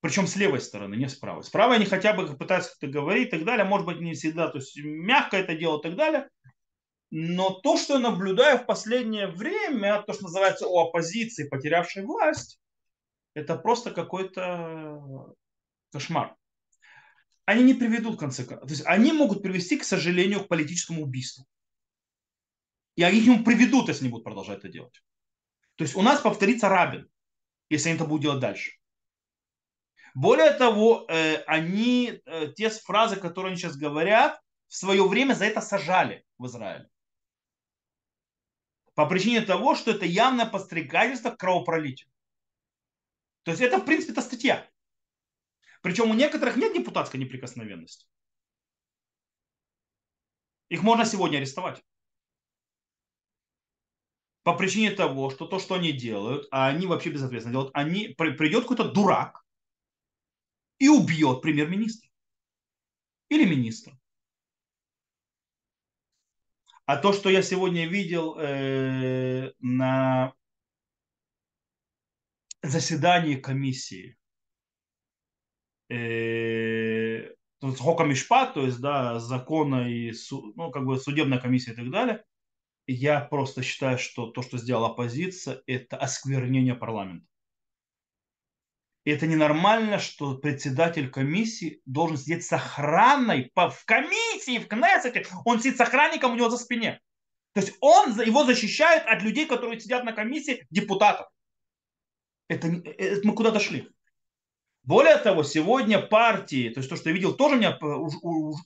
причем 0.00 0.26
с 0.26 0.34
левой 0.34 0.60
стороны, 0.60 0.96
не 0.96 1.08
с 1.08 1.14
правой. 1.14 1.44
С 1.44 1.50
правой 1.50 1.76
они 1.76 1.84
хотя 1.84 2.14
бы 2.14 2.26
пытаются 2.36 2.70
как-то 2.70 2.88
говорить 2.88 3.28
и 3.28 3.30
так 3.30 3.44
далее, 3.44 3.64
может 3.64 3.86
быть, 3.86 4.00
не 4.00 4.14
всегда, 4.14 4.48
то 4.48 4.58
есть 4.58 4.76
мягко 4.76 5.36
это 5.36 5.54
делают 5.54 5.84
и 5.84 5.88
так 5.88 5.96
далее, 5.96 6.28
но 7.10 7.50
то, 7.50 7.76
что 7.76 7.94
я 7.94 8.00
наблюдаю 8.00 8.58
в 8.58 8.66
последнее 8.66 9.28
время, 9.28 10.02
то, 10.02 10.12
что 10.12 10.24
называется 10.24 10.66
у 10.66 10.78
оппозиции, 10.78 11.48
потерявшей 11.48 12.04
власть, 12.04 12.60
это 13.34 13.56
просто 13.56 13.90
какой-то 13.90 15.34
кошмар. 15.92 16.36
Они 17.44 17.62
не 17.62 17.74
приведут, 17.74 18.16
в 18.16 18.18
конце 18.18 18.44
концов. 18.44 18.68
То 18.68 18.74
есть 18.74 18.86
они 18.86 19.12
могут 19.12 19.42
привести, 19.42 19.76
к 19.76 19.84
сожалению, 19.84 20.44
к 20.44 20.48
политическому 20.48 21.02
убийству. 21.02 21.46
И 22.96 23.02
они 23.02 23.20
к 23.20 23.26
нему 23.26 23.44
приведут, 23.44 23.88
если 23.88 24.04
они 24.04 24.10
будут 24.10 24.24
продолжать 24.24 24.58
это 24.58 24.68
делать. 24.68 25.02
То 25.76 25.84
есть 25.84 25.94
у 25.94 26.02
нас 26.02 26.20
повторится 26.20 26.68
Рабин, 26.68 27.08
если 27.68 27.90
они 27.90 27.96
это 27.96 28.06
будут 28.06 28.22
делать 28.22 28.40
дальше. 28.40 28.72
Более 30.14 30.52
того, 30.52 31.04
э, 31.08 31.42
они, 31.46 32.20
э, 32.24 32.52
те 32.56 32.70
фразы, 32.70 33.16
которые 33.16 33.50
они 33.50 33.60
сейчас 33.60 33.76
говорят, 33.76 34.40
в 34.66 34.74
свое 34.74 35.06
время 35.06 35.34
за 35.34 35.44
это 35.44 35.60
сажали 35.60 36.24
в 36.38 36.46
Израиле. 36.46 36.88
По 38.96 39.04
причине 39.04 39.42
того, 39.42 39.74
что 39.74 39.90
это 39.90 40.06
явное 40.06 40.46
подстрекательство 40.46 41.30
к 41.30 41.36
кровопролитию. 41.36 42.10
То 43.42 43.50
есть 43.50 43.62
это, 43.62 43.78
в 43.78 43.84
принципе, 43.84 44.12
это 44.12 44.22
статья. 44.22 44.66
Причем 45.82 46.10
у 46.10 46.14
некоторых 46.14 46.56
нет 46.56 46.72
депутатской 46.72 47.20
неприкосновенности. 47.20 48.08
Их 50.70 50.82
можно 50.82 51.04
сегодня 51.04 51.36
арестовать. 51.36 51.84
По 54.44 54.56
причине 54.56 54.92
того, 54.92 55.28
что 55.28 55.44
то, 55.46 55.58
что 55.58 55.74
они 55.74 55.92
делают, 55.92 56.48
а 56.50 56.68
они 56.68 56.86
вообще 56.86 57.10
безответственно 57.10 57.52
делают, 57.52 57.70
они, 57.74 58.08
придет 58.08 58.62
какой-то 58.62 58.90
дурак 58.90 59.44
и 60.78 60.88
убьет 60.88 61.42
премьер-министра 61.42 62.08
или 63.28 63.44
министра. 63.44 63.98
А 66.86 66.96
то, 66.96 67.12
что 67.12 67.28
я 67.28 67.42
сегодня 67.42 67.88
видел 67.88 68.36
э, 68.38 69.52
на 69.58 70.32
заседании 72.62 73.34
комиссии 73.34 74.16
э, 75.90 77.34
Хока 77.60 78.04
Мишпат, 78.04 78.54
то 78.54 78.64
есть 78.64 78.80
да, 78.80 79.18
закона 79.18 79.90
и 79.90 80.12
ну, 80.54 80.70
как 80.70 80.84
бы 80.84 80.98
судебная 80.98 81.40
комиссия 81.40 81.72
и 81.72 81.76
так 81.76 81.90
далее, 81.90 82.24
я 82.86 83.20
просто 83.20 83.62
считаю, 83.62 83.98
что 83.98 84.30
то, 84.30 84.42
что 84.42 84.56
сделала 84.56 84.90
оппозиция, 84.90 85.62
это 85.66 85.96
осквернение 85.96 86.76
парламента. 86.76 87.26
И 89.06 89.10
это 89.12 89.28
ненормально, 89.28 90.00
что 90.00 90.36
председатель 90.36 91.08
комиссии 91.08 91.80
должен 91.86 92.16
сидеть 92.16 92.44
с 92.44 92.52
охраной 92.52 93.52
в 93.54 93.84
комиссии, 93.84 94.58
в 94.58 94.66
Кнессете. 94.66 95.24
Он 95.44 95.60
сидит 95.60 95.76
с 95.76 95.80
охранником 95.80 96.32
у 96.32 96.34
него 96.34 96.50
за 96.50 96.58
спине. 96.58 97.00
То 97.52 97.60
есть 97.60 97.76
он 97.80 98.20
его 98.20 98.44
защищает 98.44 99.04
от 99.06 99.22
людей, 99.22 99.46
которые 99.46 99.78
сидят 99.78 100.02
на 100.02 100.12
комиссии, 100.12 100.66
депутатов. 100.70 101.28
Это, 102.48 102.66
это 102.66 103.24
мы 103.24 103.32
куда 103.34 103.52
дошли? 103.52 103.88
Более 104.82 105.18
того, 105.18 105.44
сегодня 105.44 106.00
партии, 106.00 106.70
то 106.70 106.80
есть 106.80 106.90
то, 106.90 106.96
что 106.96 107.08
я 107.10 107.14
видел, 107.14 107.32
тоже 107.32 107.54
меня 107.54 107.78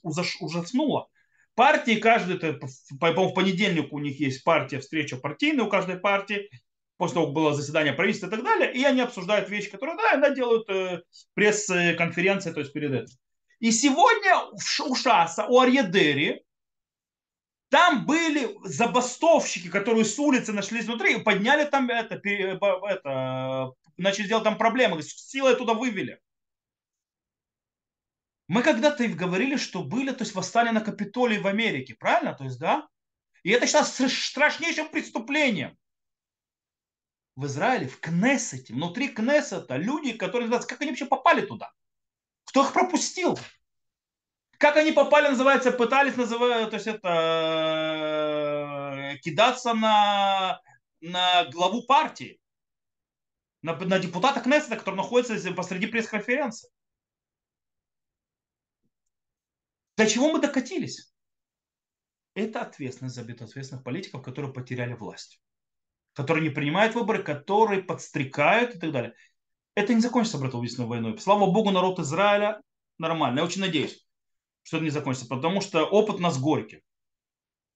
ужаснуло. 0.01 1.07
Партии 1.53 1.99
каждый, 1.99 2.39
по-моему, 2.99 3.29
в 3.29 3.35
понедельник 3.35 3.93
у 3.93 3.99
них 3.99 4.19
есть 4.19 4.43
партия, 4.43 4.79
встреча 4.79 5.17
партийная 5.17 5.65
у 5.65 5.69
каждой 5.69 5.97
партии 5.97 6.49
после 7.01 7.15
того, 7.15 7.25
как 7.25 7.33
было 7.33 7.55
заседание 7.55 7.93
правительства 7.93 8.27
и 8.27 8.29
так 8.29 8.43
далее, 8.43 8.71
и 8.71 8.83
они 8.83 9.01
обсуждают 9.01 9.49
вещи, 9.49 9.71
которые, 9.71 9.97
да, 9.97 10.11
иногда 10.11 10.29
делают 10.29 10.69
э, 10.69 11.01
пресс-конференции, 11.33 12.51
то 12.51 12.59
есть 12.59 12.73
перед 12.73 12.93
этим. 12.93 13.17
И 13.57 13.71
сегодня 13.71 14.37
у 14.85 14.95
Шаса, 14.95 15.47
у 15.47 15.59
Арьедери, 15.59 16.45
там 17.69 18.05
были 18.05 18.55
забастовщики, 18.65 19.67
которые 19.67 20.05
с 20.05 20.19
улицы 20.19 20.53
нашлись 20.53 20.85
внутри, 20.85 21.15
и 21.15 21.23
подняли 21.23 21.65
там 21.65 21.89
это, 21.89 22.21
это 22.23 23.71
начали 23.97 24.27
делать 24.27 24.43
там 24.43 24.59
проблемы, 24.59 25.01
силой 25.01 25.55
туда 25.55 25.73
вывели. 25.73 26.19
Мы 28.47 28.61
когда-то 28.61 29.07
говорили, 29.07 29.55
что 29.55 29.81
были, 29.81 30.11
то 30.11 30.23
есть 30.23 30.35
восстания 30.35 30.71
на 30.71 30.81
Капитолии 30.81 31.39
в 31.39 31.47
Америке, 31.47 31.95
правильно? 31.95 32.35
То 32.35 32.43
есть, 32.43 32.59
да? 32.59 32.87
И 33.41 33.49
это 33.49 33.65
сейчас 33.65 33.97
страшнейшим 33.97 34.89
преступлением 34.89 35.75
в 37.35 37.45
Израиле, 37.45 37.87
в 37.87 37.99
Кнессете, 37.99 38.73
внутри 38.73 39.09
Кнессета, 39.09 39.77
люди, 39.77 40.13
которые, 40.13 40.49
как 40.49 40.81
они 40.81 40.89
вообще 40.91 41.05
попали 41.05 41.45
туда? 41.45 41.71
Кто 42.45 42.63
их 42.65 42.73
пропустил? 42.73 43.37
Как 44.57 44.77
они 44.77 44.91
попали, 44.91 45.29
называется, 45.29 45.71
пытались, 45.71 46.17
называют, 46.17 46.69
то 46.69 46.75
есть 46.75 46.87
это 46.87 47.07
кидаться 49.23 49.73
на, 49.73 50.61
на 50.99 51.45
главу 51.45 51.83
партии, 51.83 52.39
на, 53.63 53.75
на 53.75 53.97
депутата 53.97 54.41
Кнессета, 54.41 54.75
который 54.75 54.95
находится 54.95 55.53
посреди 55.53 55.87
пресс-конференции. 55.87 56.69
До 59.97 60.07
чего 60.07 60.31
мы 60.31 60.39
докатились? 60.39 61.11
Это 62.33 62.61
ответственность 62.61 63.15
за 63.15 63.23
безответственных 63.23 63.83
политиков, 63.83 64.21
которые 64.21 64.53
потеряли 64.53 64.93
власть 64.93 65.41
которые 66.13 66.43
не 66.43 66.53
принимают 66.53 66.95
выборы, 66.95 67.23
которые 67.23 67.83
подстрекают 67.83 68.75
и 68.75 68.79
так 68.79 68.91
далее. 68.91 69.13
Это 69.75 69.93
не 69.93 70.01
закончится 70.01 70.37
братоубийственной 70.37 70.87
войной. 70.87 71.17
Слава 71.17 71.49
Богу, 71.49 71.71
народ 71.71 71.99
Израиля 71.99 72.61
нормально. 72.97 73.39
Я 73.39 73.45
очень 73.45 73.61
надеюсь, 73.61 74.05
что 74.63 74.77
это 74.77 74.83
не 74.83 74.89
закончится, 74.89 75.27
потому 75.27 75.61
что 75.61 75.85
опыт 75.85 76.17
у 76.17 76.19
нас 76.19 76.39
горький. 76.39 76.83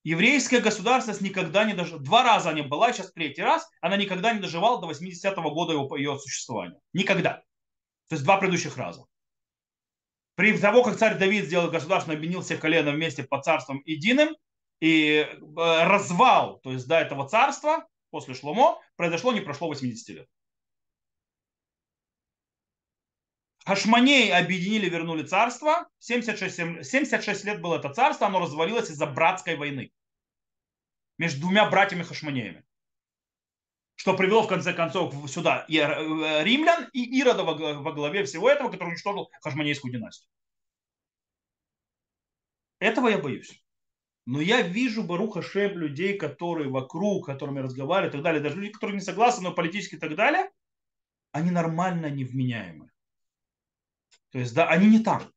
Еврейская 0.04 0.60
государственность 0.60 1.22
никогда 1.22 1.64
не 1.64 1.74
дожила. 1.74 2.00
Два 2.00 2.24
раза 2.24 2.52
она 2.52 2.62
была, 2.64 2.94
сейчас 2.94 3.12
третий 3.12 3.42
раз. 3.42 3.68
Она 3.82 3.98
никогда 3.98 4.34
не 4.34 4.40
доживала 4.40 4.80
до 4.80 4.92
80-го 4.92 5.52
года 5.52 5.74
его, 5.74 5.96
ее 5.96 6.20
существования. 6.20 6.80
Никогда. 6.94 7.42
То 8.10 8.16
есть 8.16 8.24
два 8.24 8.38
предыдущих 8.38 8.78
раза. 8.78 9.06
При 10.36 10.56
того, 10.60 10.84
как 10.84 10.98
царь 10.98 11.18
Давид 11.18 11.46
сделал 11.46 11.72
государство, 11.72 12.14
объединил 12.14 12.42
всех 12.42 12.60
колен 12.60 12.88
вместе 12.94 13.24
под 13.24 13.46
царством 13.46 13.82
единым, 13.86 14.36
и 14.80 15.28
э, 15.28 15.84
развал, 15.86 16.60
то 16.60 16.72
есть 16.72 16.88
до 16.88 17.00
этого 17.00 17.28
царства, 17.28 17.88
после 18.16 18.34
Шломо 18.34 18.82
произошло 18.96 19.34
не 19.34 19.42
прошло 19.42 19.68
80 19.68 20.08
лет. 20.16 20.30
Хашманей 23.66 24.32
объединили, 24.32 24.88
вернули 24.90 25.24
царство. 25.24 25.90
76, 26.00 26.56
76 26.56 27.44
лет 27.44 27.62
было 27.62 27.78
это 27.78 27.94
царство, 27.94 28.28
оно 28.28 28.40
развалилось 28.40 28.90
из-за 28.90 29.06
братской 29.06 29.58
войны 29.58 29.92
между 31.18 31.42
двумя 31.42 31.70
братьями 31.70 32.04
Хашманеями. 32.04 32.64
Что 33.96 34.16
привело 34.16 34.44
в 34.44 34.48
конце 34.48 34.74
концов 34.74 35.14
сюда 35.30 35.66
и 35.68 35.78
э, 35.78 36.44
римлян, 36.44 36.90
и 36.94 37.20
Ирода 37.20 37.44
во 37.44 37.92
главе 37.92 38.24
всего 38.24 38.50
этого, 38.50 38.72
который 38.72 38.92
уничтожил 38.92 39.30
Хашманейскую 39.42 39.92
династию. 39.92 40.30
Этого 42.80 43.10
я 43.10 43.18
боюсь. 43.18 43.62
Но 44.26 44.42
я 44.42 44.62
вижу 44.62 45.04
Баруха 45.04 45.44
Шем 45.44 45.78
людей, 45.78 46.18
которые 46.18 46.70
вокруг, 46.70 47.28
которыми 47.28 47.60
разговаривают 47.60 48.14
и 48.14 48.18
так 48.18 48.24
далее, 48.24 48.42
даже 48.42 48.60
люди, 48.60 48.72
которые 48.72 48.96
не 48.96 49.04
согласны, 49.04 49.44
но 49.44 49.54
политически 49.54 49.96
и 49.96 50.00
так 50.00 50.16
далее, 50.16 50.50
они 51.32 51.52
нормально 51.52 52.10
невменяемы. 52.10 52.90
То 54.32 54.40
есть, 54.40 54.54
да, 54.56 54.68
они 54.68 54.88
не 54.88 55.00
там. 55.00 55.32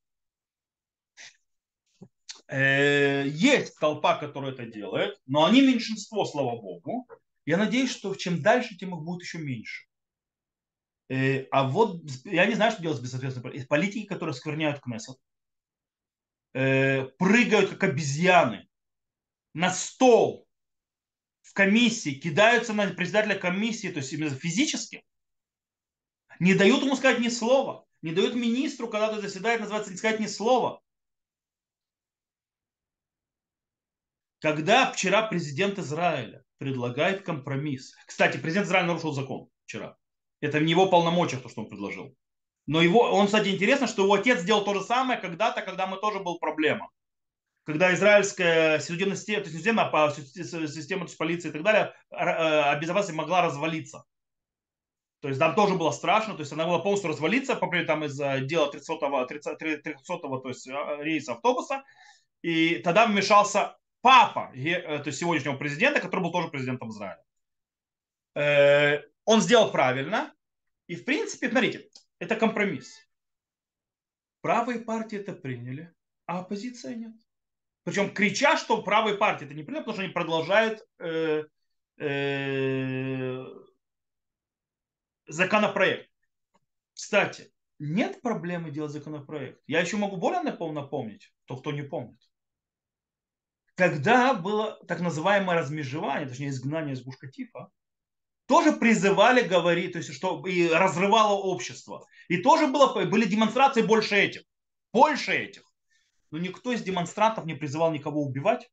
Э, 2.47 3.27
есть 3.29 3.79
толпа, 3.79 4.17
которая 4.17 4.53
это 4.53 4.65
делает, 4.65 5.21
но 5.27 5.45
они 5.45 5.61
меньшинство, 5.61 6.25
слава 6.25 6.59
богу. 6.59 7.07
Я 7.45 7.59
надеюсь, 7.59 7.91
что 7.91 8.15
чем 8.15 8.41
дальше, 8.41 8.77
тем 8.77 8.95
их 8.95 9.03
будет 9.03 9.23
еще 9.23 9.39
меньше. 9.39 9.87
Э, 11.11 11.45
а 11.51 11.69
вот 11.69 12.03
я 12.25 12.47
не 12.47 12.55
знаю, 12.55 12.73
что 12.73 12.81
делать 12.81 12.99
с 12.99 13.03
безответственной 13.03 13.43
политикой. 13.43 13.67
Политики, 13.69 14.07
которые 14.07 14.35
скверняют 14.35 14.81
Кнессет, 14.81 15.19
э, 16.55 17.05
прыгают 17.19 17.71
как 17.71 17.85
обезьяны 17.85 18.68
на 19.59 19.71
стол 19.71 20.47
в 21.43 21.53
комиссии, 21.53 22.15
кидаются 22.15 22.73
на 22.75 22.87
председателя 22.91 23.35
комиссии, 23.35 23.89
то 23.89 23.99
есть 23.99 24.13
именно 24.13 24.31
физически, 24.31 25.05
не 26.39 26.55
дают 26.55 26.85
ему 26.85 26.95
сказать 26.95 27.19
ни 27.19 27.29
слова, 27.29 27.85
не 28.01 28.13
дают 28.13 28.37
министру, 28.37 28.89
когда 28.89 29.13
тот 29.13 29.21
заседает, 29.21 29.61
называется, 29.61 29.91
не 29.91 29.97
сказать 29.97 30.21
ни 30.21 30.27
слова. 30.27 30.81
Когда 34.39 34.93
вчера 34.93 35.27
президент 35.27 35.81
Израиля 35.81 36.45
предлагает 36.59 37.25
компромисс, 37.25 37.97
кстати, 38.07 38.39
президент 38.39 38.69
Израиля 38.69 38.87
нарушил 38.87 39.13
закон 39.13 39.49
вчера, 39.65 39.99
это 40.39 40.61
в 40.61 40.65
его 40.65 40.89
полномочиях, 40.89 41.43
то, 41.43 41.49
что 41.49 41.63
он 41.63 41.69
предложил. 41.69 42.17
Но 42.67 42.81
его, 42.81 43.01
он, 43.01 43.27
кстати, 43.27 43.49
интересно, 43.49 43.89
что 43.89 44.05
его 44.05 44.15
отец 44.15 44.43
сделал 44.43 44.65
то 44.65 44.75
же 44.75 44.83
самое 44.83 45.19
когда-то, 45.19 45.63
когда 45.63 45.89
мы 45.89 45.97
тоже 45.97 46.21
был 46.21 46.39
проблема. 46.39 46.93
Когда 47.69 47.93
израильская 47.93 48.81
судебная 48.81 49.15
система, 49.15 49.45
система, 49.45 50.67
система 50.67 51.07
полиции 51.19 51.51
и 51.51 51.53
так 51.53 51.63
далее, 51.63 51.95
э, 52.11 52.81
безопасности 52.81 53.15
могла 53.15 53.43
развалиться. 53.43 54.05
То 55.21 55.29
есть 55.29 55.39
там 55.39 55.55
тоже 55.55 55.75
было 55.75 55.91
страшно, 55.91 56.33
то 56.33 56.41
есть 56.41 56.51
она 56.51 56.65
была 56.65 56.79
полностью 56.79 57.11
развалиться, 57.11 57.59
например, 57.61 57.87
там 57.87 58.05
из-за 58.07 58.41
дела 58.41 58.73
300-го, 58.73 59.27
300 59.27 59.57
то 59.57 60.49
есть 60.49 60.67
э, 60.67 60.97
рейса 61.01 61.33
автобуса. 61.35 61.85
И 62.41 62.77
тогда 62.77 63.07
вмешался 63.07 63.77
папа, 64.01 64.51
э, 64.55 65.01
то 65.01 65.09
есть 65.09 65.19
сегодняшнего 65.19 65.59
президента, 65.59 66.01
который 66.01 66.23
был 66.23 66.33
тоже 66.33 66.49
президентом 66.49 66.89
Израиля. 66.89 67.23
Он 69.27 69.43
сделал 69.43 69.71
правильно. 69.71 70.33
И 70.87 70.97
в 70.97 71.05
принципе, 71.05 71.51
смотрите, 71.51 71.91
это 72.19 72.35
компромисс. 72.35 72.97
Правые 74.41 74.81
партии 74.81 75.19
это 75.19 75.35
приняли, 75.35 75.93
а 76.25 76.39
оппозиция 76.39 76.95
нет. 76.95 77.13
Причем 77.89 78.13
крича, 78.13 78.59
что 78.59 78.83
правые 78.83 79.17
партии 79.17 79.47
это 79.47 79.55
не 79.55 79.63
приняли, 79.63 79.81
потому 79.81 79.95
что 79.95 80.03
они 80.03 80.13
продолжают 80.13 80.87
э, 80.99 81.45
э, 81.97 83.45
законопроект. 85.27 86.11
Кстати, 86.93 87.51
нет 87.79 88.21
проблемы 88.21 88.71
делать 88.71 88.93
законопроект. 88.93 89.63
Я 89.67 89.81
еще 89.81 89.97
могу 89.97 90.19
более 90.19 90.43
напомнить, 90.43 91.33
то, 91.47 91.57
кто 91.57 91.73
не 91.73 91.81
помнит. 91.81 92.21
Когда 93.75 94.35
было 94.35 94.79
так 94.87 95.01
называемое 95.01 95.57
размежевание, 95.57 96.29
точнее 96.29 96.49
изгнание 96.49 96.93
из 96.93 97.03
Гушкатифа, 97.03 97.71
тоже 98.45 98.73
призывали 98.73 99.41
говорить, 99.49 99.93
то 99.93 99.99
есть 99.99 100.13
что 100.13 100.47
и 100.47 100.69
разрывало 100.69 101.39
общество. 101.39 102.07
И 102.29 102.39
тоже 102.43 102.67
было, 102.67 103.07
были 103.07 103.25
демонстрации 103.25 103.81
больше 103.81 104.15
этих. 104.17 104.43
Больше 104.93 105.33
этих. 105.33 105.68
Но 106.31 106.39
никто 106.39 106.73
из 106.73 106.83
демонстрантов 106.83 107.45
не 107.47 107.55
призывал 107.55 107.93
никого 107.93 108.23
убивать. 108.23 108.71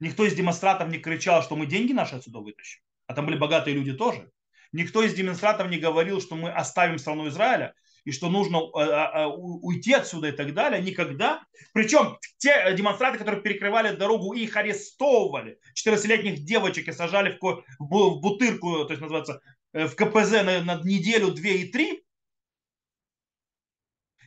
Никто 0.00 0.24
из 0.24 0.34
демонстрантов 0.34 0.88
не 0.88 0.98
кричал, 0.98 1.42
что 1.42 1.56
мы 1.56 1.66
деньги 1.66 1.92
наши 1.92 2.16
отсюда 2.16 2.40
вытащим. 2.40 2.80
А 3.06 3.14
там 3.14 3.26
были 3.26 3.36
богатые 3.36 3.74
люди 3.74 3.92
тоже. 3.92 4.30
Никто 4.72 5.02
из 5.02 5.14
демонстрантов 5.14 5.68
не 5.68 5.78
говорил, 5.78 6.20
что 6.20 6.34
мы 6.34 6.50
оставим 6.50 6.98
страну 6.98 7.28
Израиля 7.28 7.74
и 8.04 8.12
что 8.12 8.28
нужно 8.28 8.58
э, 8.58 8.80
э, 8.80 9.22
э, 9.22 9.26
уйти 9.26 9.92
отсюда 9.92 10.28
и 10.28 10.32
так 10.32 10.52
далее, 10.52 10.82
никогда. 10.82 11.42
Причем 11.72 12.18
те 12.38 12.74
демонстранты, 12.76 13.18
которые 13.18 13.42
перекрывали 13.42 13.96
дорогу, 13.96 14.34
их 14.34 14.56
арестовывали. 14.56 15.58
14-летних 15.74 16.44
девочек 16.44 16.88
и 16.88 16.92
сажали 16.92 17.38
в, 17.40 18.20
бутырку, 18.20 18.84
то 18.84 18.90
есть 18.90 19.00
называется, 19.00 19.40
в 19.72 19.94
КПЗ 19.94 20.42
на 20.42 20.80
неделю, 20.84 21.32
две 21.32 21.58
и 21.58 21.72
три. 21.72 22.03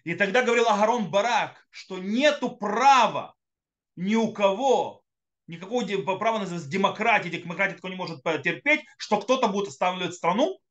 И 0.07 0.15
тогда 0.15 0.41
говорил 0.41 0.69
Агарон 0.69 1.11
Барак, 1.11 1.67
что 1.69 1.97
нету 1.97 2.55
права 2.55 3.35
ни 3.97 4.15
у 4.15 4.31
кого, 4.31 5.03
никакого 5.47 5.83
права 6.17 6.39
называется 6.39 6.69
демократии, 6.69 7.27
демократия 7.27 7.75
такого 7.75 7.91
не 7.91 7.97
может 7.97 8.23
терпеть, 8.23 8.85
что 8.97 9.19
кто-то 9.19 9.49
будет 9.49 9.67
останавливать 9.67 10.13
страну, 10.13 10.61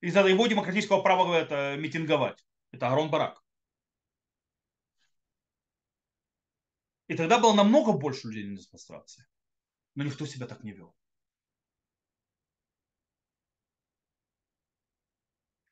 из-за 0.00 0.26
его 0.26 0.46
демократического 0.46 1.02
права 1.02 1.34
это, 1.34 1.76
митинговать. 1.76 2.46
Это 2.70 2.88
Арон 2.88 3.10
Барак. 3.10 3.44
И 7.08 7.14
тогда 7.14 7.38
было 7.38 7.52
намного 7.52 7.92
больше 7.92 8.28
людей 8.28 8.46
на 8.46 8.56
демонстрации. 8.56 9.26
Но 9.94 10.04
никто 10.04 10.24
себя 10.24 10.46
так 10.46 10.64
не 10.64 10.72
вел. 10.72 10.95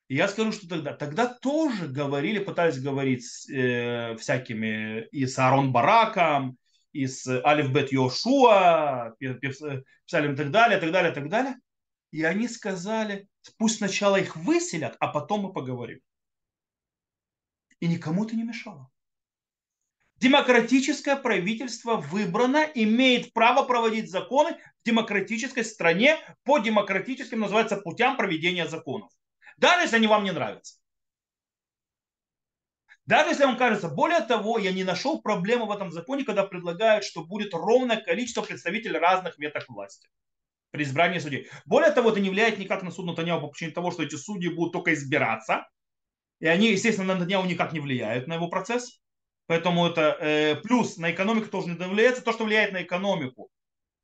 Я 0.09 0.29
скажу, 0.29 0.53
что 0.53 0.69
тогда, 0.69 0.93
тогда 0.93 1.27
тоже 1.27 1.89
говорили, 1.89 2.39
пытались 2.39 2.81
говорить 2.81 3.25
с 3.25 3.49
э, 3.49 4.17
всякими 4.17 5.07
и 5.07 5.27
с 5.27 5.39
Арон 5.39 5.73
Бараком, 5.73 6.59
и 6.93 7.07
с 7.07 7.27
Алифбет 7.43 7.91
Йошуа, 7.91 9.15
писали 9.19 10.33
и 10.33 10.37
так 10.37 10.51
далее, 10.51 10.79
так 10.79 10.93
далее, 10.93 11.13
так 11.13 11.29
далее. 11.29 11.57
И 12.11 12.23
они 12.23 12.49
сказали, 12.49 13.29
пусть 13.59 13.79
сначала 13.79 14.17
их 14.17 14.37
выселят, 14.37 14.97
а 15.01 15.09
потом 15.09 15.41
мы 15.41 15.53
поговорим. 15.53 16.01
И 17.81 17.89
никому 17.89 18.25
это 18.25 18.37
не 18.37 18.45
мешало. 18.45 18.91
Демократическое 20.19 21.17
правительство 21.17 21.97
выбрано, 21.97 22.65
имеет 22.75 23.33
право 23.33 23.65
проводить 23.65 24.11
законы 24.11 24.53
в 24.53 24.87
демократической 24.87 25.65
стране 25.65 26.17
по 26.45 26.59
демократическим, 26.59 27.41
называется, 27.41 27.77
путям 27.77 28.17
проведения 28.17 28.69
законов. 28.69 29.11
Даже 29.57 29.83
если 29.83 29.97
они 29.97 30.07
вам 30.07 30.25
не 30.25 30.33
нравятся. 30.33 30.77
Даже 33.07 33.31
если 33.31 33.45
вам 33.45 33.59
кажется, 33.59 33.89
более 33.89 34.21
того, 34.21 34.59
я 34.59 34.73
не 34.73 34.83
нашел 34.83 35.21
проблемы 35.21 35.67
в 35.67 35.71
этом 35.71 35.93
законе, 35.93 36.25
когда 36.25 36.45
предлагают, 36.45 37.05
что 37.05 37.25
будет 37.25 37.53
ровное 37.53 38.01
количество 38.01 38.43
представителей 38.43 38.99
разных 38.99 39.39
веток 39.39 39.69
власти 39.69 40.09
при 40.71 40.85
избрании 40.85 41.19
судей. 41.19 41.49
Более 41.67 41.93
того, 41.93 42.11
это 42.11 42.21
не 42.21 42.31
влияет 42.31 42.59
никак 42.59 42.83
на 42.83 42.91
суд 42.91 43.07
Натаньяу 43.07 43.41
по 43.41 43.49
причине 43.49 43.73
того, 43.73 43.91
что 43.91 44.03
эти 44.03 44.17
судьи 44.17 44.49
будут 44.49 44.73
только 44.73 44.95
избираться. 44.95 45.69
И 46.41 46.47
они, 46.47 46.73
естественно, 46.73 47.09
на 47.09 47.15
Натаньяу 47.15 47.45
никак 47.45 47.73
не 47.73 47.81
влияют 47.81 48.27
на 48.27 48.35
его 48.35 48.49
процесс. 48.49 49.01
Поэтому 49.47 49.87
это 49.87 50.17
э, 50.19 50.57
плюс 50.57 50.97
на 50.97 51.13
экономику 51.13 51.49
тоже 51.49 51.69
не 51.69 51.75
влияет. 51.75 52.25
То, 52.25 52.33
что 52.33 52.45
влияет 52.45 52.73
на 52.73 52.83
экономику, 52.83 53.51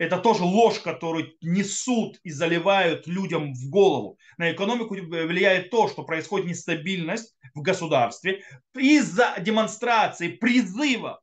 это 0.00 0.16
тоже 0.16 0.44
ложь, 0.44 0.80
которую 0.80 1.34
несут 1.42 2.18
и 2.22 2.30
заливают 2.30 3.06
людям 3.06 3.52
в 3.52 3.68
голову. 3.68 4.18
На 4.38 4.50
экономику 4.50 4.94
влияет 4.94 5.70
то, 5.70 5.88
что 5.88 6.04
происходит 6.04 6.46
нестабильность 6.46 7.36
в 7.54 7.60
государстве 7.60 8.42
из-за 8.74 9.34
демонстрации, 9.40 10.28
призыва 10.28 11.20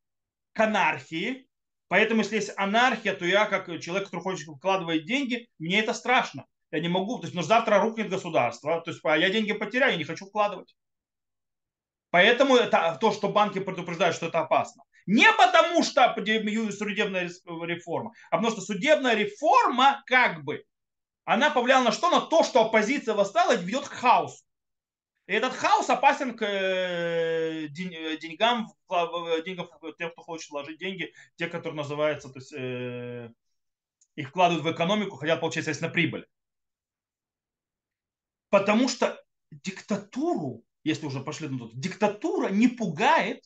к 0.54 0.60
анархии, 0.60 1.46
Поэтому, 1.90 2.20
если 2.20 2.36
есть 2.36 2.52
анархия, 2.58 3.14
то 3.14 3.26
я, 3.26 3.46
как 3.46 3.68
человек, 3.80 4.08
который 4.08 4.20
хочет 4.20 4.46
вкладывать 4.46 5.06
деньги, 5.06 5.48
мне 5.58 5.80
это 5.80 5.94
страшно. 5.94 6.46
Я 6.70 6.82
не 6.82 6.90
могу, 6.90 7.18
то 7.18 7.24
есть, 7.24 7.34
но 7.34 7.44
завтра 7.44 7.80
рухнет 7.80 8.10
государство, 8.10 8.82
то 8.82 8.92
есть, 8.92 9.00
а 9.06 9.18
я 9.18 9.30
деньги 9.30 9.54
потеряю, 9.54 9.94
я 9.94 9.98
не 9.98 10.04
хочу 10.04 10.26
вкладывать. 10.26 10.76
Поэтому 12.10 12.58
это 12.58 12.98
то, 13.00 13.14
что 13.14 13.30
банки 13.30 13.60
предупреждают, 13.60 14.18
что 14.18 14.26
это 14.26 14.42
опасно. 14.42 14.84
Не 15.08 15.32
потому, 15.34 15.84
что 15.84 16.14
судебная 16.16 17.24
реформа, 17.24 18.14
а 18.30 18.38
потому 18.38 18.52
что 18.52 18.62
судебная 18.62 19.16
реформа, 19.16 20.04
как 20.06 20.44
бы, 20.44 20.66
она 21.24 21.50
повлияла 21.50 21.86
на 21.86 21.92
что? 21.94 22.10
На 22.10 22.22
то, 22.22 22.44
что 22.44 22.66
оппозиция 22.66 23.16
восстала 23.16 23.56
и 23.56 23.64
ведет 23.64 23.88
к 23.88 23.94
хаосу. 23.94 24.44
И 25.28 25.34
этот 25.34 25.54
хаос 25.54 25.90
опасен 25.90 26.38
к 26.38 26.46
э, 26.46 27.68
деньгам, 27.70 28.68
деньгам 29.44 29.96
тех, 29.98 30.12
кто 30.12 30.22
хочет 30.22 30.50
вложить 30.52 30.78
деньги, 30.78 31.14
те, 31.36 31.48
которые 31.48 31.78
называются, 31.78 32.30
то 32.30 32.40
есть 32.40 32.54
э, 32.54 33.30
их 34.16 34.30
вкладывают 34.30 34.66
в 34.66 34.72
экономику, 34.72 35.16
хотят 35.16 35.40
получать, 35.40 35.64
естественно, 35.64 35.92
прибыль. 35.92 36.28
Потому 38.50 38.90
что 38.90 39.22
диктатуру, 39.52 40.64
если 40.84 41.06
уже 41.06 41.22
пошли 41.22 41.48
на 41.48 41.60
тут, 41.60 41.78
диктатура 41.80 42.50
не 42.50 42.68
пугает 42.68 43.44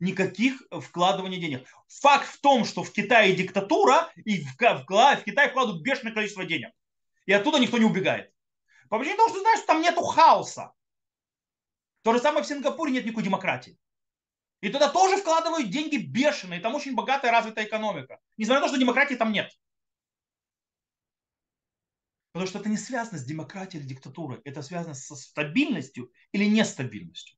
никаких 0.00 0.62
вкладываний 0.70 1.40
денег. 1.40 1.66
Факт 1.88 2.28
в 2.28 2.40
том, 2.40 2.64
что 2.64 2.82
в 2.82 2.92
Китае 2.92 3.34
диктатура, 3.34 4.10
и 4.16 4.40
в, 4.40 4.56
в, 4.58 4.86
в 4.86 5.24
Китай 5.24 5.50
вкладывают 5.50 5.82
бешеное 5.82 6.12
количество 6.12 6.44
денег. 6.44 6.70
И 7.26 7.32
оттуда 7.32 7.58
никто 7.58 7.78
не 7.78 7.84
убегает. 7.84 8.32
По 8.88 8.98
причине 8.98 9.16
того, 9.16 9.28
что 9.28 9.40
знаешь, 9.40 9.58
что 9.58 9.66
там 9.68 9.82
нету 9.82 10.02
хаоса. 10.02 10.72
То 12.02 12.12
же 12.12 12.20
самое 12.20 12.42
в 12.42 12.46
Сингапуре 12.46 12.92
нет 12.92 13.04
никакой 13.04 13.24
демократии. 13.24 13.78
И 14.60 14.70
туда 14.70 14.88
тоже 14.88 15.18
вкладывают 15.18 15.70
деньги 15.70 15.96
бешеные. 15.96 16.60
Там 16.60 16.74
очень 16.74 16.94
богатая 16.94 17.30
развитая 17.30 17.66
экономика. 17.66 18.18
Несмотря 18.36 18.60
на 18.60 18.66
то, 18.66 18.72
что 18.72 18.80
демократии 18.80 19.14
там 19.14 19.32
нет. 19.32 19.52
Потому 22.32 22.48
что 22.48 22.58
это 22.58 22.68
не 22.68 22.76
связано 22.76 23.18
с 23.18 23.24
демократией 23.24 23.80
или 23.80 23.88
диктатурой. 23.88 24.40
Это 24.44 24.62
связано 24.62 24.94
со 24.94 25.16
стабильностью 25.16 26.10
или 26.32 26.44
нестабильностью. 26.44 27.37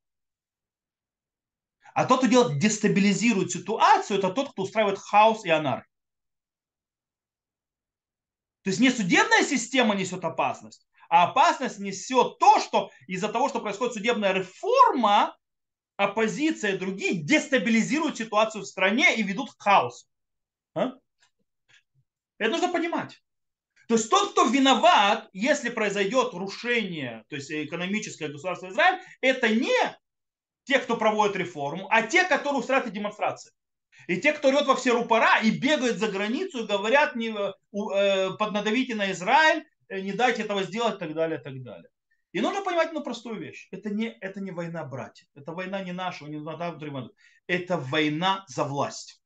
А 1.95 2.05
тот, 2.05 2.19
кто 2.19 2.29
делает, 2.29 2.59
дестабилизирует 2.59 3.51
ситуацию, 3.51 4.19
это 4.19 4.31
тот, 4.31 4.53
кто 4.53 4.63
устраивает 4.63 4.99
хаос 4.99 5.45
и 5.45 5.51
анархию. 5.51 5.87
То 8.63 8.71
есть 8.71 8.81
не 8.81 8.91
судебная 8.91 9.43
система 9.43 9.95
несет 9.95 10.25
опасность, 10.25 10.87
а 11.09 11.25
опасность 11.25 11.79
несет 11.79 12.39
то, 12.39 12.61
что 12.61 12.91
из-за 13.07 13.29
того, 13.29 13.49
что 13.49 13.61
происходит 13.61 13.95
судебная 13.95 14.33
реформа, 14.33 15.37
оппозиция 15.97 16.75
и 16.75 16.79
другие 16.79 17.23
дестабилизируют 17.23 18.19
ситуацию 18.19 18.63
в 18.63 18.67
стране 18.67 19.17
и 19.17 19.23
ведут 19.23 19.53
к 19.53 19.63
хаосу. 19.63 20.07
А? 20.75 20.93
Это 22.39 22.51
нужно 22.51 22.73
понимать. 22.73 23.23
То 23.89 23.95
есть 23.95 24.09
тот, 24.09 24.33
кто 24.33 24.45
виноват, 24.45 25.29
если 25.33 25.69
произойдет 25.69 26.33
рушение, 26.33 27.25
то 27.29 27.37
есть 27.37 27.51
экономическое 27.51 28.29
государство 28.29 28.69
Израиль, 28.69 29.01
это 29.21 29.49
не 29.49 29.99
те, 30.71 30.79
кто 30.79 30.97
проводит 30.97 31.35
реформу, 31.35 31.89
а 31.91 32.03
те, 32.03 32.23
которые 32.25 32.61
устраивают 32.61 32.95
демонстрации. 32.95 33.51
И 34.07 34.21
те, 34.21 34.33
кто 34.33 34.51
рет 34.51 34.67
во 34.67 34.77
все 34.77 34.93
рупора 34.93 35.41
и 35.43 35.51
бегают 35.51 35.99
за 35.99 36.07
границу 36.07 36.63
и 36.63 36.67
говорят, 36.67 37.17
не, 37.17 37.31
э, 37.31 38.37
поднадавите 38.39 38.95
на 38.95 39.11
Израиль, 39.11 39.65
э, 39.89 40.01
не 40.01 40.13
дайте 40.13 40.43
этого 40.43 40.63
сделать, 40.63 40.95
и 40.95 40.99
так 40.99 41.13
далее, 41.13 41.41
и 41.41 41.43
так 41.43 41.61
далее. 41.63 41.91
И 42.31 42.41
нужно 42.41 42.63
понимать 42.63 42.89
одну 42.89 43.03
простую 43.03 43.41
вещь. 43.41 43.67
Это 43.73 43.91
не, 43.91 44.17
это 44.21 44.41
не 44.41 44.53
война 44.53 44.85
братьев. 44.85 45.27
Это 45.35 45.51
война 45.53 45.83
не 45.83 45.93
нашего, 45.93 46.29
не 46.29 46.37
война 46.37 46.79
Это 47.49 47.77
война 47.77 48.45
за 48.47 48.63
власть. 48.63 49.21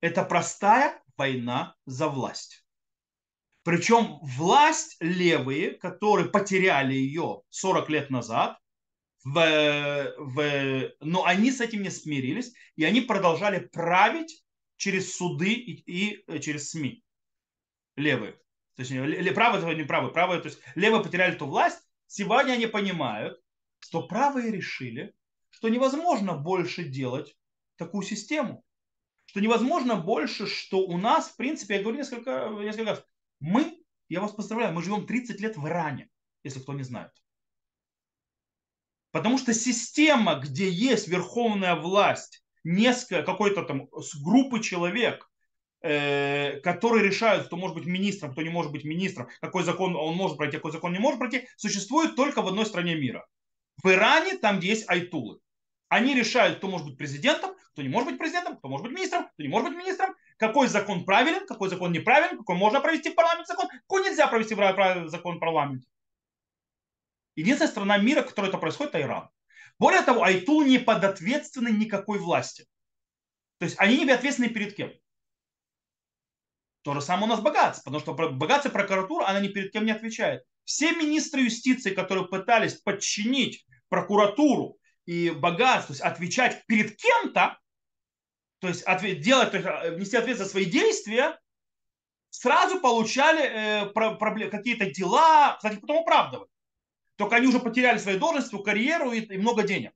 Это 0.00 0.24
простая 0.24 0.98
война 1.18 1.74
за 1.84 2.08
власть. 2.08 2.64
Причем 3.64 4.18
власть 4.22 4.96
левые, 5.00 5.72
которые 5.72 6.30
потеряли 6.30 6.94
ее 6.94 7.42
40 7.50 7.90
лет 7.90 8.08
назад, 8.08 8.59
в, 9.24 10.14
в, 10.18 10.92
но 11.00 11.24
они 11.24 11.50
с 11.52 11.60
этим 11.60 11.82
не 11.82 11.90
смирились, 11.90 12.52
и 12.76 12.84
они 12.84 13.00
продолжали 13.00 13.58
править 13.58 14.44
через 14.76 15.14
суды 15.14 15.52
и, 15.52 15.72
и 15.90 16.24
э, 16.26 16.38
через 16.38 16.70
СМИ. 16.70 17.04
Левые. 17.96 18.32
То 18.76 18.82
есть 18.82 19.34
правые, 19.34 19.76
не 19.76 19.84
правые, 19.84 20.12
правые, 20.12 20.40
то 20.40 20.48
есть 20.48 20.60
левые 20.74 21.02
потеряли 21.02 21.34
эту 21.34 21.46
власть. 21.46 21.82
Сегодня 22.06 22.52
они 22.52 22.66
понимают, 22.66 23.38
что 23.78 24.06
правые 24.06 24.50
решили, 24.50 25.14
что 25.50 25.68
невозможно 25.68 26.34
больше 26.34 26.84
делать 26.84 27.36
такую 27.76 28.04
систему. 28.04 28.64
Что 29.26 29.40
невозможно 29.40 29.96
больше, 29.96 30.46
что 30.46 30.78
у 30.78 30.96
нас, 30.96 31.28
в 31.28 31.36
принципе, 31.36 31.76
я 31.76 31.82
говорю 31.82 31.98
несколько, 31.98 32.48
несколько 32.60 32.90
раз, 32.90 33.04
мы, 33.38 33.78
я 34.08 34.20
вас 34.20 34.32
поздравляю, 34.32 34.74
мы 34.74 34.82
живем 34.82 35.06
30 35.06 35.40
лет 35.40 35.56
в 35.56 35.66
Иране, 35.68 36.08
если 36.42 36.60
кто 36.60 36.72
не 36.72 36.82
знает. 36.82 37.12
Потому 39.12 39.38
что 39.38 39.52
система, 39.52 40.36
где 40.36 40.70
есть 40.70 41.08
верховная 41.08 41.74
власть, 41.74 42.42
несколько, 42.64 43.22
какой-то 43.22 43.62
там 43.62 43.88
группы 44.22 44.60
человек, 44.60 45.28
э, 45.82 46.60
которые 46.60 47.04
решают, 47.04 47.46
кто 47.46 47.56
может 47.56 47.76
быть 47.76 47.86
министром, 47.86 48.32
кто 48.32 48.42
не 48.42 48.50
может 48.50 48.70
быть 48.70 48.84
министром, 48.84 49.28
какой 49.40 49.64
закон 49.64 49.96
он 49.96 50.14
может 50.14 50.36
пройти, 50.36 50.56
какой 50.56 50.72
закон 50.72 50.92
не 50.92 50.98
может 50.98 51.18
пройти, 51.18 51.48
существует 51.56 52.14
только 52.16 52.42
в 52.42 52.48
одной 52.48 52.66
стране 52.66 52.94
мира. 52.94 53.26
В 53.82 53.90
Иране, 53.90 54.36
там, 54.36 54.58
где 54.58 54.68
есть 54.68 54.88
айтулы. 54.88 55.40
Они 55.88 56.14
решают, 56.14 56.58
кто 56.58 56.68
может 56.68 56.86
быть 56.86 56.98
президентом, 56.98 57.56
кто 57.72 57.82
не 57.82 57.88
может 57.88 58.10
быть 58.10 58.18
президентом, 58.18 58.58
кто 58.58 58.68
может 58.68 58.86
быть 58.86 58.94
министром, 58.94 59.26
кто 59.28 59.42
не 59.42 59.48
может 59.48 59.70
быть 59.70 59.78
министром, 59.78 60.14
какой 60.36 60.68
закон 60.68 61.04
правилен, 61.04 61.46
какой 61.46 61.68
закон 61.68 61.90
неправилен, 61.90 62.38
какой 62.38 62.56
можно 62.56 62.80
провести 62.80 63.10
в 63.10 63.14
парламенте 63.14 63.48
закон, 63.48 63.68
какой 63.68 64.04
нельзя 64.04 64.28
провести 64.28 64.54
закон 65.08 65.36
в 65.36 65.40
парламенте. 65.40 65.88
Единственная 67.36 67.70
страна 67.70 67.98
мира, 67.98 68.22
в 68.22 68.26
которой 68.26 68.48
это 68.48 68.58
происходит, 68.58 68.94
это 68.94 69.02
Иран. 69.02 69.28
Более 69.78 70.02
того, 70.02 70.22
Айтул 70.22 70.62
не 70.62 70.78
подответственны 70.78 71.68
никакой 71.68 72.18
власти. 72.18 72.66
То 73.58 73.64
есть 73.64 73.76
они 73.78 74.04
не 74.04 74.10
ответственны 74.10 74.48
перед 74.48 74.74
кем. 74.74 74.92
То 76.82 76.94
же 76.94 77.00
самое 77.00 77.26
у 77.26 77.28
нас 77.28 77.40
богатство, 77.40 77.90
потому 77.90 78.00
что 78.00 78.30
богатство 78.32 78.70
прокуратура, 78.70 79.26
она 79.26 79.40
ни 79.40 79.48
перед 79.48 79.72
кем 79.72 79.84
не 79.84 79.92
отвечает. 79.92 80.42
Все 80.64 80.92
министры 80.92 81.42
юстиции, 81.42 81.94
которые 81.94 82.26
пытались 82.26 82.74
подчинить 82.74 83.66
прокуратуру 83.88 84.78
и 85.04 85.30
богатство, 85.30 85.88
то 85.88 85.92
есть 85.92 86.00
отвечать 86.00 86.64
перед 86.66 86.96
кем-то, 86.96 87.58
то 88.60 88.68
есть 88.68 88.82
ответ, 88.84 89.20
делать, 89.20 89.50
то 89.50 89.56
есть, 89.56 89.68
э, 89.68 89.90
внести 89.92 90.16
ответственность 90.16 90.52
за 90.52 90.58
свои 90.58 90.64
действия, 90.64 91.38
сразу 92.30 92.80
получали 92.80 93.88
э, 93.92 94.50
какие-то 94.50 94.90
дела, 94.90 95.56
кстати, 95.56 95.80
потом 95.80 95.98
оправдывали. 95.98 96.48
Только 97.20 97.36
они 97.36 97.48
уже 97.48 97.60
потеряли 97.60 97.98
свою 97.98 98.18
должность, 98.18 98.48
свою 98.48 98.64
карьеру 98.64 99.12
и, 99.12 99.20
и 99.20 99.36
много 99.36 99.62
денег. 99.62 99.92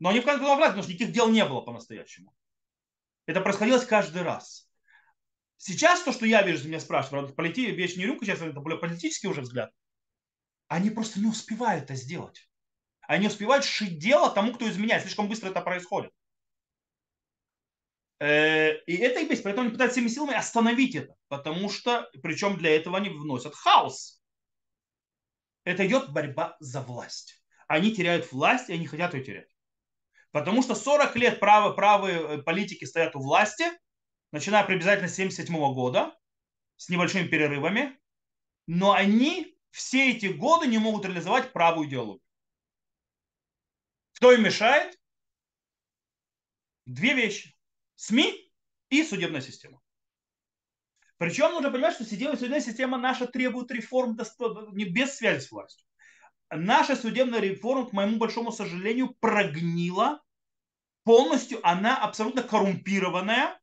Но 0.00 0.08
они 0.08 0.18
в 0.18 0.24
конце 0.24 0.40
концов 0.40 0.58
потому 0.58 0.82
что 0.82 0.90
никаких 0.90 1.14
дел 1.14 1.28
не 1.28 1.44
было 1.44 1.60
по-настоящему. 1.60 2.34
Это 3.24 3.40
происходило 3.40 3.78
каждый 3.78 4.22
раз. 4.22 4.68
Сейчас 5.58 6.02
то, 6.02 6.10
что 6.10 6.26
я 6.26 6.42
вижу, 6.42 6.66
меня 6.66 6.80
спрашивают, 6.80 7.36
полети, 7.36 7.70
вещь 7.70 7.94
не 7.94 8.04
рюмка, 8.04 8.24
сейчас 8.24 8.42
это 8.42 8.58
более 8.58 8.80
политический 8.80 9.28
уже 9.28 9.42
взгляд. 9.42 9.70
Они 10.66 10.90
просто 10.90 11.20
не 11.20 11.26
успевают 11.26 11.84
это 11.84 11.94
сделать. 11.94 12.50
Они 13.02 13.22
не 13.22 13.28
успевают 13.28 13.64
шить 13.64 14.00
дело 14.00 14.28
тому, 14.28 14.52
кто 14.52 14.68
изменяет. 14.68 15.02
Слишком 15.02 15.28
быстро 15.28 15.50
это 15.50 15.60
происходит. 15.60 16.10
Э, 18.18 18.76
и 18.86 18.96
это 18.96 19.20
и 19.20 19.28
есть. 19.28 19.44
Поэтому 19.44 19.66
они 19.66 19.70
пытаются 19.70 20.00
всеми 20.00 20.12
силами 20.12 20.34
остановить 20.34 20.96
это. 20.96 21.14
Потому 21.28 21.70
что, 21.70 22.10
причем 22.24 22.56
для 22.56 22.74
этого 22.74 22.96
они 22.96 23.10
вносят 23.10 23.54
хаос 23.54 24.15
это 25.66 25.84
идет 25.84 26.12
борьба 26.12 26.56
за 26.60 26.80
власть. 26.80 27.42
Они 27.66 27.92
теряют 27.92 28.30
власть, 28.30 28.70
и 28.70 28.72
они 28.72 28.86
хотят 28.86 29.14
ее 29.14 29.24
терять. 29.24 29.56
Потому 30.30 30.62
что 30.62 30.76
40 30.76 31.16
лет 31.16 31.40
правы, 31.40 31.74
правые 31.74 32.20
э, 32.20 32.42
политики 32.42 32.84
стоят 32.84 33.16
у 33.16 33.20
власти, 33.20 33.64
начиная 34.30 34.64
приблизительно 34.64 35.08
с 35.08 35.14
1977 35.14 35.74
года, 35.74 36.16
с 36.76 36.88
небольшими 36.88 37.26
перерывами, 37.26 37.98
но 38.68 38.92
они 38.92 39.58
все 39.70 40.12
эти 40.12 40.26
годы 40.26 40.68
не 40.68 40.78
могут 40.78 41.04
реализовать 41.04 41.52
правую 41.52 41.88
идеологию. 41.88 42.22
Кто 44.12 44.32
им 44.32 44.44
мешает? 44.44 44.96
Две 46.84 47.14
вещи. 47.14 47.52
СМИ 47.96 48.52
и 48.90 49.02
судебная 49.02 49.40
система. 49.40 49.82
Причем 51.18 51.52
нужно 51.52 51.70
понимать, 51.70 51.94
что 51.94 52.04
судебная 52.04 52.60
система 52.60 52.98
наша 52.98 53.26
требует 53.26 53.70
реформ 53.70 54.18
не 54.72 54.84
без 54.84 55.16
связи 55.16 55.40
с 55.40 55.50
властью. 55.50 55.86
Наша 56.50 56.94
судебная 56.94 57.40
реформа, 57.40 57.86
к 57.86 57.92
моему 57.92 58.18
большому 58.18 58.52
сожалению, 58.52 59.14
прогнила 59.20 60.22
полностью. 61.04 61.58
Она 61.66 61.96
абсолютно 61.96 62.42
коррумпированная 62.42 63.58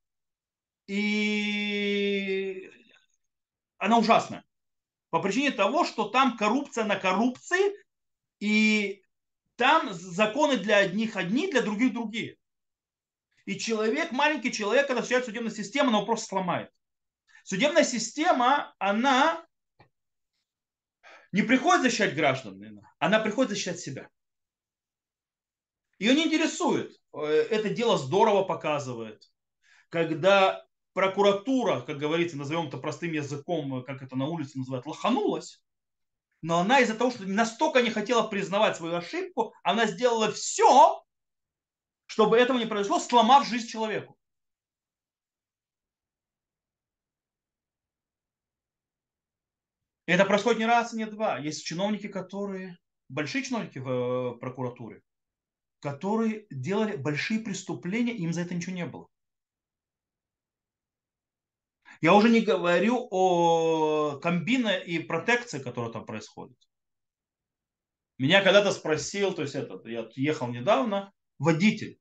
и 0.88 2.70
она 3.78 3.98
ужасная. 3.98 4.44
По 5.10 5.22
причине 5.22 5.52
того, 5.52 5.86
что 5.86 6.06
там 6.06 6.38
коррупция 6.38 6.86
на 6.86 6.96
коррупции, 6.96 7.76
и 8.40 9.04
там 9.56 9.94
законы 9.94 10.58
для 10.58 10.78
одних 10.78 11.16
одни, 11.16 11.50
для 11.50 11.62
других 11.62 11.94
другие. 11.94 12.38
И 13.46 13.58
человек, 13.60 14.12
маленький 14.12 14.52
человек, 14.52 14.88
когда 14.88 15.02
встречает 15.02 15.26
судебную 15.26 15.54
систему, 15.54 15.90
она 15.90 15.98
его 15.98 16.08
просто 16.08 16.28
сломает. 16.28 16.72
Судебная 17.44 17.84
система, 17.84 18.74
она 18.80 19.46
не 21.32 21.42
приходит 21.42 21.84
защищать 21.84 22.16
граждан, 22.16 22.82
она 23.00 23.20
приходит 23.20 23.52
защищать 23.52 23.80
себя. 23.80 24.10
Ее 26.00 26.16
не 26.16 26.26
интересует. 26.26 26.96
Э, 27.14 27.20
это 27.22 27.70
дело 27.70 27.98
здорово 27.98 28.44
показывает. 28.44 29.30
Когда 29.90 30.66
прокуратура, 30.94 31.82
как 31.82 31.98
говорится, 31.98 32.38
назовем 32.38 32.68
это 32.68 32.78
простым 32.78 33.12
языком, 33.12 33.84
как 33.84 34.02
это 34.02 34.16
на 34.16 34.26
улице 34.26 34.58
называют, 34.58 34.86
лоханулась, 34.86 35.62
но 36.42 36.60
она 36.60 36.80
из-за 36.80 36.96
того, 36.96 37.12
что 37.12 37.26
настолько 37.26 37.82
не 37.82 37.90
хотела 37.90 38.24
признавать 38.24 38.78
свою 38.78 38.96
ошибку, 38.96 39.54
она 39.64 39.86
сделала 39.86 40.32
все, 40.32 41.04
чтобы 42.06 42.38
этого 42.38 42.58
не 42.58 42.66
произошло, 42.66 43.00
сломав 43.00 43.48
жизнь 43.48 43.68
человеку. 43.68 44.18
Это 50.14 50.26
происходит 50.26 50.60
не 50.60 50.66
раз, 50.66 50.94
не 50.94 51.06
два. 51.06 51.40
Есть 51.40 51.66
чиновники, 51.66 52.08
которые, 52.08 52.78
большие 53.10 53.44
чиновники 53.44 53.80
в 53.80 53.90
э, 53.90 54.40
прокуратуре, 54.40 55.02
которые 55.80 56.46
делали 56.52 56.96
большие 56.96 57.40
преступления, 57.40 58.14
им 58.14 58.32
за 58.32 58.42
это 58.42 58.54
ничего 58.54 58.76
не 58.76 58.86
было. 58.86 59.08
Я 62.02 62.14
уже 62.14 62.30
не 62.30 62.42
говорю 62.42 63.08
о 63.12 64.20
комбине 64.20 64.84
и 64.86 65.00
протекции, 65.00 65.60
которая 65.60 65.92
там 65.92 66.06
происходит. 66.06 66.58
Меня 68.18 68.44
когда-то 68.44 68.72
спросил, 68.72 69.34
то 69.34 69.42
есть 69.42 69.56
этот, 69.56 69.86
я 69.86 70.08
ехал 70.16 70.48
недавно, 70.48 71.12
водитель 71.40 72.00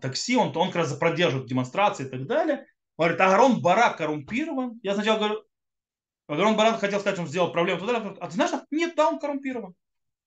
такси, 0.00 0.36
он, 0.36 0.56
он 0.56 0.68
как 0.68 0.76
раз 0.76 0.96
продерживает 0.96 1.48
демонстрации 1.48 2.06
и 2.06 2.10
так 2.10 2.26
далее. 2.26 2.66
Говорит, 2.96 3.20
Агарон 3.20 3.60
Барак 3.60 3.98
коррумпирован. 3.98 4.78
Я 4.82 4.94
сначала 4.94 5.18
говорю, 5.18 5.44
Агарон 6.26 6.56
Баран 6.56 6.78
хотел 6.78 7.00
сказать, 7.00 7.18
он 7.18 7.26
сделал 7.26 7.52
проблему 7.52 7.80
туда, 7.80 8.16
а 8.20 8.26
ты 8.26 8.32
знаешь, 8.32 8.52
нет, 8.70 8.94
да, 8.96 9.08
он 9.08 9.18
коррумпирован. 9.18 9.74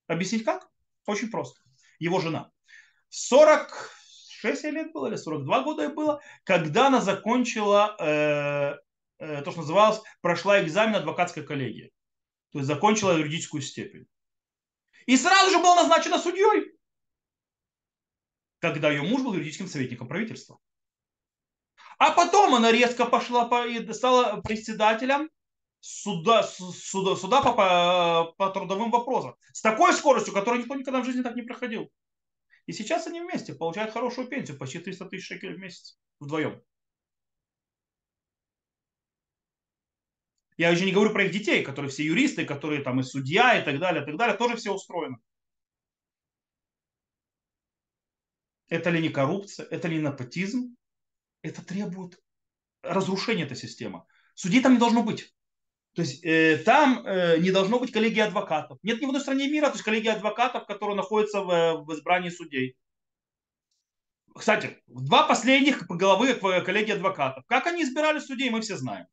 Объяснить 0.08 0.44
как? 0.44 0.70
Очень 1.06 1.32
просто. 1.32 1.60
Его 2.00 2.20
жена. 2.20 2.52
46 3.10 4.64
лет 4.66 4.92
было 4.94 5.08
или 5.08 5.16
42 5.16 5.64
года 5.64 5.90
было, 5.90 6.22
когда 6.44 6.88
она 6.88 7.02
закончила 7.02 7.96
э, 8.00 8.76
э, 9.18 9.42
то, 9.42 9.52
что 9.52 9.62
называлось, 9.62 10.02
прошла 10.22 10.62
экзамен 10.62 10.96
адвокатской 10.96 11.44
коллегии. 11.44 11.92
То 12.52 12.60
есть 12.60 12.68
закончила 12.68 13.18
юридическую 13.18 13.62
степень. 13.62 14.08
И 15.08 15.18
сразу 15.18 15.52
же 15.52 15.58
была 15.60 15.76
назначена 15.76 16.20
судьей. 16.20 16.74
когда 18.60 18.90
ее 18.90 19.04
муж 19.04 19.22
был 19.22 19.34
юридическим 19.34 19.68
советником 19.68 20.08
правительства. 20.08 20.60
А 22.00 22.12
потом 22.12 22.56
она 22.56 22.72
резко 22.72 23.06
пошла 23.06 23.46
по, 23.46 23.66
стала 23.94 24.42
председателем 24.42 25.30
суда, 25.80 26.44
суда, 26.44 27.16
суда 27.16 27.42
по, 27.42 27.54
по, 27.54 28.34
по 28.38 28.50
трудовым 28.50 28.92
вопросам. 28.92 29.36
С 29.54 29.62
такой 29.62 29.94
скоростью, 29.94 30.34
которую 30.34 30.62
никто 30.62 30.76
никогда 30.76 31.02
в 31.02 31.06
жизни 31.06 31.22
так 31.22 31.36
не 31.36 31.44
проходил. 31.44 31.92
И 32.66 32.74
сейчас 32.74 33.08
они 33.08 33.22
вместе 33.22 33.54
получают 33.54 33.94
хорошую 33.94 34.28
пенсию, 34.28 34.58
почти 34.58 34.80
300 34.80 35.06
тысяч 35.06 35.28
шекелей 35.28 35.56
в 35.56 35.60
месяц 35.60 35.98
вдвоем. 36.20 36.62
Я 40.58 40.72
уже 40.72 40.86
не 40.86 40.92
говорю 40.92 41.14
про 41.14 41.26
их 41.26 41.32
детей, 41.32 41.64
которые 41.64 41.92
все 41.92 42.04
юристы, 42.04 42.44
которые 42.44 42.82
там 42.82 43.00
и 43.00 43.04
судья 43.04 43.60
и 43.60 43.64
так 43.64 43.80
далее, 43.80 44.02
и 44.02 44.06
так 44.06 44.18
далее, 44.18 44.36
тоже 44.36 44.58
все 44.58 44.74
устроены. 44.74 45.18
Это 48.68 48.90
ли 48.90 49.02
не 49.02 49.10
коррупция, 49.10 49.66
это 49.68 49.88
ли 49.88 49.98
не 49.98 50.04
непотизм? 50.04 50.76
Это 51.42 51.64
требует 51.64 52.20
разрушения 52.82 53.44
этой 53.44 53.56
системы. 53.56 54.04
Судей 54.34 54.62
там 54.62 54.74
не 54.74 54.80
должно 54.80 55.04
быть. 55.04 55.34
То 55.98 56.04
есть 56.04 56.24
э, 56.24 56.58
там 56.64 57.04
э, 57.08 57.40
не 57.40 57.50
должно 57.50 57.80
быть 57.80 57.92
коллегии 57.92 58.20
адвокатов. 58.20 58.78
Нет 58.84 59.02
ни 59.02 59.06
в 59.06 59.10
одной 59.10 59.22
стране 59.24 59.48
мира, 59.48 59.66
то 59.66 59.74
есть 59.74 59.84
коллегии 59.84 60.10
адвокатов, 60.10 60.68
которые 60.68 60.96
находятся 60.96 61.42
в, 61.42 61.86
в 61.86 61.94
избрании 61.96 62.30
судей. 62.30 62.78
Кстати, 64.36 64.78
два 64.86 65.28
последних 65.28 65.88
головы 65.88 66.36
коллегии 66.36 66.94
адвокатов. 66.94 67.46
Как 67.48 67.66
они 67.66 67.82
избирали 67.82 68.20
судей, 68.20 68.52
мы 68.52 68.62
все 68.62 68.78
знаем. 68.78 69.08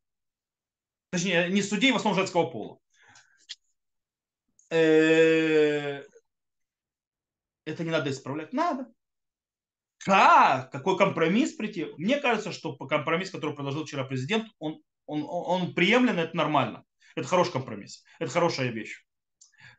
Точнее, 1.09 1.49
не 1.49 1.63
судей, 1.63 1.91
в 1.91 1.97
основном 1.97 2.21
женского 2.21 2.51
пола. 2.51 2.79
Э, 4.69 6.03
это 7.65 7.83
не 7.83 7.91
надо 7.91 8.11
исправлять. 8.11 8.53
Надо. 8.53 8.93
Как? 9.97 10.71
Какой 10.71 10.99
компромисс 10.99 11.55
прийти? 11.55 11.87
Мне 11.97 12.19
кажется, 12.19 12.53
что 12.53 12.77
компромисс, 12.77 13.31
который 13.31 13.55
предложил 13.55 13.87
вчера 13.87 14.05
президент, 14.05 14.49
он, 14.59 14.83
он, 15.07 15.25
он 15.29 15.75
приемлем, 15.75 16.19
это 16.19 16.37
нормально. 16.37 16.85
Это 17.17 17.29
хороший 17.29 17.53
компромисс. 17.53 18.05
Это 18.19 18.31
хорошая 18.31 18.71
вещь. 18.71 19.05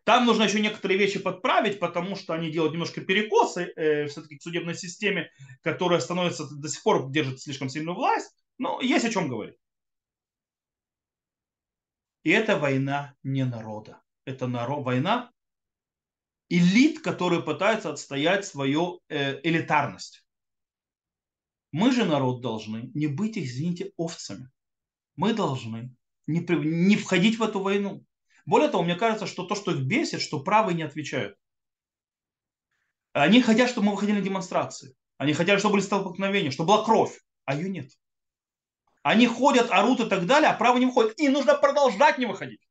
Там 0.03 0.25
нужно 0.25 0.43
еще 0.43 0.59
некоторые 0.61 0.99
вещи 0.99 1.19
подправить, 1.19 1.79
потому 1.79 2.15
что 2.15 2.33
они 2.33 2.51
делают 2.51 2.73
немножко 2.73 3.01
перекосы 3.01 3.73
э, 3.75 4.05
все-таки 4.05 4.37
к 4.37 4.43
судебной 4.43 4.75
системе, 4.75 5.31
которая 5.63 5.99
становится 5.99 6.47
до 6.47 6.69
сих 6.69 6.83
пор 6.83 7.09
держит 7.09 7.41
слишком 7.41 7.69
сильную 7.69 7.95
власть. 7.95 8.31
Но 8.57 8.79
есть 8.81 9.05
о 9.05 9.09
чем 9.09 9.27
говорить. 9.27 9.55
И 12.23 12.29
это 12.29 12.57
война 12.57 13.15
не 13.23 13.45
народа. 13.45 14.01
Это 14.25 14.47
народ, 14.47 14.85
война 14.85 15.31
элит, 16.49 17.01
которые 17.01 17.41
пытаются 17.41 17.91
отстоять 17.91 18.45
свою 18.45 19.01
э, 19.09 19.39
элитарность. 19.43 20.25
Мы 21.71 21.91
же, 21.91 22.05
народ, 22.05 22.41
должны 22.41 22.91
не 22.93 23.07
быть, 23.07 23.37
извините, 23.37 23.91
овцами. 23.97 24.49
Мы 25.15 25.33
должны 25.33 25.95
не, 26.27 26.39
не 26.39 26.95
входить 26.95 27.37
в 27.39 27.43
эту 27.43 27.59
войну. 27.61 28.05
Более 28.45 28.69
того, 28.69 28.83
мне 28.83 28.95
кажется, 28.95 29.27
что 29.27 29.45
то, 29.45 29.55
что 29.55 29.71
их 29.71 29.81
бесит, 29.81 30.21
что 30.21 30.43
правые 30.43 30.75
не 30.75 30.83
отвечают. 30.83 31.37
Они 33.13 33.41
хотят, 33.41 33.69
чтобы 33.69 33.87
мы 33.87 33.91
выходили 33.93 34.17
на 34.17 34.23
демонстрации. 34.23 34.95
Они 35.17 35.33
хотят, 35.33 35.59
чтобы 35.59 35.73
были 35.73 35.83
столкновения, 35.83 36.51
чтобы 36.51 36.67
была 36.67 36.85
кровь, 36.85 37.19
а 37.45 37.55
ее 37.55 37.69
нет. 37.69 37.91
Они 39.03 39.27
ходят, 39.27 39.71
орут 39.71 39.99
и 40.01 40.09
так 40.09 40.25
далее, 40.25 40.49
а 40.49 40.57
правые 40.57 40.81
не 40.81 40.87
выходят. 40.87 41.17
И 41.19 41.29
нужно 41.29 41.55
продолжать 41.55 42.17
не 42.17 42.25
выходить. 42.25 42.61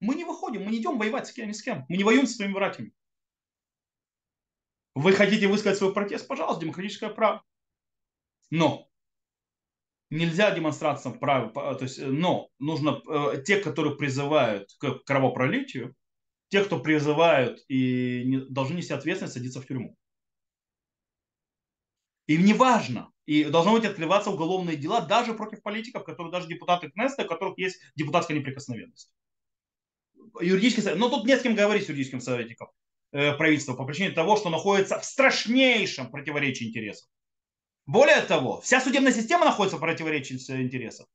Мы 0.00 0.14
не 0.14 0.24
выходим, 0.24 0.64
мы 0.64 0.70
не 0.70 0.78
идем 0.78 0.98
воевать 0.98 1.26
с 1.26 1.32
кем, 1.32 1.48
ни 1.48 1.52
с 1.52 1.62
кем. 1.62 1.84
Мы 1.88 1.96
не 1.96 2.04
воюем 2.04 2.26
с 2.26 2.36
своими 2.36 2.52
братьями. 2.52 2.92
Вы 4.94 5.12
хотите 5.12 5.48
высказать 5.48 5.78
свой 5.78 5.92
протест? 5.92 6.28
Пожалуйста, 6.28 6.62
демократическое 6.62 7.10
право. 7.10 7.42
Но 8.50 8.88
нельзя 10.10 10.50
демонстрациям 10.54 11.18
прав, 11.18 11.52
то 11.52 11.78
есть, 11.80 12.00
но 12.00 12.48
нужно 12.58 13.00
э, 13.08 13.42
те, 13.44 13.58
которые 13.58 13.96
призывают 13.96 14.70
к 14.78 15.00
кровопролитию, 15.04 15.94
те, 16.48 16.64
кто 16.64 16.78
призывают 16.78 17.60
и 17.68 18.22
не, 18.24 18.40
должны 18.48 18.76
нести 18.76 18.92
ответственность, 18.92 19.34
садиться 19.34 19.60
в 19.60 19.66
тюрьму. 19.66 19.96
Им 22.26 22.44
не 22.44 22.54
важно. 22.54 23.10
И 23.26 23.44
должно 23.44 23.72
быть 23.72 23.86
открываться 23.86 24.30
уголовные 24.30 24.76
дела 24.76 25.00
даже 25.00 25.32
против 25.32 25.62
политиков, 25.62 26.04
которые 26.04 26.30
даже 26.30 26.46
депутаты 26.46 26.90
Кнеста, 26.90 27.24
у 27.24 27.28
которых 27.28 27.58
есть 27.58 27.80
депутатская 27.96 28.36
неприкосновенность 28.36 29.10
юридический 30.40 30.82
совет. 30.82 30.98
Но 30.98 31.08
тут 31.08 31.26
не 31.26 31.36
с 31.36 31.42
кем 31.42 31.54
говорить 31.54 31.84
с 31.84 31.88
юридическим 31.88 32.20
советником 32.20 32.68
э, 33.12 33.32
правительства 33.34 33.74
по 33.74 33.84
причине 33.84 34.10
того, 34.10 34.36
что 34.36 34.50
находится 34.50 34.98
в 34.98 35.04
страшнейшем 35.04 36.10
противоречии 36.10 36.68
интересов. 36.68 37.06
Более 37.86 38.20
того, 38.22 38.60
вся 38.60 38.80
судебная 38.80 39.12
система 39.12 39.44
находится 39.44 39.76
в 39.76 39.80
противоречии 39.80 40.34
интересов. 40.34 41.06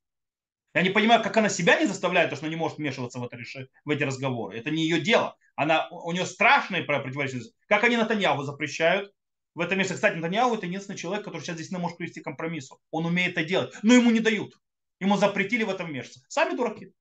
Я 0.76 0.84
не 0.84 0.92
понимаю, 0.92 1.24
как 1.24 1.36
она 1.36 1.50
себя 1.50 1.80
не 1.80 1.88
заставляет, 1.88 2.30
потому 2.30 2.38
что 2.38 2.46
она 2.46 2.56
не 2.56 2.60
может 2.60 2.78
вмешиваться 2.78 3.20
в, 3.20 3.24
это, 3.24 3.38
в 3.86 3.90
эти 3.90 4.04
разговоры. 4.04 4.58
Это 4.58 4.70
не 4.70 4.84
ее 4.84 5.02
дело. 5.02 5.36
Она, 5.56 5.90
у 5.90 6.12
нее 6.12 6.26
страшные 6.26 6.84
противоречия. 6.84 7.42
Как 7.68 7.84
они 7.84 7.98
Натаньяху 7.98 8.44
запрещают? 8.44 9.12
В 9.56 9.62
этом 9.62 9.80
месте, 9.80 9.96
кстати, 9.96 10.16
Натаньяху 10.16 10.56
это 10.56 10.68
единственный 10.68 10.96
человек, 10.96 11.26
который 11.26 11.42
сейчас 11.42 11.72
не 11.72 11.78
может 11.78 11.98
привести 11.98 12.22
к 12.22 12.24
компромиссу. 12.24 12.80
Он 12.92 13.06
умеет 13.08 13.32
это 13.32 13.44
делать, 13.44 13.74
но 13.82 13.96
ему 13.96 14.12
не 14.12 14.20
дают. 14.20 14.54
Ему 15.00 15.18
запретили 15.18 15.64
в 15.64 15.70
этом 15.70 15.88
вмешиваться. 15.88 16.22
Сами 16.28 16.56
дураки 16.56 16.94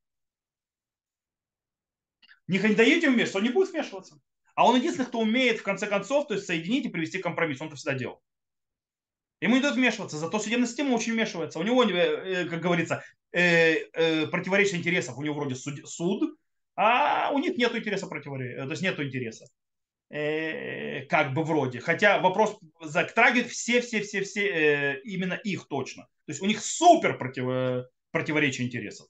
не 2.48 2.58
даете 2.58 3.10
вмешиваться, 3.10 3.38
он 3.38 3.44
не 3.44 3.50
будет 3.50 3.70
вмешиваться. 3.70 4.18
А 4.54 4.66
он 4.66 4.76
единственный, 4.76 5.06
кто 5.06 5.20
умеет 5.20 5.60
в 5.60 5.62
конце 5.62 5.86
концов 5.86 6.26
то 6.26 6.34
есть 6.34 6.46
соединить 6.46 6.86
и 6.86 6.88
привести 6.88 7.18
компромисс. 7.18 7.60
Он 7.60 7.68
это 7.68 7.76
всегда 7.76 7.94
делал. 7.94 8.22
Ему 9.40 9.54
не 9.54 9.60
дают 9.60 9.76
вмешиваться, 9.76 10.18
зато 10.18 10.38
судебная 10.38 10.66
система 10.66 10.94
очень 10.94 11.12
вмешивается. 11.12 11.58
У 11.58 11.62
него, 11.62 11.84
э, 11.84 12.46
как 12.46 12.60
говорится, 12.60 13.04
э, 13.32 13.84
э, 13.92 14.26
противоречие 14.26 14.78
интересов. 14.78 15.16
У 15.16 15.22
него 15.22 15.34
вроде 15.36 15.54
суд, 15.54 15.88
суд, 15.88 16.36
а 16.74 17.30
у 17.32 17.38
них 17.38 17.56
нет 17.56 17.74
интереса 17.74 18.06
противоречия, 18.06 18.64
то 18.64 18.70
есть 18.70 18.82
нет 18.82 18.98
интереса. 18.98 19.46
Как 20.10 21.34
бы 21.34 21.44
вроде. 21.44 21.80
Хотя 21.80 22.18
вопрос 22.18 22.58
затрагивает 22.80 23.50
все-все-все-все, 23.50 25.00
именно 25.04 25.34
их 25.34 25.68
точно. 25.68 26.04
То 26.24 26.32
есть 26.32 26.40
у 26.40 26.46
них 26.46 26.62
супер 26.62 27.18
против, 27.18 27.84
противоречие 28.10 28.66
интересов. 28.66 29.06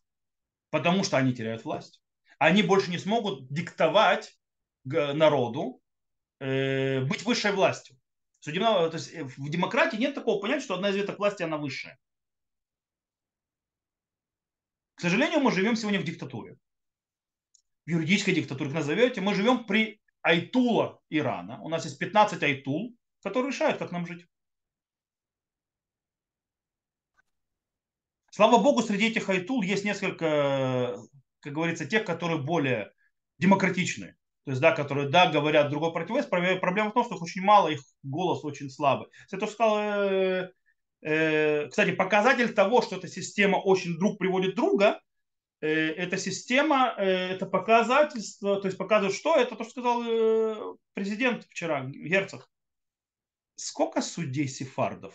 Потому 0.70 1.04
что 1.04 1.16
они 1.16 1.32
теряют 1.32 1.64
власть 1.64 2.00
они 2.38 2.62
больше 2.62 2.90
не 2.90 2.98
смогут 2.98 3.52
диктовать 3.52 4.36
народу 4.84 5.80
э, 6.40 7.00
быть 7.02 7.24
высшей 7.24 7.52
властью. 7.52 7.96
Судебного, 8.40 8.90
то 8.90 8.96
есть 8.96 9.12
э, 9.12 9.24
в 9.24 9.50
демократии 9.50 9.96
нет 9.96 10.14
такого 10.14 10.40
понятия, 10.40 10.64
что 10.64 10.74
одна 10.74 10.90
из 10.90 10.96
веток 10.96 11.18
власти, 11.18 11.42
она 11.42 11.56
высшая. 11.56 11.98
К 14.94 15.00
сожалению, 15.00 15.40
мы 15.40 15.52
живем 15.52 15.76
сегодня 15.76 16.00
в 16.00 16.04
диктатуре. 16.04 16.56
В 17.86 17.90
юридической 17.90 18.34
диктатуре, 18.34 18.70
как 18.70 18.80
назовете. 18.80 19.20
Мы 19.20 19.34
живем 19.34 19.64
при 19.64 20.00
Айтула 20.22 21.00
Ирана. 21.08 21.60
У 21.62 21.68
нас 21.68 21.84
есть 21.84 21.98
15 21.98 22.42
Айтул, 22.42 22.96
которые 23.22 23.52
решают, 23.52 23.78
как 23.78 23.92
нам 23.92 24.06
жить. 24.06 24.26
Слава 28.30 28.62
богу, 28.62 28.82
среди 28.82 29.06
этих 29.06 29.28
Айтул 29.28 29.62
есть 29.62 29.84
несколько 29.84 30.98
как 31.40 31.52
говорится, 31.52 31.86
тех, 31.86 32.04
которые 32.04 32.40
более 32.42 32.92
демократичные. 33.38 34.16
То 34.48 34.52
есть, 34.52 34.62
да, 34.62 34.72
которые, 34.72 35.10
да, 35.10 35.30
говорят 35.30 35.68
другой 35.68 35.92
противовес. 35.92 36.24
Проблема 36.24 36.88
в 36.88 36.94
том, 36.94 37.04
что 37.04 37.16
их 37.16 37.20
очень 37.22 37.42
мало, 37.42 37.68
их 37.68 37.82
голос 38.02 38.42
очень 38.46 38.70
слабый. 38.70 39.08
Я 39.30 39.36
тоже 39.36 39.52
сказал, 39.52 39.78
э, 39.78 40.52
э, 41.02 41.68
кстати, 41.68 41.92
показатель 41.92 42.54
того, 42.54 42.80
что 42.80 42.96
эта 42.96 43.08
система 43.08 43.58
очень 43.58 43.98
друг 43.98 44.16
приводит 44.16 44.54
друга, 44.54 45.02
э, 45.60 45.68
эта 45.68 46.16
система, 46.16 46.94
э, 46.96 47.34
это 47.34 47.44
показательство, 47.44 48.58
то 48.58 48.68
есть 48.68 48.78
показывает, 48.78 49.14
что 49.14 49.36
это 49.36 49.54
то, 49.54 49.64
что 49.64 49.82
сказал 49.82 50.02
э, 50.02 50.76
президент 50.94 51.44
вчера, 51.44 51.84
Герцог. 51.84 52.50
Сколько 53.54 54.00
судей 54.00 54.48
сефардов? 54.48 55.14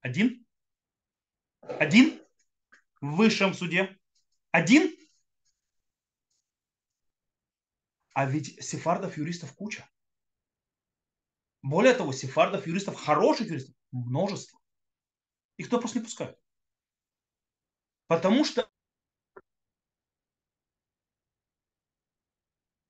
Один? 0.00 0.44
Один? 1.60 2.20
в 3.00 3.14
высшем 3.14 3.54
суде? 3.54 3.96
Один? 4.50 4.92
А 8.18 8.26
ведь 8.26 8.60
сефардов 8.60 9.16
юристов 9.16 9.54
куча. 9.54 9.88
Более 11.62 11.94
того, 11.94 12.10
сефардов 12.10 12.66
юристов, 12.66 12.96
хороших 12.96 13.46
юристов, 13.46 13.76
множество. 13.92 14.58
Их 15.56 15.66
туда 15.66 15.78
просто 15.78 16.00
не 16.00 16.04
пускают. 16.04 16.36
Потому 18.08 18.44
что 18.44 18.68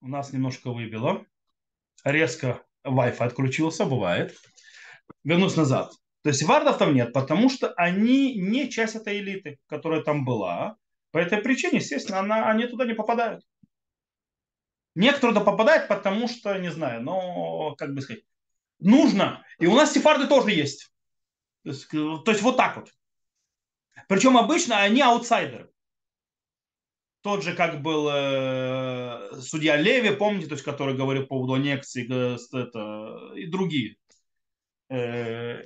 у 0.00 0.08
нас 0.08 0.32
немножко 0.32 0.72
выбило. 0.72 1.26
Резко 2.04 2.66
Wi-Fi 2.86 3.18
отключился, 3.18 3.84
бывает. 3.84 4.34
Вернусь 5.24 5.56
назад. 5.56 5.92
То 6.22 6.30
есть 6.30 6.42
вардов 6.42 6.78
там 6.78 6.94
нет, 6.94 7.12
потому 7.12 7.50
что 7.50 7.74
они 7.74 8.34
не 8.34 8.70
часть 8.70 8.94
этой 8.94 9.18
элиты, 9.18 9.58
которая 9.66 10.00
там 10.00 10.24
была. 10.24 10.78
По 11.10 11.18
этой 11.18 11.42
причине, 11.42 11.80
естественно, 11.80 12.20
она, 12.20 12.48
они 12.48 12.66
туда 12.66 12.86
не 12.86 12.94
попадают. 12.94 13.44
Некоторые 14.98 15.32
туда 15.32 15.44
попадают, 15.44 15.86
потому 15.86 16.26
что, 16.26 16.58
не 16.58 16.72
знаю, 16.72 17.04
но, 17.04 17.76
как 17.76 17.94
бы 17.94 18.00
сказать, 18.00 18.24
нужно. 18.80 19.44
И 19.60 19.66
у 19.66 19.76
нас 19.76 19.92
сефарды 19.92 20.26
тоже 20.26 20.50
есть. 20.50 20.92
То 21.62 21.70
есть, 21.70 21.88
то 21.88 22.24
есть 22.26 22.42
вот 22.42 22.56
так 22.56 22.78
вот. 22.78 22.92
Причем 24.08 24.36
обычно 24.36 24.78
они 24.78 25.00
аутсайдеры. 25.00 25.70
Тот 27.20 27.44
же, 27.44 27.54
как 27.54 27.80
был 27.80 28.08
э, 28.10 29.40
судья 29.40 29.76
Леви, 29.76 30.16
помните, 30.16 30.48
то 30.48 30.54
есть, 30.54 30.64
который 30.64 30.96
говорил 30.96 31.22
по 31.22 31.36
поводу 31.36 31.54
аннексии, 31.54 32.02
это, 32.02 33.36
и 33.36 33.46
другие. 33.46 33.98
Э, 34.88 35.60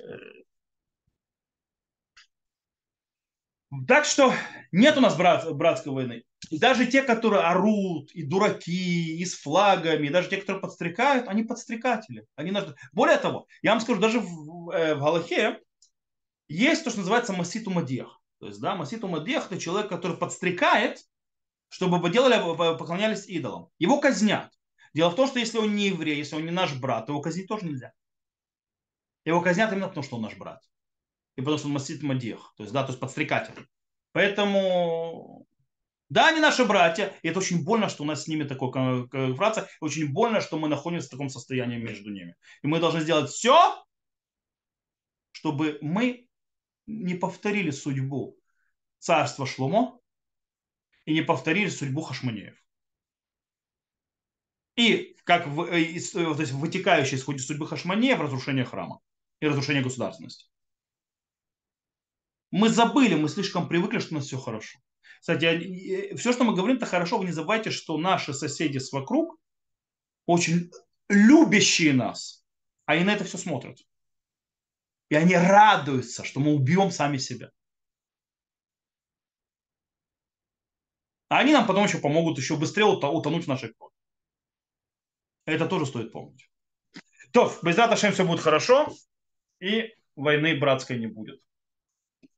так 3.87 4.05
что 4.05 4.31
нет 4.71 4.95
у 4.97 5.01
нас 5.01 5.17
брат, 5.17 5.51
братской 5.55 5.91
войны. 5.91 6.23
И 6.49 6.59
даже 6.59 6.85
те, 6.87 7.03
которые 7.03 7.43
орут, 7.43 8.11
и 8.11 8.23
дураки, 8.23 9.17
и 9.17 9.25
с 9.25 9.35
флагами, 9.35 10.07
и 10.07 10.09
даже 10.09 10.29
те, 10.29 10.37
которые 10.37 10.61
подстрекают, 10.61 11.27
они 11.27 11.43
подстрекатели. 11.43 12.25
Они 12.35 12.51
наш... 12.51 12.65
Более 12.91 13.17
того, 13.17 13.47
я 13.61 13.71
вам 13.71 13.81
скажу, 13.81 13.99
даже 13.99 14.19
в, 14.19 14.69
э, 14.71 14.95
в 14.95 14.99
Галахе 14.99 15.59
есть 16.47 16.83
то, 16.83 16.89
что 16.89 16.99
называется 16.99 17.33
маситу 17.33 17.71
мадех. 17.71 18.21
То 18.39 18.47
есть, 18.47 18.59
да, 18.59 18.75
маситу 18.75 19.07
мадех– 19.07 19.45
это 19.51 19.59
человек, 19.59 19.89
который 19.89 20.17
подстрекает, 20.17 20.99
чтобы 21.69 22.09
делали, 22.09 22.35
поклонялись 22.77 23.27
идолам. 23.27 23.69
Его 23.79 23.99
казнят. 23.99 24.51
Дело 24.93 25.09
в 25.09 25.15
том, 25.15 25.27
что 25.27 25.39
если 25.39 25.57
он 25.57 25.75
не 25.75 25.87
еврей, 25.87 26.17
если 26.17 26.35
он 26.35 26.45
не 26.45 26.51
наш 26.51 26.75
брат, 26.75 27.09
его 27.09 27.21
казнить 27.21 27.47
тоже 27.47 27.65
нельзя. 27.65 27.93
Его 29.25 29.41
казнят 29.41 29.71
именно 29.71 29.87
потому, 29.87 30.03
что 30.03 30.17
он 30.17 30.23
наш 30.23 30.35
брат. 30.35 30.61
И 31.35 31.41
потому 31.41 31.57
что 31.57 31.67
он 31.67 31.73
масит 31.73 32.03
мадех. 32.03 32.53
То 32.57 32.63
есть, 32.63 32.73
да, 32.73 32.83
то 32.83 32.89
есть 32.89 32.99
подстрекатель. 32.99 33.67
Поэтому 34.11 35.47
да, 36.09 36.29
они 36.29 36.39
наши 36.39 36.65
братья, 36.65 37.17
и 37.21 37.27
это 37.27 37.39
очень 37.39 37.63
больно, 37.63 37.89
что 37.89 38.03
у 38.03 38.05
нас 38.05 38.23
с 38.23 38.27
ними 38.27 38.43
такой 38.43 38.71
конфронтация, 38.71 39.67
очень 39.79 40.11
больно, 40.11 40.41
что 40.41 40.59
мы 40.59 40.67
находимся 40.67 41.07
в 41.07 41.11
таком 41.11 41.29
состоянии 41.29 41.77
между 41.77 42.11
ними. 42.11 42.35
И 42.61 42.67
мы 42.67 42.79
должны 42.79 43.01
сделать 43.01 43.31
все, 43.31 43.83
чтобы 45.31 45.79
мы 45.81 46.27
не 46.85 47.15
повторили 47.15 47.71
судьбу 47.71 48.37
царства 48.99 49.45
Шломо 49.45 49.99
и 51.05 51.13
не 51.13 51.21
повторили 51.21 51.69
судьбу 51.69 52.01
Хашманеев. 52.01 52.55
И 54.75 55.15
как 55.23 55.47
в, 55.47 55.63
э, 55.63 55.81
из, 55.81 56.15
э, 56.15 56.23
то 56.23 56.41
есть 56.41 56.53
вытекающей 56.53 57.17
из 57.17 57.45
судьбы 57.45 57.67
Хашманеев 57.67 58.19
разрушение 58.19 58.65
храма 58.65 58.99
и 59.39 59.47
разрушение 59.47 59.83
государственности. 59.83 60.47
Мы 62.51 62.69
забыли, 62.69 63.15
мы 63.15 63.29
слишком 63.29 63.67
привыкли, 63.67 63.99
что 63.99 64.13
у 64.13 64.17
нас 64.17 64.27
все 64.27 64.37
хорошо. 64.37 64.79
Кстати, 65.23 66.13
все, 66.17 66.33
что 66.33 66.43
мы 66.43 66.53
говорим, 66.53 66.75
это 66.75 66.85
хорошо. 66.85 67.17
Вы 67.17 67.23
не 67.23 67.31
забывайте, 67.31 67.71
что 67.71 67.97
наши 67.97 68.33
соседи 68.33 68.77
с 68.77 68.91
вокруг 68.91 69.39
очень 70.25 70.69
любящие 71.07 71.93
нас, 71.93 72.45
а 72.83 72.97
и 72.97 73.05
на 73.05 73.13
это 73.13 73.23
все 73.23 73.37
смотрят. 73.37 73.79
И 75.07 75.15
они 75.15 75.37
радуются, 75.37 76.25
что 76.25 76.41
мы 76.41 76.53
убьем 76.53 76.91
сами 76.91 77.15
себя. 77.15 77.51
А 81.29 81.39
они 81.39 81.53
нам 81.53 81.67
потом 81.67 81.85
еще 81.85 81.99
помогут 81.99 82.37
еще 82.37 82.57
быстрее 82.57 82.83
утонуть 82.83 83.45
в 83.45 83.47
нашей 83.47 83.73
крови. 83.73 83.95
Это 85.45 85.67
тоже 85.67 85.85
стоит 85.85 86.11
помнить. 86.11 86.51
То, 87.31 87.49
без 87.63 87.77
Раташем 87.77 88.11
все 88.11 88.27
будет 88.27 88.41
хорошо, 88.41 88.93
и 89.61 89.95
войны 90.17 90.59
братской 90.59 90.99
не 90.99 91.07
будет. 91.07 91.41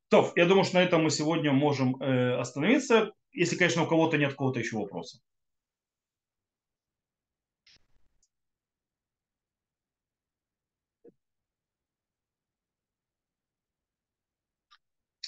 То, 0.10 0.32
я 0.36 0.46
думаю, 0.46 0.66
что 0.66 0.76
на 0.76 0.84
этом 0.84 1.04
мы 1.04 1.10
сегодня 1.10 1.52
можем 1.52 2.02
э, 2.02 2.36
остановиться, 2.40 3.12
если, 3.32 3.58
конечно, 3.58 3.84
у 3.84 3.88
кого-то 3.88 4.18
нет 4.18 4.36
кого-то 4.36 4.60
еще 4.60 4.78
вопроса. 4.78 5.20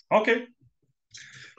Окей. 0.09 0.47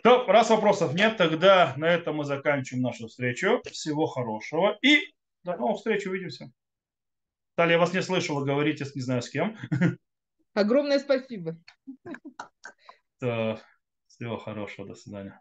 То, 0.02 0.24
раз 0.26 0.48
вопросов 0.48 0.94
нет, 0.94 1.16
тогда 1.16 1.74
на 1.76 1.86
этом 1.86 2.16
мы 2.16 2.24
заканчиваем 2.24 2.82
нашу 2.82 3.08
встречу. 3.08 3.60
Всего 3.70 4.06
хорошего 4.06 4.78
и 4.80 5.12
до 5.42 5.56
новых 5.56 5.78
встреч, 5.78 6.06
увидимся. 6.06 6.50
Талия, 7.56 7.72
я 7.72 7.78
вас 7.78 7.92
не 7.92 8.00
слышала, 8.00 8.44
говорите, 8.44 8.86
не 8.94 9.00
знаю 9.02 9.22
с 9.22 9.28
кем. 9.28 9.58
Огромное 10.54 10.98
спасибо. 10.98 11.58
То 13.20 13.60
всего 14.06 14.38
хорошего, 14.38 14.88
до 14.88 14.94
свидания. 14.94 15.40